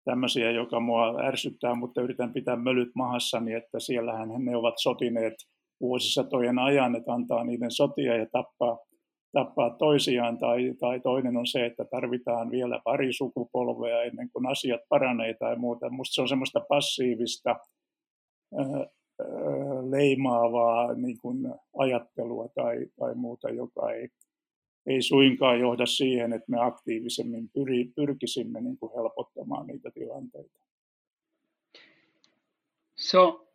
tämmöisiä, 0.05 0.51
joka 0.51 0.79
mua 0.79 1.21
ärsyttää, 1.21 1.75
mutta 1.75 2.01
yritän 2.01 2.33
pitää 2.33 2.55
mölyt 2.55 2.89
mahassani, 2.95 3.53
että 3.53 3.79
siellähän 3.79 4.29
ne 4.37 4.55
ovat 4.55 4.73
sotineet 4.77 5.33
vuosisatojen 5.81 6.59
ajan, 6.59 6.95
että 6.95 7.13
antaa 7.13 7.43
niiden 7.43 7.71
sotia 7.71 8.17
ja 8.17 8.25
tappaa, 8.31 8.77
tappaa 9.31 9.69
toisiaan, 9.69 10.37
tai, 10.37 10.73
tai 10.79 10.99
toinen 10.99 11.37
on 11.37 11.47
se, 11.47 11.65
että 11.65 11.85
tarvitaan 11.85 12.51
vielä 12.51 12.79
pari 12.83 13.13
sukupolvea 13.13 14.03
ennen 14.03 14.29
kuin 14.33 14.47
asiat 14.47 14.81
paranee 14.89 15.33
tai 15.33 15.55
muuta. 15.55 15.89
Musta 15.89 16.13
se 16.13 16.21
on 16.21 16.29
semmoista 16.29 16.59
passiivista 16.69 17.55
leimaavaa 19.89 20.93
niin 20.93 21.17
kuin 21.17 21.53
ajattelua 21.77 22.47
tai, 22.55 22.85
tai 22.99 23.15
muuta, 23.15 23.49
joka 23.49 23.91
ei, 23.91 24.09
ei 24.85 25.01
suinkaan 25.01 25.59
johda 25.59 25.85
siihen, 25.85 26.33
että 26.33 26.51
me 26.51 26.57
aktiivisemmin 26.59 27.49
pyri, 27.49 27.85
pyrkisimme 27.95 28.61
niin 28.61 28.77
kuin 28.77 28.91
helpottamaan 28.95 29.67
niitä 29.67 29.91
tilanteita. 29.91 30.59
Se 32.95 33.17
on 33.17 33.47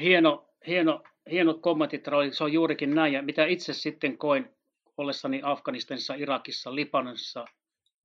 hieno, 0.00 0.48
hieno, 0.66 1.02
hieno 1.30 1.54
kommentti, 1.54 2.02
se 2.32 2.44
on 2.44 2.52
juurikin 2.52 2.94
näin. 2.94 3.12
Ja 3.12 3.22
mitä 3.22 3.46
itse 3.46 3.72
sitten 3.72 4.18
koin 4.18 4.48
ollessani 4.96 5.40
Afganistanissa, 5.42 6.14
Irakissa, 6.14 6.74
Libanonissa, 6.74 7.44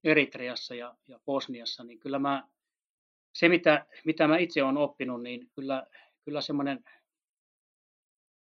Eritreassa 0.04 0.76
ja, 0.76 0.96
ja 1.08 1.20
Bosniassa, 1.26 1.84
niin 1.84 2.00
kyllä 2.00 2.20
mä, 2.20 2.48
se 3.34 3.50
mitä, 3.50 3.86
mitä 4.06 4.28
mä 4.28 4.38
itse 4.38 4.64
olen 4.64 4.78
oppinut, 4.78 5.24
niin 5.24 5.50
kyllä, 5.56 5.88
kyllä 6.26 6.42
semmoinen 6.42 6.84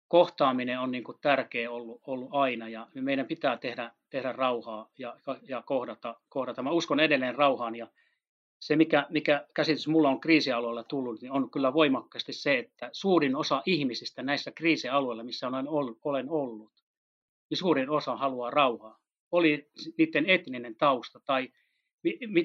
kohtaaminen 0.08 0.80
on 0.80 0.90
niin 0.90 1.04
kuin 1.04 1.18
tärkeä 1.20 1.70
ollut, 1.70 2.00
ollut 2.06 2.28
aina 2.32 2.68
ja 2.68 2.86
meidän 2.94 3.26
pitää 3.26 3.56
tehdä, 3.56 3.92
tehdä 4.10 4.32
rauhaa 4.32 4.88
ja, 4.98 5.16
ja 5.48 5.62
kohdata, 5.62 6.20
kohdata. 6.28 6.62
Mä 6.62 6.70
uskon 6.70 7.00
edelleen 7.00 7.34
rauhaan 7.34 7.76
ja 7.76 7.88
se, 8.60 8.76
mikä, 8.76 9.06
mikä 9.10 9.46
käsitys 9.54 9.88
mulla 9.88 10.08
on 10.08 10.20
kriisialueella 10.20 10.84
tullut, 10.84 11.20
niin 11.20 11.32
on 11.32 11.50
kyllä 11.50 11.74
voimakkaasti 11.74 12.32
se, 12.32 12.58
että 12.58 12.90
suurin 12.92 13.36
osa 13.36 13.62
ihmisistä 13.66 14.22
näissä 14.22 14.50
kriisialueilla, 14.50 15.22
missä 15.22 15.48
olen 15.48 15.68
ollut, 15.68 15.98
olen 16.04 16.30
ollut 16.30 16.72
niin 17.50 17.58
suurin 17.58 17.90
osa 17.90 18.16
haluaa 18.16 18.50
rauhaa. 18.50 18.98
Oli 19.32 19.70
niiden 19.98 20.30
etninen 20.30 20.76
tausta 20.76 21.20
tai 21.24 21.48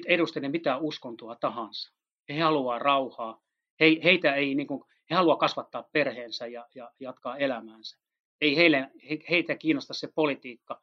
edustajien 0.06 0.50
mitä 0.50 0.76
uskontoa 0.76 1.36
tahansa. 1.36 1.92
He 2.28 2.40
haluaa 2.40 2.78
rauhaa. 2.78 3.42
He, 3.80 3.86
heitä 4.04 4.34
ei, 4.34 4.54
niin 4.54 4.66
kuin, 4.66 4.84
he 5.10 5.14
haluaa 5.14 5.36
kasvattaa 5.36 5.88
perheensä 5.92 6.46
ja, 6.46 6.66
ja 6.74 6.92
jatkaa 7.00 7.36
elämäänsä. 7.36 7.98
Ei 8.40 8.56
heille, 8.56 8.90
he, 9.10 9.18
heitä 9.30 9.56
kiinnosta 9.56 9.94
se 9.94 10.08
politiikka. 10.14 10.82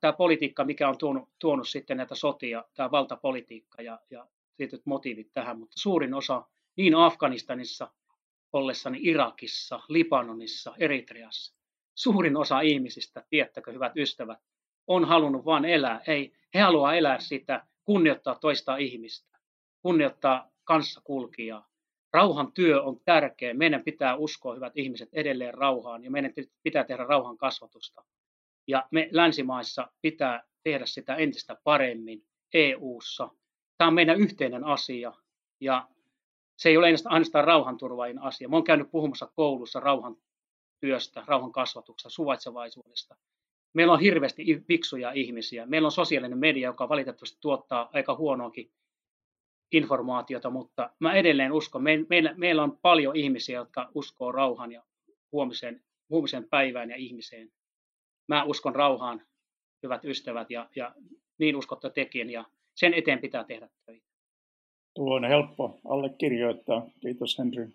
tämä 0.00 0.12
politiikka, 0.12 0.64
mikä 0.64 0.88
on 0.88 0.98
tuonut, 0.98 1.28
tuonut 1.38 1.68
sitten 1.68 1.96
näitä 1.96 2.14
sotia, 2.14 2.64
tämä 2.74 2.90
valtapolitiikka 2.90 3.82
ja, 3.82 4.00
ja 4.10 4.26
tietyt 4.56 4.86
motiivit 4.86 5.32
tähän, 5.32 5.58
mutta 5.58 5.80
suurin 5.80 6.14
osa 6.14 6.42
niin 6.76 6.94
Afganistanissa 6.94 7.90
ollessani 8.52 8.98
Irakissa, 9.02 9.80
Libanonissa, 9.88 10.74
Eritreassa, 10.78 11.54
suurin 11.94 12.36
osa 12.36 12.60
ihmisistä, 12.60 13.24
tiettäkö 13.30 13.72
hyvät 13.72 13.96
ystävät, 13.96 14.38
on 14.86 15.04
halunnut 15.04 15.44
vain 15.44 15.64
elää. 15.64 16.00
Ei, 16.06 16.32
he 16.54 16.60
haluaa 16.60 16.94
elää 16.94 17.18
sitä, 17.18 17.66
kunnioittaa 17.84 18.34
toista 18.34 18.76
ihmistä, 18.76 19.38
kunnioittaa 19.82 20.50
kanssakulkijaa. 20.64 21.73
Rauhan 22.14 22.52
työ 22.52 22.82
on 22.82 23.00
tärkeä. 23.04 23.54
Meidän 23.54 23.84
pitää 23.84 24.16
uskoa, 24.16 24.54
hyvät 24.54 24.72
ihmiset, 24.76 25.08
edelleen 25.12 25.54
rauhaan 25.54 26.04
ja 26.04 26.10
meidän 26.10 26.32
pitää 26.62 26.84
tehdä 26.84 27.04
rauhan 27.04 27.36
kasvatusta. 27.36 28.04
Ja 28.66 28.88
me 28.90 29.08
länsimaissa 29.10 29.88
pitää 30.02 30.42
tehdä 30.62 30.86
sitä 30.86 31.14
entistä 31.14 31.56
paremmin 31.64 32.24
EU:ssa. 32.54 33.28
Tämä 33.78 33.88
on 33.88 33.94
meidän 33.94 34.20
yhteinen 34.20 34.64
asia 34.64 35.12
ja 35.60 35.88
se 36.56 36.68
ei 36.68 36.76
ole 36.76 36.86
ainoastaan 37.04 37.44
rauhanturvaajien 37.44 38.22
asia. 38.22 38.48
Mä 38.48 38.56
olen 38.56 38.64
käynyt 38.64 38.90
puhumassa 38.90 39.30
koulussa 39.34 39.80
rauhan 39.80 40.16
työstä, 40.80 41.24
rauhan 41.26 41.52
kasvatuksesta, 41.52 42.10
suvaitsevaisuudesta. 42.10 43.16
Meillä 43.72 43.92
on 43.92 44.00
hirveästi 44.00 44.64
fiksuja 44.68 45.12
ihmisiä. 45.12 45.66
Meillä 45.66 45.86
on 45.86 45.92
sosiaalinen 45.92 46.38
media, 46.38 46.68
joka 46.68 46.88
valitettavasti 46.88 47.38
tuottaa 47.40 47.90
aika 47.92 48.14
huonoakin 48.14 48.70
informaatiota, 49.72 50.50
mutta 50.50 50.90
mä 50.98 51.14
edelleen 51.14 51.52
uskon, 51.52 51.82
me, 51.82 52.04
meillä, 52.10 52.34
meillä 52.36 52.62
on 52.62 52.78
paljon 52.82 53.16
ihmisiä, 53.16 53.58
jotka 53.58 53.90
uskoo 53.94 54.32
rauhan 54.32 54.72
ja 54.72 54.82
huomisen, 55.32 55.82
huomisen 56.10 56.48
päivään 56.48 56.90
ja 56.90 56.96
ihmiseen. 56.96 57.52
Mä 58.28 58.44
uskon 58.44 58.74
rauhaan, 58.74 59.22
hyvät 59.82 60.04
ystävät, 60.04 60.50
ja, 60.50 60.68
ja 60.76 60.94
niin 61.38 61.56
uskotte 61.56 61.90
tekin, 61.90 62.30
ja 62.30 62.44
sen 62.74 62.94
eteen 62.94 63.18
pitää 63.18 63.44
tehdä 63.44 63.68
töitä. 63.86 64.06
Tuo 64.94 65.14
on 65.14 65.24
helppo 65.24 65.80
allekirjoittaa. 65.84 66.86
Kiitos 67.00 67.38
Henry. 67.38 67.72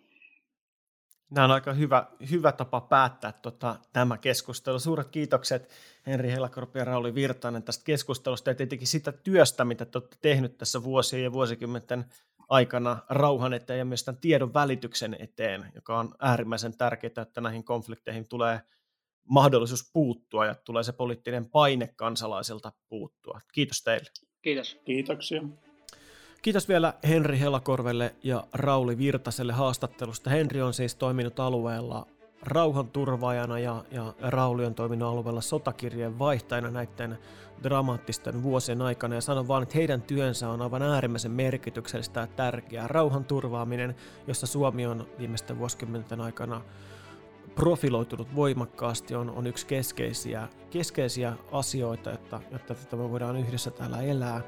Nämä 1.30 1.46
on 1.46 1.52
aika 1.52 1.74
hyvä, 1.74 2.08
hyvä 2.32 2.52
tapa 2.52 2.82
päättää 2.82 3.32
tota, 3.32 3.76
tämä 3.94 4.18
keskustelu. 4.18 4.80
Suuret 4.80 5.08
kiitokset 5.08 5.70
Henri 6.08 6.32
Helakorpi 6.32 6.80
ja 6.80 6.86
Rauli 6.86 7.16
Virtanen 7.16 7.64
tästä 7.64 7.84
keskustelusta 7.84 8.50
ja 8.50 8.56
tietenkin 8.56 8.88
sitä 8.88 9.12
työstä, 9.12 9.66
mitä 9.66 9.86
te 9.86 9.98
olette 9.98 10.18
tehnyt 10.22 10.58
tässä 10.58 10.84
vuosien 10.84 11.24
ja 11.24 11.32
vuosikymmenten 11.32 12.06
aikana 12.50 12.98
rauhan 13.10 13.54
eteen 13.54 13.80
ja 13.80 13.86
myös 13.86 14.04
tämän 14.04 14.22
tiedon 14.22 14.54
välityksen 14.54 15.16
eteen, 15.20 15.72
joka 15.76 16.00
on 16.00 16.16
äärimmäisen 16.20 16.78
tärkeää, 16.78 17.22
että 17.22 17.42
näihin 17.42 17.64
konflikteihin 17.64 18.28
tulee 18.28 18.62
mahdollisuus 19.30 19.90
puuttua 19.94 20.46
ja 20.46 20.56
tulee 20.56 20.84
se 20.84 20.92
poliittinen 20.92 21.50
paine 21.50 21.90
kansalaisilta 21.96 22.72
puuttua. 22.90 23.42
Kiitos 23.54 23.84
teille. 23.84 24.10
Kiitos. 24.42 24.78
Kiitoksia. 24.86 25.42
Kiitos 26.42 26.70
vielä 26.70 26.94
Henri 27.08 27.40
Helakorvelle 27.40 28.16
ja 28.24 28.44
Rauli 28.54 28.98
Virtaselle 28.98 29.54
haastattelusta. 29.54 30.30
Henri 30.30 30.62
on 30.62 30.74
siis 30.74 30.96
toiminut 30.96 31.40
alueella 31.40 32.08
rauhanturvaajana 32.42 33.60
ja, 33.60 33.84
ja 33.92 34.14
Rauli 34.22 34.66
on 34.66 34.76
toiminut 34.76 35.10
alueella 35.10 35.42
sotakirjeen 35.42 36.20
vaihtajana 36.20 36.72
näiden 36.72 37.18
dramaattisten 37.64 38.44
vuosien 38.44 38.82
aikana 38.82 39.16
ja 39.16 39.22
sanon 39.22 39.48
vaan, 39.48 39.64
että 39.64 39.78
heidän 39.78 40.02
työnsä 40.02 40.50
on 40.50 40.62
aivan 40.62 40.82
äärimmäisen 40.82 41.32
merkityksellistä 41.32 42.20
ja 42.20 42.28
tärkeää. 42.28 42.88
Rauhan 42.88 43.26
turvaaminen, 43.26 43.96
jossa 44.28 44.48
Suomi 44.48 44.86
on 44.86 45.08
viimeisten 45.20 45.60
vuosikymmenten 45.60 46.22
aikana 46.22 46.62
profiloitunut 47.56 48.36
voimakkaasti, 48.36 49.16
on, 49.16 49.30
on 49.30 49.48
yksi 49.48 49.66
keskeisiä, 49.66 50.48
keskeisiä 50.70 51.34
asioita, 51.52 52.12
että, 52.12 52.40
että 52.52 52.76
tätä 52.76 52.96
me 52.96 53.12
voidaan 53.12 53.38
yhdessä 53.38 53.72
täällä 53.72 54.02
elää. 54.02 54.42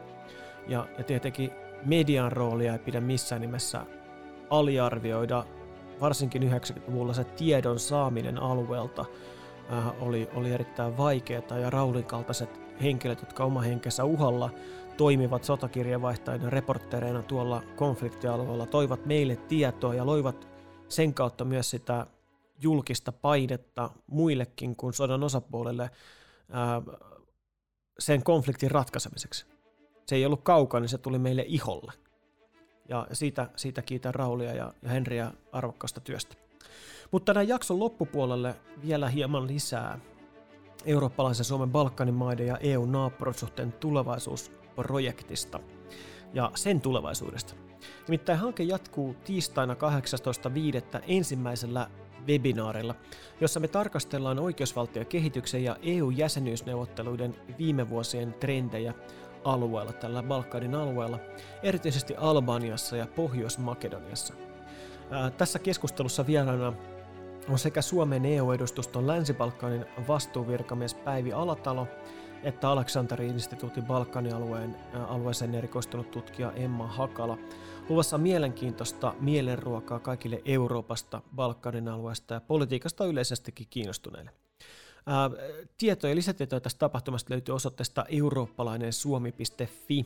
Ja, 0.67 0.87
ja 0.97 1.03
tietenkin 1.03 1.51
median 1.85 2.31
roolia 2.31 2.73
ei 2.73 2.79
pidä 2.79 3.01
missään 3.01 3.41
nimessä 3.41 3.85
aliarvioida. 4.49 5.45
Varsinkin 6.01 6.43
90-luvulla 6.43 7.13
se 7.13 7.23
tiedon 7.23 7.79
saaminen 7.79 8.37
alueelta 8.37 9.05
äh, 9.73 10.03
oli, 10.03 10.29
oli 10.33 10.51
erittäin 10.51 10.97
vaikeaa 10.97 11.57
ja 11.61 11.69
Raulin 11.69 12.05
kaltaiset 12.05 12.61
henkilöt, 12.81 13.21
jotka 13.21 13.43
oma 13.43 13.61
henkensä 13.61 14.03
uhalla 14.03 14.49
toimivat 14.97 15.43
sotakirjavaihtajina 15.43 16.49
reporttereina 16.49 17.21
tuolla 17.23 17.63
konfliktialueella, 17.75 18.65
toivat 18.65 19.05
meille 19.05 19.35
tietoa 19.35 19.93
ja 19.95 20.05
loivat 20.05 20.47
sen 20.87 21.13
kautta 21.13 21.45
myös 21.45 21.69
sitä 21.69 22.07
julkista 22.61 23.11
painetta 23.11 23.89
muillekin 24.07 24.75
kuin 24.75 24.93
sodan 24.93 25.23
osapuolelle 25.23 25.83
äh, 25.83 26.97
sen 27.99 28.23
konfliktin 28.23 28.71
ratkaisemiseksi 28.71 29.50
se 30.11 30.15
ei 30.15 30.25
ollut 30.25 30.41
kaukana, 30.43 30.81
niin 30.81 30.89
se 30.89 30.97
tuli 30.97 31.19
meille 31.19 31.45
iholle. 31.47 31.93
Ja 32.89 33.07
siitä, 33.13 33.49
siitä 33.55 33.81
kiitän 33.81 34.15
Raulia 34.15 34.53
ja, 34.53 34.73
ja 34.81 34.89
Henriä 34.89 35.31
arvokkaasta 35.51 35.99
työstä. 35.99 36.35
Mutta 37.11 37.33
tämän 37.33 37.47
jakson 37.47 37.79
loppupuolelle 37.79 38.55
vielä 38.85 39.09
hieman 39.09 39.47
lisää 39.47 39.99
eurooppalaisen 40.85 41.45
Suomen 41.45 41.69
Balkanin 41.69 42.15
maiden 42.15 42.47
ja 42.47 42.57
EU-naapurisuhteen 42.57 43.71
tulevaisuusprojektista 43.71 45.59
ja 46.33 46.51
sen 46.55 46.81
tulevaisuudesta. 46.81 47.55
Nimittäin 48.07 48.39
hanke 48.39 48.63
jatkuu 48.63 49.15
tiistaina 49.23 49.73
18.5. 49.73 51.03
ensimmäisellä 51.07 51.89
webinaarilla, 52.27 52.95
jossa 53.41 53.59
me 53.59 53.67
tarkastellaan 53.67 54.39
oikeusvaltiokehityksen 54.39 55.63
ja 55.63 55.77
EU-jäsenyysneuvotteluiden 55.81 57.35
viime 57.57 57.89
vuosien 57.89 58.33
trendejä 58.33 58.93
alueella, 59.43 59.93
tällä 59.93 60.23
Balkanin 60.23 60.75
alueella, 60.75 61.19
erityisesti 61.63 62.15
Albaniassa 62.15 62.97
ja 62.97 63.07
Pohjois-Makedoniassa. 63.15 64.33
Tässä 65.37 65.59
keskustelussa 65.59 66.27
vieraana 66.27 66.73
on 67.49 67.59
sekä 67.59 67.81
Suomen 67.81 68.25
EU-edustuston 68.25 69.07
Länsi-Balkanin 69.07 69.85
vastuuvirkamies 70.07 70.93
Päivi 70.93 71.33
Alatalo 71.33 71.87
että 72.43 72.69
Aleksanteri-instituutin 72.69 73.85
Balkanin 73.85 74.35
alueen, 74.35 74.75
alueeseen 75.07 75.55
erikoistunut 75.55 76.11
tutkija 76.11 76.51
Emma 76.51 76.87
Hakala. 76.87 77.37
Luvassa 77.89 78.17
mielenkiintoista 78.17 79.13
mielenruokaa 79.19 79.99
kaikille 79.99 80.41
Euroopasta, 80.45 81.21
Balkanin 81.35 81.87
alueesta 81.87 82.33
ja 82.33 82.41
politiikasta 82.41 83.05
yleisestikin 83.05 83.67
kiinnostuneille. 83.69 84.31
Tietoja, 85.77 86.15
lisätietoja 86.15 86.59
tästä 86.59 86.79
tapahtumasta 86.79 87.33
löytyy 87.33 87.55
osoitteesta 87.55 88.05
eurooppalainen 88.09 88.93
suomi.fi. 88.93 90.05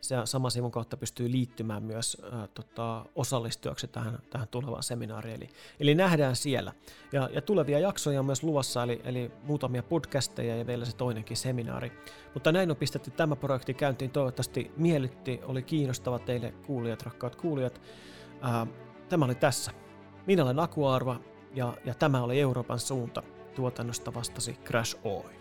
Se 0.00 0.16
sama 0.24 0.50
sivun 0.50 0.70
kautta 0.70 0.96
pystyy 0.96 1.30
liittymään 1.30 1.82
myös 1.82 2.16
ää, 2.32 2.46
tota, 2.46 3.04
osallistujaksi 3.14 3.88
tähän, 3.88 4.18
tähän 4.30 4.48
tulevaan 4.48 4.82
seminaariin. 4.82 5.36
Eli, 5.36 5.48
eli 5.80 5.94
nähdään 5.94 6.36
siellä. 6.36 6.72
Ja, 7.12 7.28
ja 7.32 7.42
tulevia 7.42 7.78
jaksoja 7.78 8.20
on 8.20 8.26
myös 8.26 8.42
luvassa, 8.42 8.82
eli, 8.82 9.00
eli 9.04 9.32
muutamia 9.42 9.82
podcasteja 9.82 10.56
ja 10.56 10.66
vielä 10.66 10.84
se 10.84 10.96
toinenkin 10.96 11.36
seminaari. 11.36 11.92
Mutta 12.34 12.52
näin 12.52 12.70
on 12.70 12.76
pistetty 12.76 13.10
tämä 13.10 13.36
projekti 13.36 13.74
käyntiin. 13.74 14.10
Toivottavasti 14.10 14.70
miellytti, 14.76 15.40
oli 15.44 15.62
kiinnostava 15.62 16.18
teille 16.18 16.54
kuulijat, 16.66 17.02
rakkaat 17.02 17.36
kuulijat. 17.36 17.80
Ää, 18.40 18.66
tämä 19.08 19.24
oli 19.24 19.34
tässä. 19.34 19.70
Minä 20.26 20.44
olen 20.44 20.58
Aku 20.58 20.86
Arva 20.86 21.20
ja, 21.54 21.74
ja 21.84 21.94
tämä 21.94 22.22
oli 22.22 22.40
Euroopan 22.40 22.78
suunta. 22.78 23.22
Tuotannosta 23.54 24.14
vastasi 24.14 24.52
Crash 24.52 24.96
Oy. 25.04 25.39